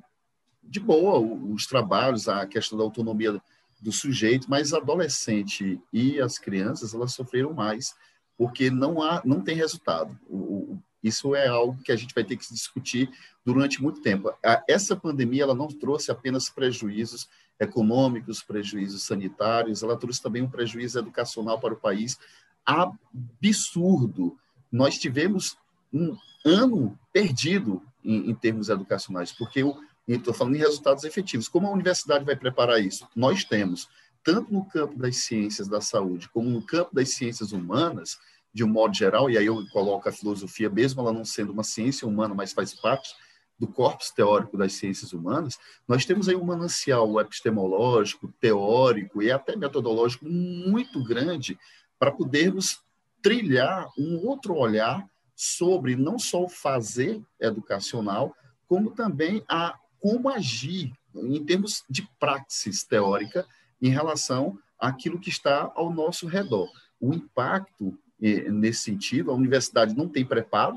de 0.62 0.78
boa 0.78 1.18
os 1.18 1.66
trabalhos, 1.66 2.28
a 2.28 2.46
questão 2.46 2.78
da 2.78 2.84
autonomia 2.84 3.40
do 3.80 3.90
sujeito, 3.90 4.48
mas 4.48 4.72
adolescente 4.72 5.80
e 5.92 6.20
as 6.20 6.38
crianças, 6.38 6.92
elas 6.92 7.12
sofreram 7.12 7.54
mais 7.54 7.94
porque 8.40 8.70
não 8.70 9.02
há, 9.02 9.20
não 9.22 9.42
tem 9.42 9.54
resultado. 9.54 10.18
O, 10.26 10.78
isso 11.04 11.34
é 11.34 11.46
algo 11.46 11.76
que 11.82 11.92
a 11.92 11.96
gente 11.96 12.14
vai 12.14 12.24
ter 12.24 12.38
que 12.38 12.54
discutir 12.54 13.10
durante 13.44 13.82
muito 13.82 14.00
tempo. 14.00 14.32
essa 14.66 14.96
pandemia 14.96 15.42
ela 15.42 15.54
não 15.54 15.68
trouxe 15.68 16.10
apenas 16.10 16.48
prejuízos 16.48 17.28
econômicos, 17.60 18.42
prejuízos 18.42 19.02
sanitários, 19.02 19.82
ela 19.82 19.94
trouxe 19.94 20.22
também 20.22 20.40
um 20.40 20.48
prejuízo 20.48 20.98
educacional 20.98 21.60
para 21.60 21.74
o 21.74 21.76
país 21.76 22.18
absurdo. 22.64 24.38
Nós 24.72 24.98
tivemos 24.98 25.58
um 25.92 26.16
ano 26.42 26.98
perdido 27.12 27.82
em, 28.02 28.30
em 28.30 28.34
termos 28.34 28.70
educacionais, 28.70 29.32
porque 29.32 29.60
eu 29.62 29.76
estou 30.08 30.32
falando 30.32 30.56
em 30.56 30.60
resultados 30.60 31.04
efetivos. 31.04 31.46
Como 31.46 31.66
a 31.66 31.72
universidade 31.72 32.24
vai 32.24 32.36
preparar 32.36 32.80
isso? 32.80 33.06
Nós 33.14 33.44
temos 33.44 33.86
tanto 34.22 34.52
no 34.52 34.64
campo 34.64 34.96
das 34.96 35.16
ciências 35.16 35.68
da 35.68 35.80
saúde 35.80 36.28
como 36.28 36.48
no 36.48 36.62
campo 36.62 36.94
das 36.94 37.10
ciências 37.10 37.52
humanas, 37.52 38.18
de 38.52 38.64
um 38.64 38.68
modo 38.68 38.94
geral, 38.94 39.30
e 39.30 39.38
aí 39.38 39.46
eu 39.46 39.64
coloco 39.72 40.08
a 40.08 40.12
filosofia, 40.12 40.68
mesmo 40.68 41.00
ela 41.00 41.12
não 41.12 41.24
sendo 41.24 41.52
uma 41.52 41.62
ciência 41.62 42.06
humana, 42.06 42.34
mas 42.34 42.52
faz 42.52 42.74
parte 42.74 43.14
do 43.58 43.68
corpus 43.68 44.10
teórico 44.10 44.56
das 44.56 44.72
ciências 44.72 45.12
humanas, 45.12 45.58
nós 45.86 46.06
temos 46.06 46.28
aí 46.28 46.34
um 46.34 46.44
manancial 46.44 47.20
epistemológico, 47.20 48.32
teórico 48.40 49.22
e 49.22 49.30
até 49.30 49.54
metodológico 49.54 50.24
muito 50.26 51.04
grande 51.04 51.58
para 51.98 52.10
podermos 52.10 52.80
trilhar 53.22 53.86
um 53.98 54.26
outro 54.26 54.54
olhar 54.54 55.06
sobre 55.36 55.94
não 55.94 56.18
só 56.18 56.44
o 56.44 56.48
fazer 56.48 57.22
educacional, 57.38 58.34
como 58.66 58.90
também 58.92 59.44
a 59.48 59.78
como 60.00 60.30
agir 60.30 60.92
em 61.14 61.44
termos 61.44 61.84
de 61.88 62.08
praxis 62.18 62.82
teórica 62.82 63.46
em 63.80 63.90
relação 63.90 64.58
àquilo 64.78 65.18
que 65.18 65.28
está 65.28 65.70
ao 65.74 65.92
nosso 65.92 66.26
redor. 66.26 66.68
O 67.00 67.12
impacto 67.14 67.98
nesse 68.20 68.80
sentido, 68.80 69.30
a 69.30 69.34
universidade 69.34 69.96
não 69.96 70.08
tem 70.08 70.24
preparo. 70.24 70.76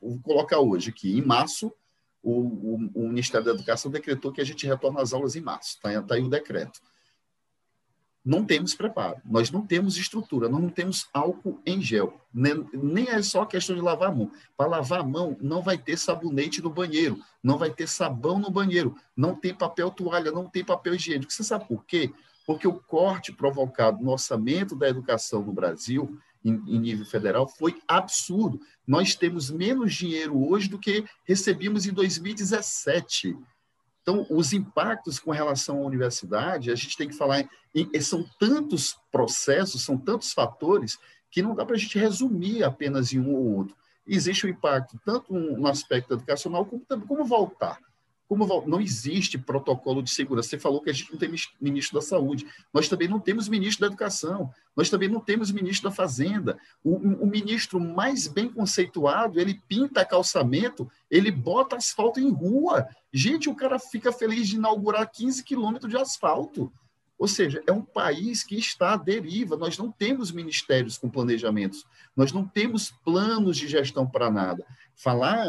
Vou 0.00 0.18
colocar 0.22 0.58
hoje 0.58 0.90
aqui, 0.90 1.18
em 1.18 1.22
março, 1.22 1.72
o, 2.22 2.32
o, 2.32 2.90
o, 2.94 3.08
Ministério 3.08 3.44
da 3.44 3.52
Educação 3.52 3.90
decretou 3.90 4.32
que 4.32 4.40
a 4.40 4.44
gente 4.44 4.66
retorna 4.66 5.02
às 5.02 5.12
aulas 5.12 5.34
em 5.34 5.40
março, 5.40 5.70
está 5.76 6.00
tá 6.02 6.14
aí 6.14 6.22
o 6.22 6.30
decreto. 6.30 6.80
Não 8.24 8.44
temos 8.44 8.72
preparo, 8.72 9.20
nós 9.24 9.50
não 9.50 9.66
temos 9.66 9.96
estrutura, 9.96 10.48
nós 10.48 10.62
não 10.62 10.68
temos 10.68 11.08
álcool 11.12 11.60
em 11.66 11.82
gel, 11.82 12.20
nem, 12.32 12.64
nem 12.72 13.08
é 13.08 13.20
só 13.20 13.44
questão 13.44 13.74
de 13.74 13.82
lavar 13.82 14.10
a 14.10 14.14
mão. 14.14 14.30
Para 14.56 14.68
lavar 14.68 15.00
a 15.00 15.04
mão, 15.04 15.36
não 15.40 15.60
vai 15.60 15.76
ter 15.76 15.98
sabonete 15.98 16.62
no 16.62 16.70
banheiro, 16.70 17.18
não 17.42 17.58
vai 17.58 17.70
ter 17.70 17.88
sabão 17.88 18.38
no 18.38 18.48
banheiro, 18.48 18.94
não 19.16 19.34
tem 19.34 19.52
papel 19.52 19.90
toalha, 19.90 20.30
não 20.30 20.48
tem 20.48 20.64
papel 20.64 20.94
higiênico. 20.94 21.32
Você 21.32 21.42
sabe 21.42 21.66
por 21.66 21.84
quê? 21.84 22.12
Porque 22.46 22.66
o 22.66 22.74
corte 22.74 23.32
provocado 23.32 24.02
no 24.02 24.12
orçamento 24.12 24.76
da 24.76 24.88
educação 24.88 25.42
no 25.42 25.52
Brasil 25.52 26.16
em, 26.44 26.54
em, 26.66 26.78
nível 26.78 27.06
federal 27.06 27.48
foi 27.48 27.80
absurdo. 27.88 28.60
Nós 28.86 29.16
temos 29.16 29.50
menos 29.50 29.94
dinheiro 29.94 30.48
hoje 30.48 30.68
do 30.68 30.78
que 30.78 31.04
recebíamos 31.24 31.86
em 31.86 31.92
2017. 31.92 33.36
Então, 34.02 34.26
os 34.28 34.52
impactos 34.52 35.18
com 35.18 35.30
relação 35.30 35.78
à 35.78 35.86
universidade, 35.86 36.70
a 36.70 36.74
gente 36.74 36.96
tem 36.96 37.08
que 37.08 37.16
falar, 37.16 37.48
em, 37.74 37.88
são 38.00 38.24
tantos 38.38 38.98
processos, 39.10 39.84
são 39.84 39.96
tantos 39.96 40.32
fatores, 40.32 40.98
que 41.30 41.40
não 41.40 41.54
dá 41.54 41.64
para 41.64 41.76
a 41.76 41.78
gente 41.78 41.98
resumir 41.98 42.62
apenas 42.62 43.12
em 43.12 43.20
um 43.20 43.34
ou 43.34 43.56
outro. 43.56 43.76
Existe 44.06 44.44
o 44.44 44.48
um 44.48 44.50
impacto 44.50 45.00
tanto 45.04 45.32
no 45.32 45.66
aspecto 45.66 46.12
educacional, 46.12 46.66
como, 46.66 46.84
como 47.06 47.24
voltar. 47.24 47.78
Como 48.32 48.66
não 48.66 48.80
existe 48.80 49.36
protocolo 49.36 50.02
de 50.02 50.08
segurança. 50.08 50.48
Você 50.48 50.58
falou 50.58 50.80
que 50.80 50.88
a 50.88 50.92
gente 50.94 51.12
não 51.12 51.18
tem 51.18 51.30
ministro 51.60 52.00
da 52.00 52.00
Saúde. 52.00 52.46
Nós 52.72 52.88
também 52.88 53.06
não 53.06 53.20
temos 53.20 53.46
ministro 53.46 53.82
da 53.82 53.88
Educação. 53.88 54.50
Nós 54.74 54.88
também 54.88 55.06
não 55.06 55.20
temos 55.20 55.52
ministro 55.52 55.90
da 55.90 55.94
Fazenda. 55.94 56.58
O, 56.82 57.24
o 57.24 57.26
ministro 57.26 57.78
mais 57.78 58.26
bem 58.26 58.48
conceituado, 58.48 59.38
ele 59.38 59.60
pinta 59.68 60.02
calçamento, 60.02 60.90
ele 61.10 61.30
bota 61.30 61.76
asfalto 61.76 62.20
em 62.20 62.30
rua. 62.30 62.88
Gente, 63.12 63.50
o 63.50 63.54
cara 63.54 63.78
fica 63.78 64.10
feliz 64.10 64.48
de 64.48 64.56
inaugurar 64.56 65.10
15 65.10 65.44
quilômetros 65.44 65.90
de 65.90 65.98
asfalto. 65.98 66.72
Ou 67.22 67.28
seja, 67.28 67.62
é 67.68 67.70
um 67.70 67.84
país 67.84 68.42
que 68.42 68.58
está 68.58 68.94
à 68.94 68.96
deriva. 68.96 69.56
Nós 69.56 69.78
não 69.78 69.92
temos 69.92 70.32
ministérios 70.32 70.98
com 70.98 71.08
planejamentos, 71.08 71.86
nós 72.16 72.32
não 72.32 72.44
temos 72.44 72.90
planos 73.04 73.56
de 73.56 73.68
gestão 73.68 74.04
para 74.04 74.28
nada. 74.28 74.66
Falar, 74.96 75.46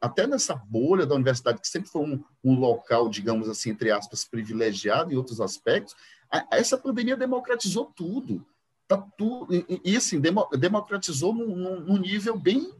até 0.00 0.28
nessa 0.28 0.54
bolha 0.54 1.04
da 1.04 1.16
universidade, 1.16 1.60
que 1.60 1.66
sempre 1.66 1.90
foi 1.90 2.02
um, 2.02 2.24
um 2.44 2.54
local, 2.54 3.08
digamos 3.08 3.48
assim, 3.48 3.70
entre 3.70 3.90
aspas, 3.90 4.24
privilegiado 4.24 5.12
em 5.12 5.16
outros 5.16 5.40
aspectos, 5.40 5.96
essa 6.52 6.78
pandemia 6.78 7.16
democratizou 7.16 7.86
tudo. 7.86 8.46
Tá 8.86 8.96
tudo 8.96 9.48
e, 9.84 9.96
assim, 9.96 10.20
democratizou 10.56 11.34
num, 11.34 11.80
num 11.80 11.98
nível 11.98 12.38
bem, 12.38 12.72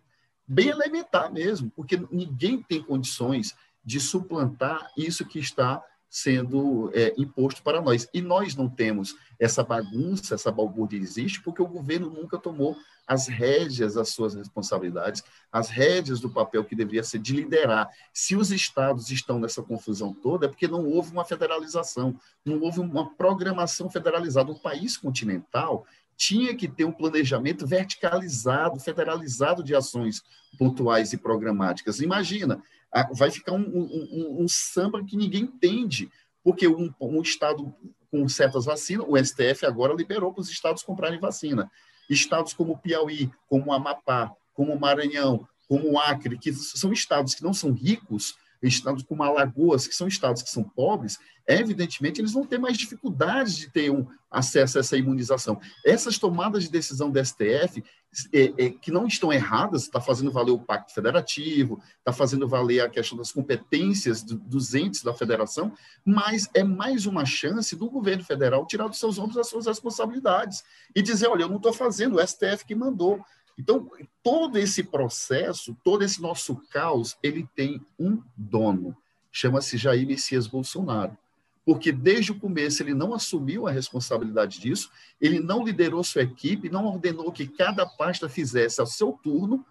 bem 0.47 0.69
elementar 0.69 1.33
mesmo, 1.33 1.73
porque 1.75 2.01
ninguém 2.09 2.63
tem 2.63 2.81
condições 2.81 3.57
de 3.85 3.99
suplantar 3.99 4.93
isso 4.97 5.27
que 5.27 5.41
está 5.41 5.83
sendo 6.11 6.91
é, 6.95 7.15
imposto 7.19 7.63
para 7.63 7.81
nós. 7.81 8.09
E 8.13 8.21
nós 8.23 8.55
não 8.57 8.69
temos 8.69 9.15
essa 9.39 9.63
bagunça, 9.63 10.35
essa 10.35 10.51
balbúrdia 10.51 10.99
existe, 10.99 11.43
porque 11.43 11.63
o 11.63 11.67
governo 11.67 12.11
nunca 12.11 12.39
tomou 12.39 12.77
as 13.07 13.27
rédeas 13.27 13.95
das 13.95 14.11
suas 14.11 14.35
responsabilidades, 14.35 15.23
as 15.51 15.71
rédeas 15.71 16.21
do 16.21 16.31
papel 16.31 16.65
que 16.65 16.77
deveria 16.77 17.03
ser 17.03 17.19
de 17.19 17.33
liderar. 17.33 17.89
Se 18.13 18.37
os 18.37 18.51
estados 18.51 19.11
estão 19.11 19.39
nessa 19.39 19.63
confusão 19.63 20.13
toda, 20.13 20.47
é 20.47 20.49
porque 20.49 20.69
não 20.69 20.85
houve 20.87 21.13
uma 21.13 21.25
federalização, 21.25 22.19
não 22.45 22.61
houve 22.61 22.81
uma 22.81 23.15
programação 23.15 23.89
federalizada. 23.89 24.51
Um 24.51 24.59
país 24.59 24.97
continental 24.97 25.87
tinha 26.19 26.55
que 26.55 26.67
ter 26.67 26.85
um 26.85 26.93
planejamento 26.93 27.65
verticalizado, 27.67 28.81
federalizado 28.81 29.63
de 29.63 29.75
ações 29.75 30.23
pontuais 30.59 31.13
e 31.13 31.17
programáticas. 31.17 32.01
Imagina, 32.01 32.61
vai 33.15 33.31
ficar 33.31 33.53
um, 33.53 33.61
um, 33.61 34.43
um, 34.43 34.49
samba 34.49 35.05
que 35.05 35.17
ninguém 35.17 35.43
entende, 35.43 36.11
porque 36.43 36.67
um, 36.67 36.93
um 37.01 37.21
estado 37.21 37.75
com 38.11 38.29
certas 38.29 38.65
vacinas, 38.65 39.07
o 39.09 39.17
STF 39.17 39.67
agora 39.67 39.95
liberou 39.95 40.33
para 40.33 40.41
os 40.41 40.51
estados 40.51 40.83
comprarem 40.83 41.21
vacina. 41.21 41.71
Estados 42.09 42.55
como 42.55 42.79
Piauí, 42.79 43.31
como 43.47 43.73
Amapá, 43.73 44.33
como 44.55 44.79
Maranhão, 44.79 45.47
como 45.69 45.99
Acre, 45.99 46.39
que 46.39 46.53
são 46.53 46.93
estados 46.93 47.35
que 47.35 47.43
não 47.43 47.53
são 47.53 47.73
ricos, 47.73 48.35
estados 48.63 49.03
como 49.03 49.23
Alagoas, 49.23 49.87
que 49.87 49.95
são 49.95 50.09
estados 50.09 50.43
que 50.43 50.51
são 50.51 50.65
pobres, 50.65 51.19
evidentemente 51.47 52.21
eles 52.21 52.33
vão 52.33 52.45
ter 52.45 52.59
mais 52.59 52.77
dificuldades 52.77 53.57
de 53.57 53.71
ter 53.71 53.91
um 53.91 54.07
acesso 54.31 54.79
a 54.79 54.81
essa 54.81 54.97
imunização. 54.97 55.61
Essas 55.85 56.19
tomadas 56.19 56.65
de 56.65 56.71
decisão 56.71 57.11
do 57.11 57.25
STF, 57.25 57.85
é, 58.33 58.65
é, 58.65 58.71
que 58.71 58.91
não 58.91 59.07
estão 59.07 59.33
erradas, 59.33 59.83
está 59.83 60.01
fazendo 60.01 60.33
valer 60.33 60.53
o 60.53 60.59
Pacto 60.59 60.93
Federativo, 60.93 61.81
está 61.99 62.13
fazendo 62.13 62.49
valer 62.49 62.81
a 62.81 62.89
questão 62.89 63.17
das 63.17 63.31
competências 63.31 64.23
do, 64.23 64.37
dos 64.37 64.75
entes 64.75 65.03
da 65.03 65.13
federação, 65.13 65.73
mas 66.05 66.49
é 66.55 66.65
mais 66.65 67.07
uma 67.07 67.25
chance 67.25 67.77
do 67.77 67.89
governo 67.91 68.25
federal 68.25 68.67
tirar 68.67 68.89
dos 68.89 68.99
seus 68.99 69.19
ombros 69.19 69.37
as 69.37 69.49
suas 69.49 69.67
responsabilidades 69.67 70.65
e 70.95 71.03
dizer, 71.03 71.29
olha, 71.29 71.43
eu 71.43 71.49
não 71.49 71.59
estou 71.59 71.73
fazendo, 71.73 72.17
o 72.17 72.27
STF 72.27 72.65
que 72.67 72.75
mandou. 72.75 73.25
Então, 73.59 73.91
todo 74.23 74.57
esse 74.57 74.85
processo, 74.85 75.77
todo 75.85 76.03
esse 76.03 76.23
nosso 76.23 76.57
caos, 76.71 77.17
ele 77.23 77.47
tem 77.55 77.85
um 77.99 78.23
dono, 78.37 78.97
chama-se 79.31 79.77
Jair 79.77 80.07
Messias 80.07 80.47
Bolsonaro. 80.47 81.17
Porque 81.69 81.93
desde 81.93 82.33
o 82.33 82.39
começo 82.41 82.83
ele 82.83 82.95
não 82.95 83.13
assumiu 83.13 83.69
a 83.69 83.71
responsabilidade 83.71 84.59
disso, 84.59 84.91
ele 85.21 85.39
não 85.39 85.63
liderou 85.63 86.03
sua 86.03 86.23
equipe, 86.23 86.71
não 86.71 86.87
ordenou 86.87 87.31
que 87.31 87.47
cada 87.47 87.85
pasta 87.85 88.27
fizesse 88.27 88.81
ao 88.81 88.87
seu 88.87 89.13
turno, 89.13 89.67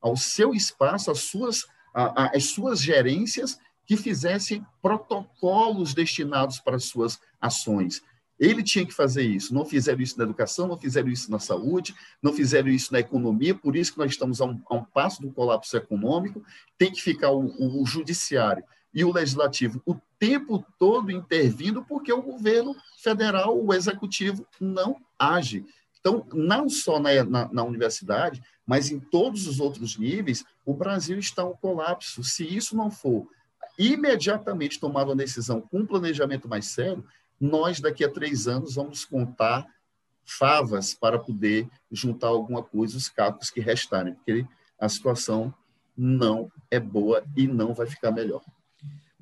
ao 0.00 0.16
seu 0.16 0.54
espaço, 0.54 1.10
as 1.10 1.22
suas, 1.22 1.66
as 1.92 2.44
suas 2.44 2.80
gerências, 2.80 3.58
que 3.84 3.96
fizessem 3.96 4.64
protocolos 4.80 5.92
destinados 5.92 6.60
para 6.60 6.76
as 6.76 6.84
suas 6.84 7.18
ações. 7.40 8.00
Ele 8.38 8.62
tinha 8.62 8.86
que 8.86 8.94
fazer 8.94 9.24
isso. 9.24 9.52
Não 9.52 9.64
fizeram 9.64 10.00
isso 10.00 10.16
na 10.18 10.22
educação, 10.22 10.68
não 10.68 10.78
fizeram 10.78 11.08
isso 11.08 11.32
na 11.32 11.40
saúde, 11.40 11.96
não 12.22 12.32
fizeram 12.32 12.68
isso 12.68 12.92
na 12.92 13.00
economia, 13.00 13.56
por 13.56 13.74
isso 13.74 13.92
que 13.92 13.98
nós 13.98 14.12
estamos 14.12 14.40
a 14.40 14.44
um, 14.44 14.62
a 14.70 14.76
um 14.76 14.84
passo 14.84 15.20
do 15.20 15.32
colapso 15.32 15.76
econômico. 15.76 16.44
Tem 16.78 16.92
que 16.92 17.02
ficar 17.02 17.32
o, 17.32 17.46
o, 17.58 17.82
o 17.82 17.86
judiciário 17.86 18.62
e 18.92 19.04
o 19.04 19.12
legislativo 19.12 19.80
o 19.86 19.96
tempo 20.18 20.64
todo 20.78 21.10
intervindo, 21.10 21.84
porque 21.84 22.12
o 22.12 22.22
governo 22.22 22.74
federal, 22.98 23.58
o 23.58 23.72
executivo, 23.72 24.46
não 24.60 24.96
age. 25.18 25.64
Então, 25.98 26.26
não 26.32 26.68
só 26.68 26.98
na, 26.98 27.24
na, 27.24 27.52
na, 27.52 27.64
universidade, 27.64 28.42
mas 28.66 28.90
em 28.90 28.98
todos 28.98 29.46
os 29.46 29.60
outros 29.60 29.96
níveis, 29.96 30.44
o 30.64 30.74
Brasil 30.74 31.18
está 31.18 31.44
um 31.44 31.54
colapso. 31.54 32.24
Se 32.24 32.44
isso 32.44 32.76
não 32.76 32.90
for 32.90 33.28
imediatamente 33.78 34.78
tomado 34.78 35.08
uma 35.08 35.16
decisão 35.16 35.60
com 35.60 35.78
um 35.78 35.86
planejamento 35.86 36.48
mais 36.48 36.66
sério, 36.66 37.04
nós 37.40 37.80
daqui 37.80 38.04
a 38.04 38.10
três 38.10 38.46
anos 38.46 38.74
vamos 38.74 39.04
contar 39.04 39.66
favas 40.24 40.94
para 40.94 41.18
poder 41.18 41.68
juntar 41.90 42.28
alguma 42.28 42.62
coisa, 42.62 42.96
os 42.96 43.08
cacos 43.08 43.50
que 43.50 43.60
restarem, 43.60 44.14
porque 44.14 44.46
a 44.78 44.88
situação 44.88 45.52
não 45.96 46.50
é 46.70 46.78
boa 46.78 47.24
e 47.36 47.46
não 47.46 47.74
vai 47.74 47.86
ficar 47.86 48.10
melhor. 48.10 48.42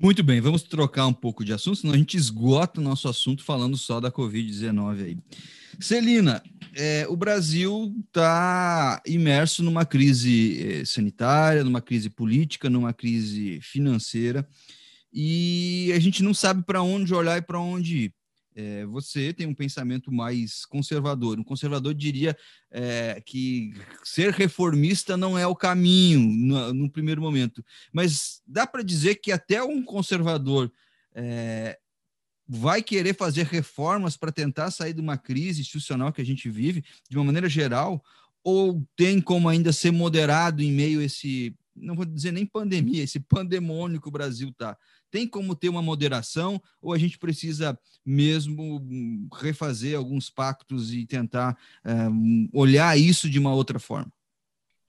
Muito 0.01 0.23
bem, 0.23 0.39
vamos 0.39 0.63
trocar 0.63 1.07
um 1.07 1.13
pouco 1.13 1.43
de 1.43 1.51
assunto, 1.51 1.79
senão 1.79 1.93
a 1.93 1.97
gente 1.97 2.15
esgota 2.15 2.79
o 2.79 2.83
nosso 2.83 3.09
assunto 3.09 3.43
falando 3.43 3.75
só 3.75 3.99
da 3.99 4.09
Covid-19 4.09 5.03
aí. 5.03 5.17
Celina, 5.77 6.41
é, 6.73 7.05
o 7.09 7.17
Brasil 7.17 7.93
está 8.07 9.01
imerso 9.05 9.61
numa 9.61 9.85
crise 9.85 10.81
é, 10.81 10.85
sanitária, 10.85 11.65
numa 11.65 11.81
crise 11.81 12.09
política, 12.09 12.69
numa 12.69 12.93
crise 12.93 13.59
financeira 13.61 14.47
e 15.11 15.91
a 15.93 15.99
gente 15.99 16.23
não 16.23 16.33
sabe 16.33 16.63
para 16.63 16.81
onde 16.81 17.13
olhar 17.13 17.37
e 17.37 17.41
para 17.41 17.59
onde 17.59 17.97
ir. 17.97 18.13
É, 18.61 18.85
você 18.87 19.31
tem 19.31 19.47
um 19.47 19.53
pensamento 19.53 20.11
mais 20.11 20.65
conservador. 20.65 21.39
Um 21.39 21.45
conservador 21.45 21.93
diria 21.93 22.35
é, 22.69 23.21
que 23.25 23.73
ser 24.03 24.33
reformista 24.33 25.15
não 25.15 25.37
é 25.37 25.47
o 25.47 25.55
caminho 25.55 26.19
no, 26.19 26.73
no 26.73 26.91
primeiro 26.91 27.21
momento, 27.21 27.63
mas 27.93 28.41
dá 28.45 28.67
para 28.67 28.83
dizer 28.83 29.15
que 29.15 29.31
até 29.31 29.63
um 29.63 29.81
conservador 29.81 30.69
é, 31.15 31.79
vai 32.45 32.83
querer 32.83 33.15
fazer 33.15 33.45
reformas 33.45 34.17
para 34.17 34.29
tentar 34.29 34.71
sair 34.71 34.93
de 34.93 34.99
uma 34.99 35.17
crise 35.17 35.61
institucional 35.61 36.11
que 36.11 36.21
a 36.21 36.25
gente 36.25 36.49
vive, 36.49 36.83
de 37.09 37.17
uma 37.17 37.23
maneira 37.23 37.47
geral, 37.47 38.03
ou 38.43 38.85
tem 38.97 39.21
como 39.21 39.47
ainda 39.47 39.71
ser 39.71 39.91
moderado 39.91 40.61
em 40.61 40.71
meio 40.71 40.99
a 40.99 41.03
esse, 41.05 41.55
não 41.79 41.95
vou 41.95 42.05
dizer 42.05 42.31
nem 42.31 42.45
pandemia, 42.45 43.03
esse 43.03 43.19
pandemônio 43.19 44.01
que 44.01 44.07
o 44.07 44.11
Brasil 44.11 44.49
está? 44.49 44.77
Tem 45.09 45.27
como 45.27 45.55
ter 45.55 45.69
uma 45.69 45.81
moderação 45.81 46.61
ou 46.81 46.93
a 46.93 46.97
gente 46.97 47.17
precisa 47.17 47.77
mesmo 48.05 48.81
refazer 49.33 49.97
alguns 49.97 50.29
pactos 50.29 50.93
e 50.93 51.05
tentar 51.05 51.57
eh, 51.83 52.09
olhar 52.53 52.97
isso 52.97 53.29
de 53.29 53.39
uma 53.39 53.53
outra 53.53 53.79
forma? 53.79 54.11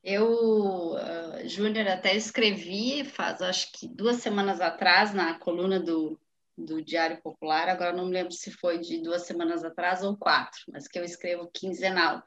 Eu, 0.03 0.95
uh, 0.95 1.49
Júnior, 1.49 1.87
até 1.89 2.17
escrevi 2.17 3.05
faz 3.05 3.43
acho 3.43 3.71
que 3.73 3.87
duas 3.87 4.17
semanas 4.17 4.61
atrás 4.61 5.13
na 5.13 5.39
coluna 5.39 5.79
do, 5.79 6.19
do 6.57 6.83
Diário 6.83 7.21
Popular, 7.21 7.69
agora 7.69 7.93
não 7.93 8.07
me 8.07 8.13
lembro 8.13 8.33
se 8.33 8.51
foi 8.51 8.79
de 8.79 9.03
duas 9.03 9.23
semanas 9.23 9.63
atrás 9.63 10.03
ou 10.03 10.17
quatro, 10.17 10.61
mas 10.73 10.89
que 10.89 10.99
eu 10.99 11.05
escrevo 11.05 11.51
quinzenal. 11.53 12.23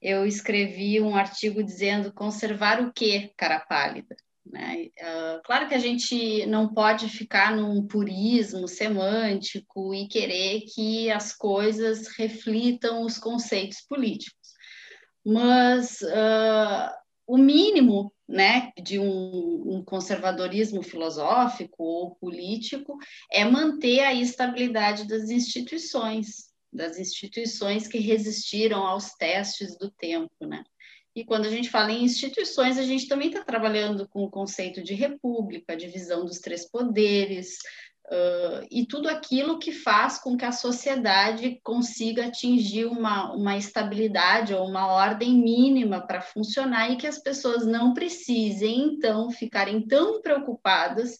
Eu 0.00 0.26
escrevi 0.26 1.00
um 1.00 1.14
artigo 1.14 1.62
dizendo 1.62 2.12
conservar 2.12 2.80
o 2.80 2.92
quê, 2.92 3.32
cara 3.36 3.60
pálida? 3.60 4.16
Né? 4.46 4.88
Uh, 4.98 5.42
claro 5.44 5.68
que 5.68 5.74
a 5.74 5.78
gente 5.78 6.44
não 6.46 6.72
pode 6.72 7.08
ficar 7.08 7.54
num 7.54 7.86
purismo 7.86 8.66
semântico 8.66 9.94
e 9.94 10.08
querer 10.08 10.62
que 10.74 11.10
as 11.10 11.32
coisas 11.32 12.08
reflitam 12.16 13.02
os 13.02 13.18
conceitos 13.18 13.80
políticos, 13.82 14.54
mas 15.24 16.00
uh, 16.00 16.90
o 17.26 17.36
mínimo 17.38 18.12
né, 18.28 18.72
de 18.80 18.98
um, 18.98 19.76
um, 19.76 19.84
conservadorismo 19.84 20.82
filosófico 20.82 21.82
ou 21.82 22.14
político 22.16 22.96
é 23.30 23.44
manter 23.44 24.00
a 24.00 24.14
estabilidade 24.14 25.06
das 25.06 25.30
instituições, 25.30 26.49
das 26.72 26.98
instituições 26.98 27.88
que 27.88 27.98
resistiram 27.98 28.86
aos 28.86 29.12
testes 29.14 29.76
do 29.76 29.90
tempo, 29.90 30.46
né? 30.46 30.64
E 31.14 31.24
quando 31.24 31.46
a 31.46 31.50
gente 31.50 31.68
fala 31.68 31.90
em 31.90 32.04
instituições, 32.04 32.78
a 32.78 32.82
gente 32.82 33.08
também 33.08 33.28
está 33.28 33.42
trabalhando 33.42 34.08
com 34.08 34.22
o 34.22 34.30
conceito 34.30 34.80
de 34.80 34.94
república, 34.94 35.76
divisão 35.76 36.24
dos 36.24 36.38
três 36.38 36.70
poderes, 36.70 37.58
uh, 38.06 38.66
e 38.70 38.86
tudo 38.86 39.08
aquilo 39.08 39.58
que 39.58 39.72
faz 39.72 40.18
com 40.18 40.36
que 40.36 40.44
a 40.44 40.52
sociedade 40.52 41.60
consiga 41.64 42.26
atingir 42.26 42.84
uma, 42.84 43.32
uma 43.34 43.56
estabilidade 43.56 44.54
ou 44.54 44.68
uma 44.68 44.86
ordem 44.86 45.34
mínima 45.34 46.00
para 46.00 46.20
funcionar 46.20 46.90
e 46.90 46.96
que 46.96 47.08
as 47.08 47.18
pessoas 47.18 47.66
não 47.66 47.92
precisem, 47.92 48.82
então, 48.82 49.30
ficarem 49.30 49.84
tão 49.84 50.22
preocupadas 50.22 51.18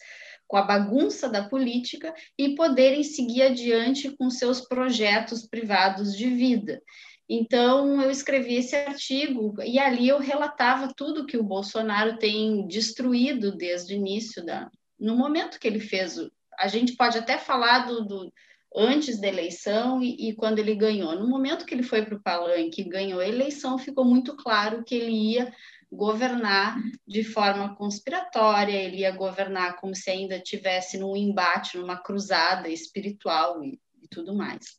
com 0.50 0.56
a 0.56 0.62
bagunça 0.62 1.28
da 1.28 1.48
política 1.48 2.12
e 2.36 2.56
poderem 2.56 3.04
seguir 3.04 3.42
adiante 3.42 4.10
com 4.16 4.28
seus 4.28 4.60
projetos 4.60 5.46
privados 5.46 6.16
de 6.16 6.28
vida. 6.28 6.82
Então, 7.28 8.02
eu 8.02 8.10
escrevi 8.10 8.56
esse 8.56 8.74
artigo 8.74 9.54
e 9.62 9.78
ali 9.78 10.08
eu 10.08 10.18
relatava 10.18 10.92
tudo 10.96 11.24
que 11.24 11.36
o 11.36 11.44
Bolsonaro 11.44 12.18
tem 12.18 12.66
destruído 12.66 13.56
desde 13.56 13.94
o 13.94 13.96
início 13.96 14.44
da. 14.44 14.68
No 14.98 15.14
momento 15.16 15.60
que 15.60 15.68
ele 15.68 15.78
fez. 15.78 16.16
A 16.58 16.66
gente 16.66 16.96
pode 16.96 17.16
até 17.16 17.38
falar 17.38 17.86
do, 17.86 18.04
do 18.04 18.32
antes 18.74 19.20
da 19.20 19.28
eleição 19.28 20.02
e, 20.02 20.30
e 20.30 20.34
quando 20.34 20.58
ele 20.58 20.74
ganhou. 20.74 21.14
No 21.14 21.28
momento 21.28 21.64
que 21.64 21.72
ele 21.72 21.84
foi 21.84 22.04
para 22.04 22.16
o 22.16 22.22
palanque 22.22 22.80
e 22.80 22.88
ganhou 22.88 23.20
a 23.20 23.28
eleição, 23.28 23.78
ficou 23.78 24.04
muito 24.04 24.36
claro 24.36 24.82
que 24.82 24.96
ele 24.96 25.12
ia 25.12 25.52
governar 25.90 26.76
de 27.06 27.24
forma 27.24 27.74
conspiratória, 27.74 28.76
ele 28.76 28.98
ia 28.98 29.10
governar 29.10 29.76
como 29.76 29.94
se 29.94 30.10
ainda 30.10 30.38
tivesse 30.38 30.98
num 30.98 31.16
embate, 31.16 31.76
numa 31.76 31.96
cruzada 31.96 32.68
espiritual 32.68 33.62
e, 33.64 33.80
e 34.02 34.08
tudo 34.08 34.34
mais. 34.34 34.78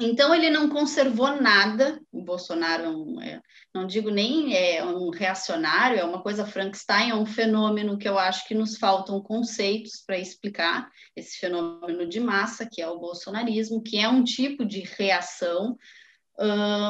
Então 0.00 0.32
ele 0.32 0.48
não 0.48 0.68
conservou 0.68 1.40
nada. 1.40 2.00
O 2.12 2.22
Bolsonaro 2.22 2.84
é 2.84 2.88
um, 2.88 3.20
é, 3.20 3.40
não 3.74 3.84
digo 3.84 4.10
nem 4.10 4.54
é 4.54 4.84
um 4.84 5.10
reacionário, 5.10 5.98
é 5.98 6.04
uma 6.04 6.22
coisa 6.22 6.46
Frankenstein, 6.46 7.10
é 7.10 7.14
um 7.16 7.26
fenômeno 7.26 7.98
que 7.98 8.08
eu 8.08 8.16
acho 8.16 8.46
que 8.46 8.54
nos 8.54 8.76
faltam 8.76 9.20
conceitos 9.20 10.02
para 10.06 10.16
explicar 10.16 10.88
esse 11.16 11.38
fenômeno 11.38 12.08
de 12.08 12.20
massa 12.20 12.68
que 12.70 12.80
é 12.80 12.88
o 12.88 13.00
bolsonarismo, 13.00 13.82
que 13.82 13.98
é 13.98 14.08
um 14.08 14.22
tipo 14.22 14.64
de 14.64 14.80
reação, 14.80 15.76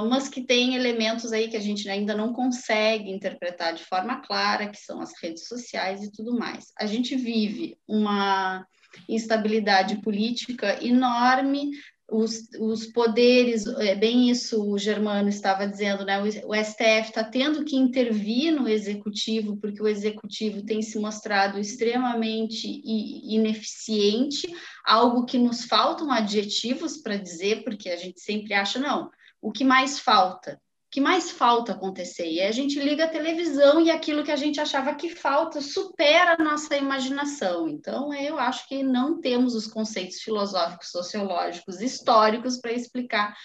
mas 0.09 0.29
que 0.29 0.43
tem 0.43 0.75
elementos 0.75 1.33
aí 1.33 1.49
que 1.49 1.57
a 1.57 1.61
gente 1.61 1.89
ainda 1.89 2.15
não 2.15 2.33
consegue 2.33 3.11
interpretar 3.11 3.75
de 3.75 3.85
forma 3.85 4.21
clara, 4.21 4.69
que 4.69 4.79
são 4.79 5.01
as 5.01 5.13
redes 5.23 5.47
sociais 5.47 6.03
e 6.03 6.13
tudo 6.13 6.39
mais. 6.39 6.67
A 6.79 6.87
gente 6.87 7.17
vive 7.17 7.79
uma 7.87 8.67
instabilidade 9.09 10.01
política 10.03 10.83
enorme, 10.85 11.71
os, 12.11 12.49
os 12.59 12.87
poderes, 12.87 13.67
é 13.67 13.95
bem 13.95 14.31
isso 14.31 14.67
o 14.67 14.79
Germano 14.79 15.29
estava 15.29 15.69
dizendo, 15.69 16.07
né? 16.07 16.19
O 16.23 16.55
STF 16.55 17.09
está 17.09 17.23
tendo 17.23 17.65
que 17.67 17.77
intervir 17.77 18.51
no 18.51 18.67
executivo, 18.67 19.59
porque 19.59 19.83
o 19.83 19.87
executivo 19.87 20.65
tem 20.65 20.81
se 20.81 20.99
mostrado 20.99 21.59
extremamente 21.59 22.67
ineficiente, 22.83 24.49
algo 24.87 25.27
que 25.27 25.37
nos 25.37 25.65
faltam 25.65 26.11
adjetivos 26.11 26.97
para 26.97 27.17
dizer, 27.17 27.63
porque 27.63 27.91
a 27.91 27.97
gente 27.97 28.21
sempre 28.21 28.55
acha, 28.55 28.79
não, 28.79 29.11
o 29.41 29.53
que 29.53 29.65
mais 29.65 29.99
falta? 29.99 30.61
que 30.91 31.01
mais 31.01 31.31
falta 31.31 31.73
acontecer? 31.73 32.31
E 32.31 32.41
a 32.41 32.51
gente 32.51 32.81
liga 32.81 33.05
a 33.05 33.11
televisão 33.11 33.81
e 33.81 33.91
aquilo 33.91 34.25
que 34.25 34.33
a 34.33 34.37
gente 34.37 34.61
achava 34.61 34.95
que 34.95 35.15
falta 35.15 35.61
supera 35.61 36.37
a 36.39 36.43
nossa 36.43 36.77
imaginação. 36.77 37.69
Então, 37.69 38.13
eu 38.15 38.39
acho 38.39 38.67
que 38.67 38.83
não 38.83 39.21
temos 39.21 39.55
os 39.55 39.67
conceitos 39.67 40.21
filosóficos, 40.21 40.91
sociológicos, 40.91 41.81
históricos 41.81 42.59
para 42.59 42.73
explicar 42.73 43.37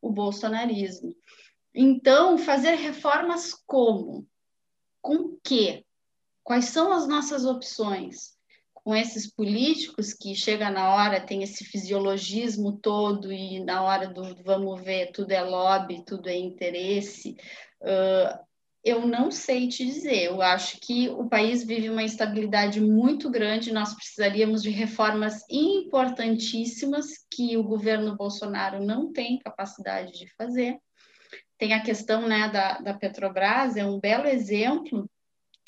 o 0.00 0.10
bolsonarismo. 0.10 1.14
Então, 1.74 2.36
fazer 2.36 2.74
reformas 2.74 3.54
como? 3.66 4.26
Com 5.00 5.38
que? 5.42 5.84
Quais 6.42 6.66
são 6.66 6.92
as 6.92 7.08
nossas 7.08 7.44
opções? 7.44 8.36
Com 8.84 8.94
esses 8.94 9.32
políticos 9.32 10.12
que 10.12 10.34
chega 10.34 10.70
na 10.70 10.94
hora, 10.94 11.20
tem 11.20 11.42
esse 11.42 11.64
fisiologismo 11.64 12.78
todo 12.78 13.32
e 13.32 13.62
na 13.64 13.82
hora 13.82 14.08
do 14.08 14.34
vamos 14.42 14.80
ver, 14.82 15.12
tudo 15.12 15.32
é 15.32 15.42
lobby, 15.42 16.04
tudo 16.04 16.28
é 16.28 16.36
interesse. 16.36 17.36
Uh, 17.82 18.50
eu 18.82 19.06
não 19.06 19.30
sei 19.30 19.68
te 19.68 19.84
dizer. 19.84 20.24
Eu 20.24 20.40
acho 20.40 20.78
que 20.80 21.08
o 21.10 21.28
país 21.28 21.64
vive 21.64 21.90
uma 21.90 22.02
instabilidade 22.02 22.80
muito 22.80 23.30
grande. 23.30 23.72
Nós 23.72 23.94
precisaríamos 23.94 24.62
de 24.62 24.70
reformas 24.70 25.42
importantíssimas 25.50 27.06
que 27.30 27.56
o 27.56 27.62
governo 27.62 28.16
Bolsonaro 28.16 28.84
não 28.84 29.12
tem 29.12 29.38
capacidade 29.38 30.12
de 30.12 30.26
fazer. 30.34 30.78
Tem 31.58 31.74
a 31.74 31.82
questão 31.82 32.26
né, 32.26 32.48
da, 32.48 32.78
da 32.78 32.94
Petrobras, 32.94 33.76
é 33.76 33.84
um 33.84 34.00
belo 34.00 34.26
exemplo 34.26 35.08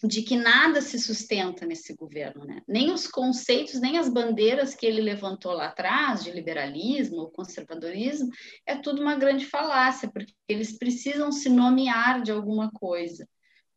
de 0.03 0.22
que 0.22 0.36
nada 0.36 0.80
se 0.80 0.98
sustenta 0.98 1.64
nesse 1.64 1.94
governo, 1.94 2.44
né? 2.44 2.61
Nem 2.66 2.90
os 2.90 3.07
conceitos, 3.07 3.80
nem 3.80 3.98
as 3.98 4.09
bandeiras 4.09 4.74
que 4.74 4.84
ele 4.84 5.00
levantou 5.00 5.53
lá 5.53 5.66
atrás, 5.66 6.24
de 6.24 6.32
liberalismo 6.32 7.18
ou 7.18 7.30
conservadorismo, 7.30 8.28
é 8.66 8.76
tudo 8.76 9.00
uma 9.00 9.14
grande 9.14 9.46
falácia, 9.46 10.11
porque 10.12 10.34
eles 10.48 10.76
precisam 10.76 11.30
se 11.30 11.48
nomear 11.48 12.22
de 12.22 12.32
alguma 12.32 12.70
coisa. 12.72 13.28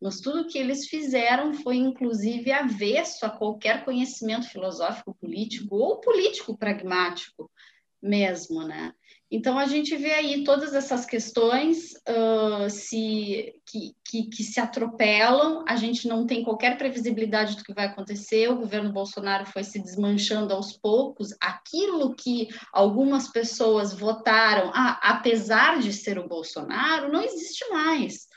Mas 0.02 0.20
tudo 0.20 0.48
que 0.48 0.58
eles 0.58 0.88
fizeram 0.88 1.54
foi, 1.54 1.76
inclusive, 1.76 2.50
avesso 2.52 3.24
a 3.24 3.30
qualquer 3.30 3.84
conhecimento 3.84 4.48
filosófico 4.48 5.14
político 5.14 5.76
ou 5.76 6.00
político 6.00 6.58
pragmático 6.58 7.50
mesmo, 8.02 8.62
né? 8.66 8.92
Então, 9.28 9.58
a 9.58 9.66
gente 9.66 9.96
vê 9.96 10.12
aí 10.12 10.44
todas 10.44 10.72
essas 10.72 11.04
questões 11.04 11.94
uh, 12.08 12.70
se, 12.70 13.54
que, 13.66 13.92
que, 14.04 14.22
que, 14.28 14.44
se 14.44 14.60
atropelam, 14.60 15.64
a 15.66 15.74
gente 15.74 16.06
não 16.06 16.24
tem 16.24 16.44
qualquer 16.44 16.78
previsibilidade 16.78 17.56
do 17.56 17.64
que 17.64 17.74
vai 17.74 17.86
acontecer, 17.86 18.48
o 18.48 18.56
governo 18.56 18.92
Bolsonaro 18.92 19.44
foi 19.46 19.64
se 19.64 19.80
desmanchando 19.80 20.54
aos 20.54 20.76
poucos, 20.78 21.34
aquilo 21.40 22.14
que 22.14 22.48
algumas 22.72 23.26
pessoas 23.26 23.92
votaram, 23.92 24.70
ah, 24.72 25.00
apesar 25.02 25.80
de 25.80 25.92
ser 25.92 26.20
o 26.20 26.28
Bolsonaro, 26.28 27.10
não 27.10 27.20
existe 27.20 27.68
mais. 27.70 28.28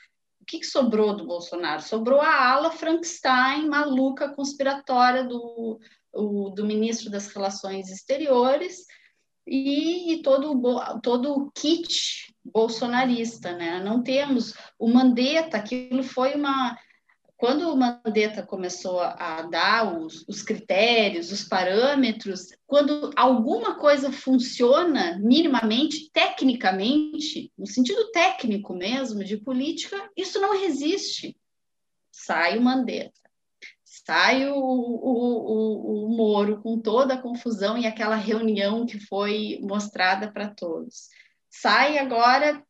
O 0.41 0.45
que, 0.45 0.57
que 0.57 0.65
sobrou 0.65 1.15
do 1.15 1.27
Bolsonaro? 1.27 1.83
Sobrou 1.83 2.19
a 2.19 2.51
ala 2.51 2.71
Frankenstein, 2.71 3.67
maluca, 3.67 4.33
conspiratória 4.33 5.23
do, 5.23 5.79
o, 6.11 6.49
do 6.49 6.65
ministro 6.65 7.11
das 7.11 7.27
Relações 7.27 7.91
Exteriores, 7.91 8.87
e, 9.49 10.13
e 10.13 10.21
todo, 10.21 10.61
todo 11.01 11.33
o 11.33 11.51
kit 11.51 12.33
bolsonarista, 12.45 13.51
né? 13.53 13.81
Não 13.83 14.03
temos 14.03 14.53
o 14.77 14.87
Mandetta, 14.87 15.57
aquilo 15.57 16.03
foi 16.03 16.35
uma 16.35 16.77
quando 17.39 17.71
o 17.71 17.77
Mandetta 17.77 18.43
começou 18.43 18.99
a 18.99 19.43
dar 19.43 19.97
os, 19.97 20.25
os, 20.27 20.41
critérios, 20.41 21.31
os 21.31 21.45
parâmetros, 21.45 22.49
quando 22.67 23.11
alguma 23.15 23.75
coisa 23.75 24.11
funciona 24.11 25.17
minimamente, 25.17 26.11
tecnicamente, 26.11 27.49
no 27.57 27.65
sentido 27.65 28.11
técnico 28.11 28.75
mesmo, 28.75 29.23
de 29.23 29.37
política, 29.37 29.95
isso 30.17 30.37
não 30.41 30.59
resiste. 30.59 31.37
Sai 32.11 32.57
o 32.57 32.61
Mandetta. 32.61 33.28
Sai 34.09 34.49
o, 34.49 34.55
o, 34.55 35.45
o, 35.45 36.05
o 36.07 36.17
Moro 36.17 36.63
com 36.63 36.81
toda 36.81 37.13
a 37.13 37.21
confusão 37.21 37.77
e 37.77 37.85
aquela 37.85 38.15
reunião 38.15 38.83
que 38.83 38.99
foi 38.99 39.59
mostrada 39.61 40.31
para 40.31 40.49
todos. 40.49 41.09
Sai 41.47 41.99
agora, 41.99 42.65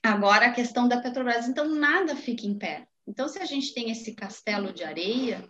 agora 0.00 0.46
a 0.46 0.52
questão 0.52 0.86
da 0.86 1.00
Petrobras. 1.00 1.48
Então, 1.48 1.74
nada 1.74 2.14
fica 2.14 2.46
em 2.46 2.56
pé. 2.56 2.86
Então, 3.04 3.26
se 3.26 3.40
a 3.40 3.44
gente 3.44 3.74
tem 3.74 3.90
esse 3.90 4.14
castelo 4.14 4.72
de 4.72 4.84
areia, 4.84 5.42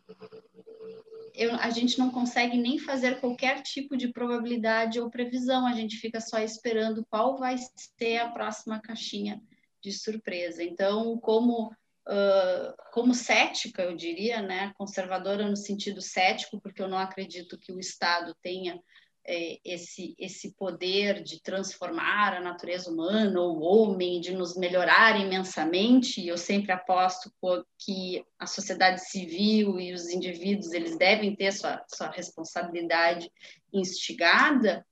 eu, 1.35 1.55
a 1.57 1.69
gente 1.69 1.99
não 1.99 2.11
consegue 2.11 2.57
nem 2.57 2.79
fazer 2.79 3.21
qualquer 3.21 3.61
tipo 3.61 3.95
de 3.95 4.09
probabilidade 4.09 4.99
ou 4.99 5.11
previsão, 5.11 5.67
a 5.67 5.75
gente 5.75 5.99
fica 5.99 6.19
só 6.19 6.39
esperando 6.39 7.05
qual 7.11 7.37
vai 7.37 7.57
ser 7.99 8.17
a 8.17 8.31
próxima 8.31 8.81
caixinha 8.81 9.39
de 9.83 9.93
surpresa. 9.93 10.63
Então, 10.63 11.19
como 11.19 11.77
uh, 12.09 12.75
como 12.93 13.15
cética, 13.15 13.83
eu 13.83 13.97
diria, 13.97 14.41
né, 14.41 14.73
conservadora 14.77 15.49
no 15.49 15.57
sentido 15.57 16.01
cético, 16.01 16.61
porque 16.61 16.83
eu 16.83 16.89
não 16.89 16.99
acredito 16.99 17.59
que 17.59 17.73
o 17.73 17.81
Estado 17.81 18.35
tenha 18.43 18.81
é, 19.29 19.59
esse, 19.65 20.15
esse 20.19 20.53
poder 20.53 21.23
de 21.23 21.43
transformar 21.43 22.35
a 22.35 22.41
natureza 22.41 22.91
humana 22.91 23.41
ou 23.41 23.59
o 23.59 23.63
homem, 23.63 24.21
de 24.21 24.33
nos 24.33 24.57
melhorar 24.57 25.21
imensamente. 25.21 26.25
Eu 26.25 26.39
sempre 26.39 26.71
aposto 26.71 27.33
que 27.77 28.25
a 28.39 28.47
sociedade 28.47 29.05
civil 29.09 29.81
e 29.81 29.93
os 29.93 30.09
indivíduos 30.09 30.73
eles 30.73 30.97
devem 30.97 31.35
ter 31.35 31.53
sua, 31.53 31.85
sua 31.89 32.09
responsabilidade 32.09 33.29
instigada. 33.73 34.87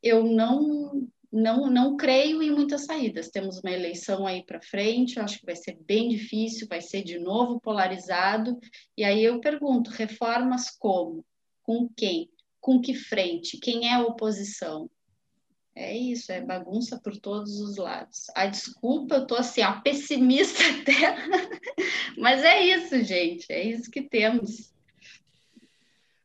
Eu 0.00 0.22
não 0.22 1.08
não, 1.30 1.70
não 1.70 1.96
creio 1.96 2.42
em 2.42 2.50
muitas 2.50 2.86
saídas. 2.86 3.28
Temos 3.28 3.58
uma 3.58 3.70
eleição 3.70 4.26
aí 4.26 4.42
para 4.44 4.60
frente, 4.60 5.20
acho 5.20 5.38
que 5.38 5.46
vai 5.46 5.56
ser 5.56 5.78
bem 5.86 6.08
difícil, 6.08 6.66
vai 6.68 6.80
ser 6.80 7.02
de 7.02 7.18
novo 7.18 7.60
polarizado. 7.60 8.58
E 8.96 9.04
aí 9.04 9.22
eu 9.22 9.40
pergunto: 9.40 9.90
reformas 9.90 10.70
como? 10.70 11.24
Com 11.62 11.88
quem? 11.96 12.30
Com 12.60 12.80
que 12.80 12.94
frente? 12.94 13.58
Quem 13.58 13.88
é 13.88 13.94
a 13.94 14.02
oposição? 14.02 14.90
É 15.74 15.96
isso, 15.96 16.32
é 16.32 16.40
bagunça 16.40 16.98
por 17.00 17.16
todos 17.16 17.60
os 17.60 17.76
lados. 17.76 18.24
A 18.34 18.46
desculpa, 18.46 19.14
eu 19.14 19.26
tô 19.28 19.36
assim, 19.36 19.62
ó, 19.62 19.80
pessimista 19.80 20.60
até, 20.80 21.14
mas 22.16 22.42
é 22.42 22.64
isso, 22.64 23.00
gente, 23.04 23.46
é 23.48 23.62
isso 23.62 23.88
que 23.88 24.02
temos. 24.02 24.74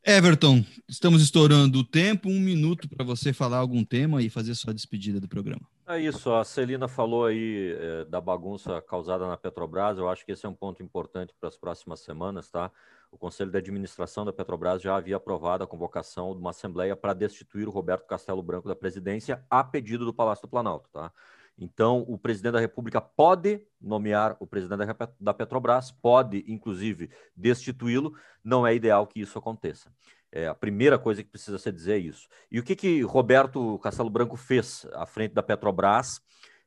Everton, 0.06 0.66
estamos 0.86 1.22
estourando 1.22 1.80
o 1.80 1.84
tempo, 1.84 2.28
um 2.28 2.38
minuto 2.38 2.90
para 2.90 3.06
você 3.06 3.32
falar 3.32 3.60
algum 3.60 3.86
tema 3.86 4.22
e 4.22 4.30
fazer 4.30 4.54
sua 4.54 4.74
despedida 4.74 5.18
do 5.18 5.30
programa. 5.30 5.62
É 5.88 5.98
isso, 5.98 6.34
a 6.34 6.44
Celina 6.44 6.90
falou 6.90 7.26
aí 7.26 7.74
é, 7.80 8.04
da 8.04 8.20
bagunça 8.20 8.82
causada 8.82 9.26
na 9.26 9.38
Petrobras, 9.38 9.98
eu 9.98 10.10
acho 10.10 10.26
que 10.26 10.34
esse 10.34 10.46
é 10.46 10.50
um 10.50 10.54
ponto 10.54 10.84
importante 10.84 11.34
para 11.40 11.48
as 11.48 11.56
próximas 11.56 12.02
semanas, 12.02 12.50
tá? 12.50 12.70
O 13.14 13.18
Conselho 13.18 13.50
de 13.50 13.58
Administração 13.58 14.26
da 14.26 14.34
Petrobras 14.34 14.82
já 14.82 14.98
havia 14.98 15.16
aprovado 15.16 15.64
a 15.64 15.68
convocação 15.68 16.34
de 16.34 16.40
uma 16.42 16.50
assembleia 16.50 16.98
para 16.98 17.14
destituir 17.14 17.66
o 17.70 17.72
Roberto 17.72 18.06
Castelo 18.06 18.44
Branco 18.44 18.68
da 18.68 18.76
presidência 18.76 19.42
a 19.50 19.64
pedido 19.64 20.04
do 20.04 20.14
Palácio 20.14 20.42
do 20.42 20.50
Planalto, 20.50 20.90
tá? 20.92 21.14
Então, 21.58 22.04
o 22.08 22.18
presidente 22.18 22.54
da 22.54 22.60
República 22.60 23.00
pode 23.00 23.62
nomear 23.80 24.36
o 24.40 24.48
presidente 24.48 24.80
da 25.20 25.34
Petrobras, 25.34 25.92
pode, 25.92 26.44
inclusive, 26.48 27.10
destituí-lo. 27.36 28.14
Não 28.44 28.66
é 28.66 28.74
ideal 28.74 29.06
que 29.06 29.22
isso 29.22 29.38
aconteça. 29.38 29.92
É, 30.32 30.48
a 30.48 30.56
primeira 30.56 30.98
coisa 30.98 31.24
que 31.24 31.30
precisa 31.30 31.60
se 31.60 31.72
dizer 31.72 31.94
é 31.94 31.98
isso. 32.00 32.28
E 32.52 32.60
o 32.60 32.64
que, 32.64 32.76
que 32.76 33.04
Roberto 33.04 33.78
Castelo 33.80 34.10
Branco 34.10 34.36
fez 34.36 34.88
à 34.94 35.06
frente 35.06 35.34
da 35.34 35.44
Petrobras 35.44 36.20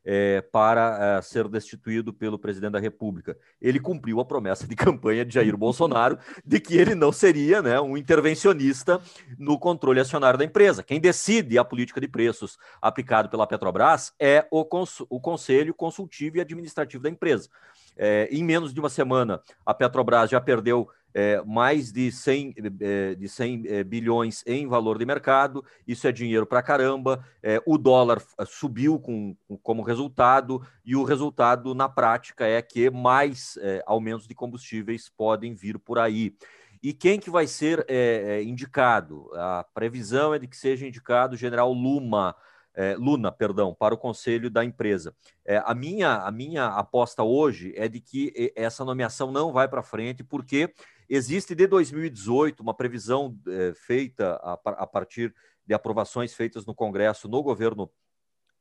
é, 0.06 0.40
para 0.40 1.18
é, 1.18 1.22
ser 1.22 1.48
destituído 1.48 2.12
pelo 2.12 2.38
presidente 2.38 2.72
da 2.72 2.78
República? 2.78 3.36
Ele 3.60 3.80
cumpriu 3.80 4.20
a 4.20 4.24
promessa 4.24 4.66
de 4.66 4.74
campanha 4.76 5.24
de 5.24 5.34
Jair 5.34 5.56
Bolsonaro 5.56 6.18
de 6.44 6.60
que 6.60 6.76
ele 6.76 6.94
não 6.94 7.10
seria 7.10 7.60
né, 7.60 7.80
um 7.80 7.96
intervencionista 7.96 9.00
no 9.36 9.58
controle 9.58 9.98
acionário 9.98 10.38
da 10.38 10.44
empresa. 10.44 10.84
Quem 10.84 11.00
decide 11.00 11.58
a 11.58 11.64
política 11.64 12.00
de 12.00 12.06
preços 12.06 12.56
aplicado 12.80 13.28
pela 13.28 13.46
Petrobras 13.46 14.12
é 14.20 14.46
o, 14.50 14.64
cons 14.64 15.00
o 15.10 15.20
Conselho 15.20 15.74
Consultivo 15.74 16.36
e 16.36 16.40
Administrativo 16.40 17.02
da 17.02 17.10
empresa. 17.10 17.48
É, 17.96 18.28
em 18.30 18.44
menos 18.44 18.72
de 18.74 18.80
uma 18.80 18.88
semana, 18.88 19.40
a 19.64 19.72
Petrobras 19.72 20.30
já 20.30 20.40
perdeu 20.40 20.88
é, 21.18 21.42
mais 21.46 21.90
de 21.90 22.12
100, 22.12 22.54
é, 22.78 23.14
de 23.14 23.26
100 23.26 23.62
é, 23.66 23.82
bilhões 23.82 24.44
em 24.46 24.66
valor 24.66 24.98
de 24.98 25.06
mercado, 25.06 25.64
isso 25.88 26.06
é 26.06 26.12
dinheiro 26.12 26.44
para 26.44 26.62
caramba. 26.62 27.24
É, 27.42 27.58
o 27.64 27.78
dólar 27.78 28.22
subiu 28.46 29.00
com, 29.00 29.34
com, 29.48 29.56
como 29.56 29.82
resultado, 29.82 30.60
e 30.84 30.94
o 30.94 31.04
resultado 31.04 31.74
na 31.74 31.88
prática 31.88 32.46
é 32.46 32.60
que 32.60 32.90
mais 32.90 33.56
é, 33.62 33.82
aumentos 33.86 34.28
de 34.28 34.34
combustíveis 34.34 35.08
podem 35.08 35.54
vir 35.54 35.78
por 35.78 35.98
aí. 35.98 36.36
E 36.82 36.92
quem 36.92 37.18
que 37.18 37.30
vai 37.30 37.46
ser 37.46 37.82
é, 37.88 38.42
indicado? 38.42 39.30
A 39.34 39.64
previsão 39.72 40.34
é 40.34 40.38
de 40.38 40.46
que 40.46 40.56
seja 40.56 40.86
indicado 40.86 41.34
o 41.34 41.38
general 41.38 41.72
Luma, 41.72 42.36
é, 42.76 42.94
Luna, 42.94 43.32
perdão, 43.32 43.74
para 43.74 43.94
o 43.94 43.98
conselho 43.98 44.50
da 44.50 44.62
empresa. 44.62 45.14
É, 45.44 45.62
a, 45.64 45.74
minha, 45.74 46.16
a 46.16 46.30
minha 46.30 46.66
aposta 46.66 47.22
hoje 47.22 47.72
é 47.74 47.88
de 47.88 48.00
que 48.00 48.52
essa 48.54 48.84
nomeação 48.84 49.32
não 49.32 49.50
vai 49.50 49.66
para 49.66 49.82
frente, 49.82 50.22
porque 50.22 50.72
existe 51.08 51.54
de 51.54 51.66
2018 51.66 52.60
uma 52.60 52.74
previsão 52.74 53.34
é, 53.48 53.72
feita 53.74 54.38
a, 54.42 54.52
a 54.64 54.86
partir 54.86 55.34
de 55.66 55.74
aprovações 55.74 56.34
feitas 56.34 56.66
no 56.66 56.74
Congresso, 56.74 57.28
no 57.28 57.42
governo 57.42 57.90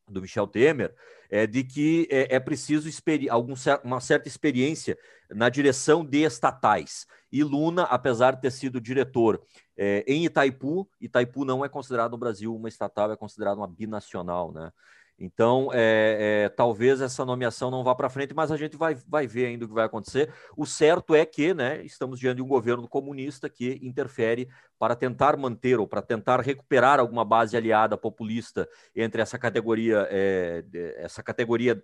do 0.07 0.21
Michel 0.21 0.47
Temer, 0.47 0.93
é 1.29 1.47
de 1.47 1.63
que 1.63 2.07
é, 2.11 2.35
é 2.35 2.39
preciso 2.39 2.89
algum, 3.29 3.53
uma 3.83 3.99
certa 3.99 4.27
experiência 4.27 4.97
na 5.29 5.49
direção 5.49 6.05
de 6.05 6.23
estatais. 6.23 7.05
E 7.31 7.43
Luna, 7.43 7.83
apesar 7.83 8.35
de 8.35 8.41
ter 8.41 8.51
sido 8.51 8.79
diretor 8.79 9.41
é, 9.77 10.03
em 10.07 10.25
Itaipu, 10.25 10.87
Itaipu 11.01 11.43
não 11.43 11.65
é 11.65 11.69
considerado 11.69 12.11
no 12.11 12.17
Brasil 12.17 12.55
uma 12.55 12.69
estatal, 12.69 13.11
é 13.11 13.17
considerado 13.17 13.57
uma 13.57 13.67
binacional, 13.67 14.51
né? 14.51 14.71
Então, 15.17 15.69
é, 15.73 16.45
é, 16.45 16.49
talvez 16.49 16.99
essa 16.99 17.23
nomeação 17.23 17.71
não 17.71 17.83
vá 17.83 17.95
para 17.95 18.09
frente, 18.09 18.33
mas 18.33 18.51
a 18.51 18.57
gente 18.57 18.75
vai, 18.75 18.95
vai 19.07 19.25
ver 19.25 19.45
ainda 19.45 19.63
o 19.63 19.67
que 19.67 19.73
vai 19.73 19.85
acontecer. 19.85 20.31
O 20.57 20.65
certo 20.65 21.15
é 21.15 21.25
que 21.25 21.53
né, 21.53 21.81
estamos 21.83 22.19
diante 22.19 22.37
de 22.37 22.41
um 22.41 22.47
governo 22.47 22.87
comunista 22.87 23.49
que 23.49 23.79
interfere 23.81 24.49
para 24.77 24.95
tentar 24.95 25.37
manter 25.37 25.79
ou 25.79 25.87
para 25.87 26.01
tentar 26.01 26.41
recuperar 26.41 26.99
alguma 26.99 27.23
base 27.23 27.55
aliada 27.55 27.97
populista 27.97 28.67
entre 28.93 29.21
essa 29.21 29.39
categoria, 29.39 30.05
é, 30.11 30.65
essa 30.97 31.23
categoria 31.23 31.81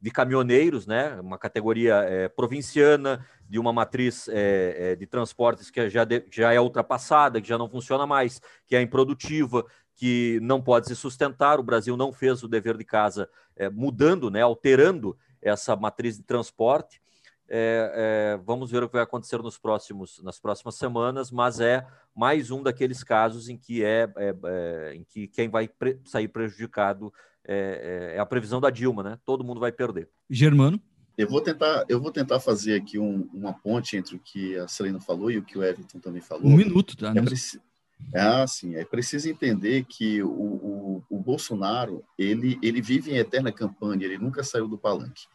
de 0.00 0.10
caminhoneiros, 0.10 0.86
né, 0.86 1.18
uma 1.20 1.38
categoria 1.38 1.94
é, 2.02 2.28
provinciana, 2.28 3.24
de 3.48 3.58
uma 3.58 3.72
matriz 3.72 4.28
é, 4.28 4.92
é, 4.92 4.96
de 4.96 5.06
transportes 5.06 5.70
que 5.70 5.88
já, 5.88 6.04
de, 6.04 6.24
já 6.30 6.52
é 6.52 6.60
ultrapassada, 6.60 7.40
que 7.40 7.48
já 7.48 7.56
não 7.56 7.68
funciona 7.68 8.06
mais, 8.06 8.40
que 8.66 8.76
é 8.76 8.82
improdutiva, 8.82 9.64
que 9.94 10.38
não 10.42 10.60
pode 10.60 10.88
se 10.88 10.96
sustentar. 10.96 11.58
O 11.58 11.62
Brasil 11.62 11.96
não 11.96 12.12
fez 12.12 12.42
o 12.42 12.48
dever 12.48 12.76
de 12.76 12.84
casa 12.84 13.28
é, 13.56 13.68
mudando, 13.68 14.30
né, 14.30 14.42
alterando 14.42 15.16
essa 15.40 15.76
matriz 15.76 16.16
de 16.16 16.22
transporte. 16.22 17.00
É, 17.48 17.92
é, 18.36 18.40
vamos 18.44 18.70
ver 18.70 18.82
o 18.82 18.88
que 18.88 18.94
vai 18.94 19.02
acontecer 19.02 19.38
nos 19.38 19.58
próximos, 19.58 20.20
nas 20.22 20.40
próximas 20.40 20.76
semanas, 20.76 21.30
mas 21.30 21.60
é 21.60 21.86
mais 22.16 22.50
um 22.50 22.62
daqueles 22.62 23.04
casos 23.04 23.48
em 23.48 23.56
que 23.56 23.84
é, 23.84 24.10
é, 24.16 24.34
é 24.44 24.94
em 24.94 25.04
que 25.04 25.28
quem 25.28 25.48
vai 25.48 25.68
pre 25.68 26.00
sair 26.04 26.28
prejudicado 26.28 27.12
é, 27.46 28.12
é, 28.12 28.16
é, 28.16 28.18
a 28.18 28.24
previsão 28.24 28.60
da 28.60 28.70
Dilma, 28.70 29.02
né? 29.02 29.18
Todo 29.24 29.44
mundo 29.44 29.60
vai 29.60 29.70
perder. 29.70 30.08
Germano. 30.30 30.80
Eu 31.16 31.28
vou 31.28 31.40
tentar, 31.40 31.84
eu 31.88 32.00
vou 32.00 32.10
tentar 32.10 32.40
fazer 32.40 32.74
aqui 32.74 32.98
um, 32.98 33.28
uma 33.32 33.52
ponte 33.52 33.96
entre 33.96 34.16
o 34.16 34.18
que 34.18 34.56
a 34.58 34.66
Celina 34.66 34.98
falou 34.98 35.30
e 35.30 35.38
o 35.38 35.42
que 35.42 35.56
o 35.56 35.62
Everton 35.62 36.00
também 36.00 36.20
falou. 36.20 36.46
Um 36.46 36.56
minuto, 36.56 36.96
tá? 36.96 37.12
É, 37.14 37.22
preci... 37.22 37.60
é 38.12 38.46
sim, 38.46 38.76
é 38.76 38.84
preciso 38.84 39.28
entender 39.28 39.84
que 39.84 40.22
o, 40.22 40.28
o, 40.28 41.04
o, 41.08 41.18
Bolsonaro 41.18 42.04
ele, 42.18 42.58
ele 42.62 42.80
vive 42.80 43.12
em 43.12 43.16
eterna 43.16 43.50
campanha, 43.50 44.04
ele 44.04 44.18
nunca 44.18 44.42
saiu 44.42 44.68
do 44.68 44.78
palanque. 44.78 45.26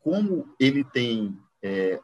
Como 0.00 0.54
ele 0.60 0.84
tem 0.84 1.36
é, 1.62 1.98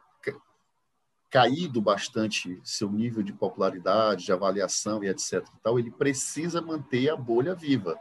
caído 1.29 1.81
bastante 1.81 2.59
seu 2.63 2.91
nível 2.91 3.21
de 3.21 3.31
popularidade, 3.31 4.25
de 4.25 4.31
avaliação 4.31 5.03
e 5.03 5.07
etc. 5.07 5.45
E 5.47 5.59
tal, 5.63 5.77
ele 5.77 5.91
precisa 5.91 6.61
manter 6.61 7.09
a 7.09 7.15
bolha 7.15 7.53
viva 7.53 7.99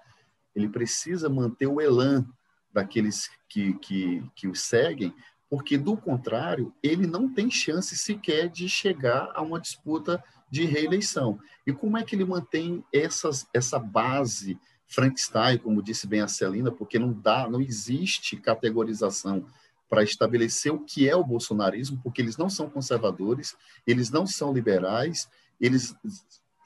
ele 0.55 0.69
precisa 0.69 1.29
manter 1.29 1.67
o 1.67 1.81
elan 1.81 2.27
daqueles 2.73 3.31
que, 3.49 3.75
que, 3.75 4.25
que 4.35 4.49
o 4.49 4.55
seguem, 4.55 5.15
porque, 5.49 5.77
do 5.77 5.97
contrário, 5.97 6.73
ele 6.83 7.07
não 7.07 7.33
tem 7.33 7.51
chance 7.51 7.97
sequer 7.97 8.49
de 8.49 8.69
chegar 8.69 9.33
a 9.35 9.43
uma 9.43 9.61
disputa 9.61 10.23
de 10.51 10.65
reeleição. 10.65 11.39
E 11.67 11.73
como 11.73 11.97
é 11.97 12.03
que 12.03 12.15
ele 12.17 12.25
mantém 12.25 12.85
essas, 12.93 13.47
essa 13.55 13.79
base 13.79 14.59
Frankenstein, 14.87 15.59
como 15.59 15.83
disse 15.83 16.07
bem 16.07 16.21
a 16.21 16.27
Celina, 16.27 16.73
porque 16.73 16.99
não 16.99 17.13
dá, 17.13 17.49
não 17.49 17.61
existe 17.61 18.37
categorização 18.37 19.47
para 19.89 20.03
estabelecer 20.03 20.73
o 20.73 20.81
que 20.81 21.09
é 21.09 21.15
o 21.15 21.25
bolsonarismo, 21.25 22.01
porque 22.03 22.21
eles 22.21 22.37
não 22.37 22.51
são 22.51 22.69
conservadores, 22.69 23.57
eles 23.87 24.11
não 24.11 24.27
são 24.27 24.53
liberais, 24.53 25.29
eles 25.61 25.95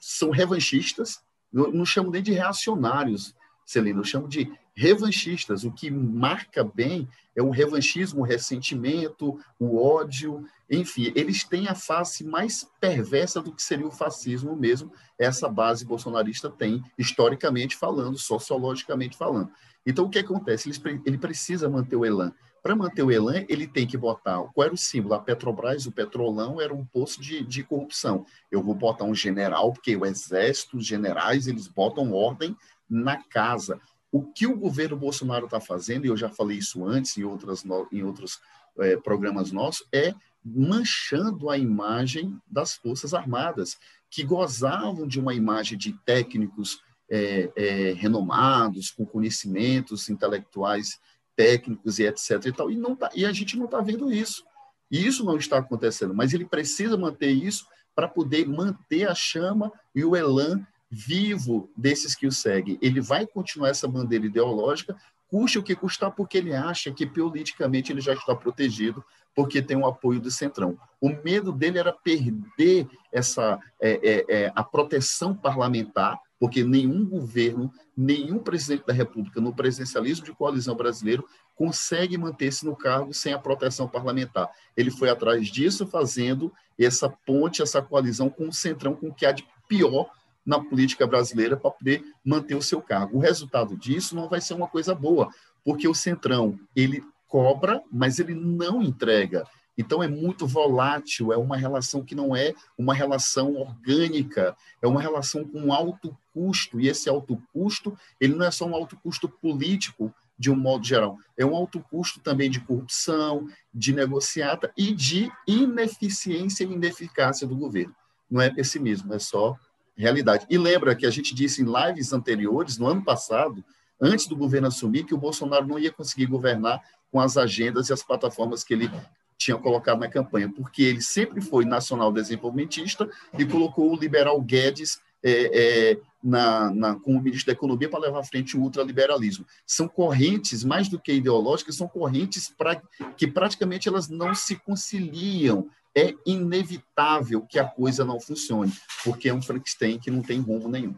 são 0.01 0.31
revanchistas, 0.31 1.23
não, 1.53 1.71
não 1.71 1.85
chamo 1.85 2.09
nem 2.09 2.21
de 2.21 2.31
reacionários, 2.31 3.35
Celina, 3.65 3.99
eu 3.99 4.03
chamo 4.03 4.27
de 4.27 4.51
revanchistas. 4.75 5.63
O 5.63 5.71
que 5.71 5.89
marca 5.89 6.63
bem 6.63 7.07
é 7.35 7.41
o 7.41 7.49
revanchismo, 7.49 8.21
o 8.21 8.25
ressentimento, 8.25 9.39
o 9.59 9.77
ódio, 9.77 10.45
enfim, 10.69 11.11
eles 11.15 11.43
têm 11.43 11.67
a 11.67 11.75
face 11.75 12.23
mais 12.23 12.67
perversa 12.79 13.41
do 13.41 13.51
que 13.51 13.61
seria 13.61 13.87
o 13.87 13.91
fascismo 13.91 14.55
mesmo. 14.55 14.91
Essa 15.17 15.47
base 15.47 15.85
bolsonarista 15.85 16.49
tem, 16.49 16.83
historicamente 16.97 17.75
falando, 17.75 18.17
sociologicamente 18.17 19.17
falando. 19.17 19.51
Então, 19.85 20.05
o 20.05 20.09
que 20.09 20.19
acontece? 20.19 20.69
Ele, 20.69 21.01
ele 21.05 21.17
precisa 21.17 21.69
manter 21.69 21.95
o 21.95 22.05
elan. 22.05 22.33
Para 22.63 22.75
manter 22.75 23.03
o 23.03 23.11
elan, 23.11 23.45
ele 23.47 23.67
tem 23.67 23.85
que 23.85 23.95
botar. 23.95 24.41
Qual 24.41 24.65
era 24.65 24.73
o 24.73 24.77
símbolo? 24.77 25.13
A 25.13 25.19
Petrobras, 25.19 25.85
o 25.85 25.91
petrolão, 25.91 26.59
era 26.59 26.73
um 26.73 26.83
poço 26.83 27.21
de, 27.21 27.43
de 27.43 27.63
corrupção. 27.63 28.25
Eu 28.51 28.63
vou 28.63 28.73
botar 28.73 29.03
um 29.03 29.13
general, 29.13 29.71
porque 29.71 29.95
o 29.95 30.03
exército, 30.03 30.77
os 30.77 30.85
generais, 30.85 31.45
eles 31.45 31.67
botam 31.67 32.11
ordem 32.11 32.57
na 32.89 33.21
casa. 33.21 33.79
O 34.11 34.23
que 34.23 34.47
o 34.47 34.57
governo 34.57 34.97
Bolsonaro 34.97 35.45
está 35.45 35.59
fazendo, 35.59 36.05
e 36.05 36.07
eu 36.07 36.17
já 36.17 36.27
falei 36.27 36.57
isso 36.57 36.83
antes 36.83 37.15
em, 37.17 37.23
outras, 37.23 37.63
em 37.91 38.01
outros 38.01 38.39
é, 38.79 38.97
programas 38.97 39.51
nossos, 39.51 39.85
é 39.93 40.15
manchando 40.45 41.49
a 41.49 41.57
imagem 41.57 42.39
das 42.45 42.75
Forças 42.75 43.13
Armadas, 43.13 43.77
que 44.09 44.23
gozavam 44.23 45.07
de 45.07 45.19
uma 45.19 45.33
imagem 45.33 45.77
de 45.77 45.93
técnicos 46.05 46.79
é, 47.09 47.51
é, 47.55 47.93
renomados, 47.93 48.91
com 48.91 49.05
conhecimentos 49.05 50.07
intelectuais 50.09 50.99
técnicos 51.35 51.99
e 51.99 52.03
etc. 52.03 52.45
E, 52.45 52.51
tal, 52.51 52.71
e, 52.71 52.75
não 52.75 52.95
tá, 52.95 53.09
e 53.13 53.25
a 53.25 53.33
gente 53.33 53.57
não 53.57 53.65
está 53.65 53.81
vendo 53.81 54.11
isso. 54.11 54.43
E 54.89 55.05
isso 55.05 55.25
não 55.25 55.35
está 55.37 55.57
acontecendo, 55.57 56.13
mas 56.13 56.33
ele 56.33 56.45
precisa 56.45 56.95
manter 56.95 57.31
isso 57.31 57.65
para 57.95 58.07
poder 58.07 58.47
manter 58.47 59.09
a 59.09 59.15
chama 59.15 59.71
e 59.93 60.03
o 60.03 60.15
elan 60.15 60.65
vivo 60.89 61.69
desses 61.75 62.15
que 62.15 62.27
o 62.27 62.31
seguem. 62.31 62.77
Ele 62.81 63.01
vai 63.01 63.25
continuar 63.25 63.69
essa 63.69 63.87
bandeira 63.87 64.25
ideológica, 64.25 64.95
custe 65.35 65.59
o 65.59 65.63
que 65.63 65.75
custar, 65.75 66.11
porque 66.11 66.37
ele 66.37 66.55
acha 66.55 66.89
que 66.93 67.05
politicamente 67.05 67.91
ele 67.91 67.99
já 67.99 68.13
está 68.13 68.33
protegido, 68.33 69.03
porque 69.35 69.61
tem 69.61 69.75
o 69.75 69.85
apoio 69.85 70.17
do 70.17 70.31
Centrão. 70.31 70.79
O 71.01 71.09
medo 71.09 71.51
dele 71.51 71.77
era 71.77 71.91
perder 71.91 72.87
essa 73.11 73.59
é, 73.77 73.99
é, 74.01 74.25
é, 74.29 74.51
a 74.55 74.63
proteção 74.63 75.35
parlamentar, 75.35 76.17
porque 76.39 76.63
nenhum 76.63 77.05
governo, 77.05 77.69
nenhum 77.97 78.39
presidente 78.39 78.85
da 78.85 78.93
República, 78.93 79.41
no 79.41 79.53
presidencialismo 79.53 80.23
de 80.23 80.31
coalizão 80.31 80.73
brasileiro, 80.73 81.27
consegue 81.53 82.17
manter-se 82.17 82.65
no 82.65 82.73
cargo 82.73 83.13
sem 83.13 83.33
a 83.33 83.39
proteção 83.39 83.89
parlamentar. 83.89 84.49
Ele 84.77 84.89
foi 84.89 85.09
atrás 85.09 85.49
disso, 85.49 85.85
fazendo 85.85 86.49
essa 86.79 87.09
ponte, 87.09 87.61
essa 87.61 87.81
coalizão 87.81 88.29
com 88.29 88.47
o 88.47 88.53
Centrão, 88.53 88.95
com 88.95 89.09
o 89.09 89.13
que 89.13 89.25
há 89.25 89.33
de 89.33 89.45
pior 89.67 90.09
na 90.45 90.59
política 90.59 91.07
brasileira 91.07 91.57
para 91.57 91.71
poder 91.71 92.03
manter 92.23 92.55
o 92.55 92.61
seu 92.61 92.81
cargo. 92.81 93.17
O 93.17 93.21
resultado 93.21 93.75
disso 93.75 94.15
não 94.15 94.29
vai 94.29 94.39
ser 94.39 94.53
uma 94.53 94.67
coisa 94.67 94.93
boa, 94.93 95.29
porque 95.63 95.87
o 95.87 95.95
Centrão, 95.95 96.59
ele 96.75 97.03
cobra, 97.27 97.81
mas 97.91 98.19
ele 98.19 98.35
não 98.35 98.81
entrega. 98.81 99.45
Então 99.77 100.01
é 100.01 100.07
muito 100.07 100.47
volátil, 100.47 101.33
é 101.33 101.37
uma 101.37 101.57
relação 101.57 102.03
que 102.03 102.15
não 102.15 102.35
é 102.35 102.53
uma 102.77 102.93
relação 102.93 103.55
orgânica, 103.55 104.55
é 104.81 104.87
uma 104.87 105.01
relação 105.01 105.43
com 105.43 105.73
alto 105.73 106.17
custo, 106.33 106.79
e 106.79 106.87
esse 106.87 107.09
alto 107.09 107.41
custo, 107.51 107.97
ele 108.19 108.35
não 108.35 108.45
é 108.45 108.51
só 108.51 108.65
um 108.65 108.75
alto 108.75 108.95
custo 108.97 109.27
político, 109.27 110.13
de 110.37 110.51
um 110.51 110.55
modo 110.55 110.85
geral, 110.85 111.17
é 111.37 111.45
um 111.45 111.55
alto 111.55 111.79
custo 111.79 112.19
também 112.19 112.49
de 112.49 112.59
corrupção, 112.59 113.47
de 113.73 113.93
negociata 113.93 114.71
e 114.77 114.93
de 114.93 115.31
ineficiência 115.47 116.63
e 116.65 116.71
ineficácia 116.71 117.47
do 117.47 117.55
governo. 117.55 117.95
não 118.29 118.41
é 118.41 118.49
pessimismo, 118.49 119.13
é 119.13 119.19
só 119.19 119.55
realidade. 119.97 120.45
E 120.49 120.57
lembra 120.57 120.95
que 120.95 121.05
a 121.05 121.09
gente 121.09 121.33
disse 121.33 121.61
em 121.61 121.65
lives 121.65 122.13
anteriores, 122.13 122.77
no 122.77 122.87
ano 122.87 123.03
passado, 123.03 123.63
antes 124.01 124.27
do 124.27 124.35
governo 124.35 124.67
assumir, 124.67 125.05
que 125.05 125.13
o 125.13 125.17
Bolsonaro 125.17 125.67
não 125.67 125.79
ia 125.79 125.91
conseguir 125.91 126.25
governar 126.25 126.81
com 127.11 127.19
as 127.19 127.37
agendas 127.37 127.89
e 127.89 127.93
as 127.93 128.03
plataformas 128.03 128.63
que 128.63 128.73
ele 128.73 128.91
tinha 129.37 129.57
colocado 129.57 129.99
na 129.99 130.09
campanha, 130.09 130.51
porque 130.51 130.83
ele 130.83 131.01
sempre 131.01 131.41
foi 131.41 131.65
nacional 131.65 132.11
desenvolvimentista 132.11 133.09
e 133.37 133.45
colocou 133.45 133.91
o 133.91 133.99
liberal 133.99 134.41
Guedes 134.41 134.99
é, 135.23 135.91
é, 135.91 135.97
na, 136.23 136.71
na, 136.71 136.95
como 136.95 137.21
ministro 137.21 137.47
da 137.47 137.53
Economia 137.53 137.89
para 137.89 137.99
levar 137.99 138.19
à 138.19 138.23
frente 138.23 138.55
o 138.55 138.61
ultraliberalismo. 138.61 139.45
São 139.65 139.87
correntes, 139.87 140.63
mais 140.63 140.87
do 140.87 140.99
que 140.99 141.13
ideológicas, 141.13 141.75
são 141.75 141.87
correntes 141.87 142.47
pra, 142.47 142.81
que 143.17 143.27
praticamente 143.27 143.87
elas 143.89 144.07
não 144.07 144.33
se 144.35 144.55
conciliam. 144.55 145.67
É 145.95 146.13
inevitável 146.25 147.41
que 147.41 147.57
a 147.57 147.65
coisa 147.65 148.03
não 148.03 148.19
funcione, 148.19 148.73
porque 149.03 149.29
é 149.29 149.33
um 149.33 149.41
Frankenstein 149.41 149.97
que 149.97 150.11
não 150.11 150.21
tem 150.21 150.39
rumo 150.39 150.67
nenhum. 150.67 150.95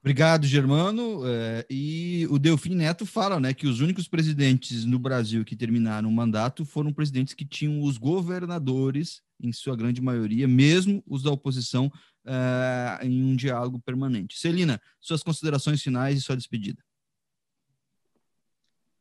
Obrigado, 0.00 0.46
Germano. 0.46 1.22
É, 1.26 1.66
e 1.68 2.26
o 2.30 2.38
Delfim 2.38 2.74
Neto 2.74 3.04
fala 3.04 3.38
né, 3.38 3.52
que 3.52 3.66
os 3.66 3.80
únicos 3.80 4.08
presidentes 4.08 4.86
no 4.86 4.98
Brasil 4.98 5.44
que 5.44 5.54
terminaram 5.54 6.08
o 6.08 6.12
mandato 6.12 6.64
foram 6.64 6.90
presidentes 6.90 7.34
que 7.34 7.44
tinham 7.44 7.82
os 7.82 7.98
governadores, 7.98 9.22
em 9.38 9.52
sua 9.52 9.76
grande 9.76 10.00
maioria, 10.00 10.48
mesmo 10.48 11.02
os 11.06 11.22
da 11.22 11.30
oposição, 11.30 11.92
é, 12.24 13.06
em 13.06 13.22
um 13.22 13.36
diálogo 13.36 13.78
permanente. 13.78 14.38
Celina, 14.38 14.80
suas 14.98 15.22
considerações 15.22 15.82
finais 15.82 16.16
e 16.16 16.22
sua 16.22 16.36
despedida. 16.36 16.82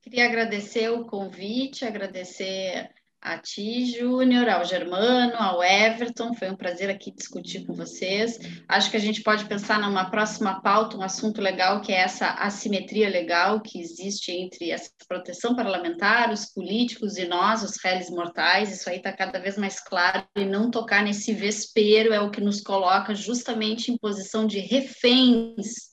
Queria 0.02 0.26
agradecer 0.26 0.90
o 0.90 1.06
convite, 1.06 1.86
agradecer 1.86 2.90
a 3.22 3.38
ti, 3.38 3.86
Júnior, 3.86 4.48
ao 4.48 4.64
Germano, 4.64 5.34
ao 5.36 5.64
Everton. 5.64 6.34
Foi 6.34 6.50
um 6.50 6.56
prazer 6.56 6.90
aqui 6.90 7.12
discutir 7.12 7.66
com 7.66 7.74
vocês. 7.74 8.40
Acho 8.68 8.90
que 8.90 8.98
a 8.98 9.00
gente 9.00 9.22
pode 9.22 9.46
pensar 9.46 9.80
numa 9.80 10.10
próxima 10.10 10.62
pauta, 10.62 10.98
um 10.98 11.02
assunto 11.02 11.42
legal, 11.42 11.82
que 11.82 11.92
é 11.92 12.02
essa 12.02 12.30
assimetria 12.32 13.10
legal 13.10 13.60
que 13.62 13.80
existe 13.80 14.32
entre 14.32 14.72
essa 14.72 14.90
proteção 15.08 15.56
parlamentar, 15.56 16.32
os 16.32 16.46
políticos 16.46 17.18
e 17.18 17.26
nós, 17.26 17.64
os 17.64 17.78
réis 17.84 18.10
mortais. 18.10 18.72
Isso 18.72 18.90
aí 18.90 18.98
está 18.98 19.12
cada 19.12 19.40
vez 19.40 19.58
mais 19.58 19.80
claro 19.80 20.26
e 20.38 20.46
não 20.46 20.72
tocar 20.72 21.04
nesse 21.04 21.34
vespeiro 21.34 22.14
é 22.14 22.20
o 22.22 22.32
que 22.32 22.42
nos 22.42 22.62
coloca 22.62 23.14
justamente 23.14 23.92
em 23.92 23.98
posição 23.98 24.48
de 24.48 24.60
reféns 24.60 25.90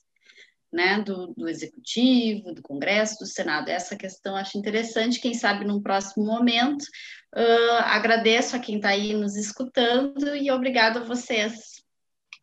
né, 0.76 1.00
do, 1.00 1.28
do, 1.34 1.48
Executivo, 1.48 2.52
do 2.52 2.62
Congresso, 2.62 3.18
do 3.18 3.26
Senado. 3.26 3.70
Essa 3.70 3.96
questão 3.96 4.36
acho 4.36 4.58
interessante, 4.58 5.20
quem 5.20 5.34
sabe 5.34 5.64
num 5.64 5.82
próximo 5.82 6.24
momento. 6.24 6.84
Uh, 7.34 7.80
agradeço 7.84 8.54
a 8.54 8.58
quem 8.58 8.76
está 8.76 8.90
aí 8.90 9.14
nos 9.14 9.36
escutando 9.36 10.36
e 10.36 10.50
obrigado 10.50 10.98
a 10.98 11.04
vocês 11.04 11.82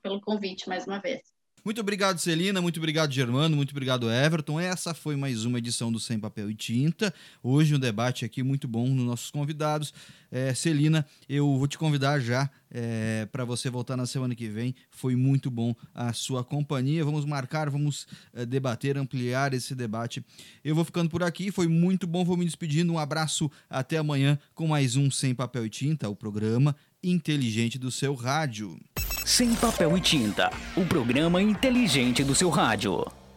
pelo 0.02 0.20
convite 0.20 0.68
mais 0.68 0.86
uma 0.86 1.00
vez. 1.00 1.33
Muito 1.66 1.80
obrigado, 1.80 2.20
Celina. 2.20 2.62
Muito 2.62 2.78
obrigado, 2.78 3.14
Germano. 3.14 3.56
Muito 3.56 3.72
obrigado, 3.72 4.12
Everton. 4.12 4.60
Essa 4.60 4.94
foi 4.94 5.16
mais 5.16 5.46
uma 5.46 5.60
edição 5.60 5.94
do 5.94 6.00
Sem 6.00 6.20
Papel 6.20 6.52
e 6.52 6.54
Tinta. 6.54 7.14
Hoje 7.42 7.74
um 7.74 7.80
debate 7.80 8.26
aqui 8.26 8.44
muito 8.44 8.68
bom 8.68 8.86
nos 8.90 9.06
nossos 9.06 9.32
convidados. 9.32 9.94
É, 10.30 10.54
Celina, 10.54 11.06
eu 11.30 11.58
vou 11.58 11.66
te 11.66 11.78
convidar 11.78 12.20
já 12.20 12.50
é, 12.70 13.26
para 13.32 13.46
você 13.46 13.70
voltar 13.70 13.96
na 13.96 14.06
semana 14.06 14.36
que 14.36 14.50
vem. 14.50 14.76
Foi 14.92 15.16
muito 15.16 15.50
bom 15.50 15.74
a 15.96 16.12
sua 16.12 16.44
companhia. 16.44 17.06
Vamos 17.06 17.24
marcar, 17.24 17.70
vamos 17.70 18.08
é, 18.34 18.46
debater, 18.46 18.98
ampliar 18.98 19.54
esse 19.54 19.74
debate. 19.74 20.22
Eu 20.66 20.76
vou 20.76 20.84
ficando 20.84 21.10
por 21.10 21.24
aqui. 21.24 21.50
Foi 21.50 21.70
muito 21.70 22.06
bom. 22.06 22.26
Vou 22.26 22.36
me 22.36 22.44
despedindo. 22.44 22.92
Um 22.92 23.00
abraço. 23.00 23.50
Até 23.70 23.98
amanhã 23.98 24.38
com 24.54 24.68
mais 24.68 24.98
um 24.98 25.10
Sem 25.10 25.34
Papel 25.34 25.66
e 25.66 25.70
Tinta, 25.70 26.10
o 26.10 26.16
programa 26.16 26.76
inteligente 27.02 27.80
do 27.80 27.90
seu 27.90 28.16
rádio. 28.16 28.78
Sem 29.26 29.56
papel 29.56 29.98
e 29.98 30.02
tinta, 30.02 30.50
o 30.76 30.86
programa 30.86 31.42
inteligente 31.42 32.26
do 32.26 32.36
seu 32.36 32.50
rádio. 32.50 33.06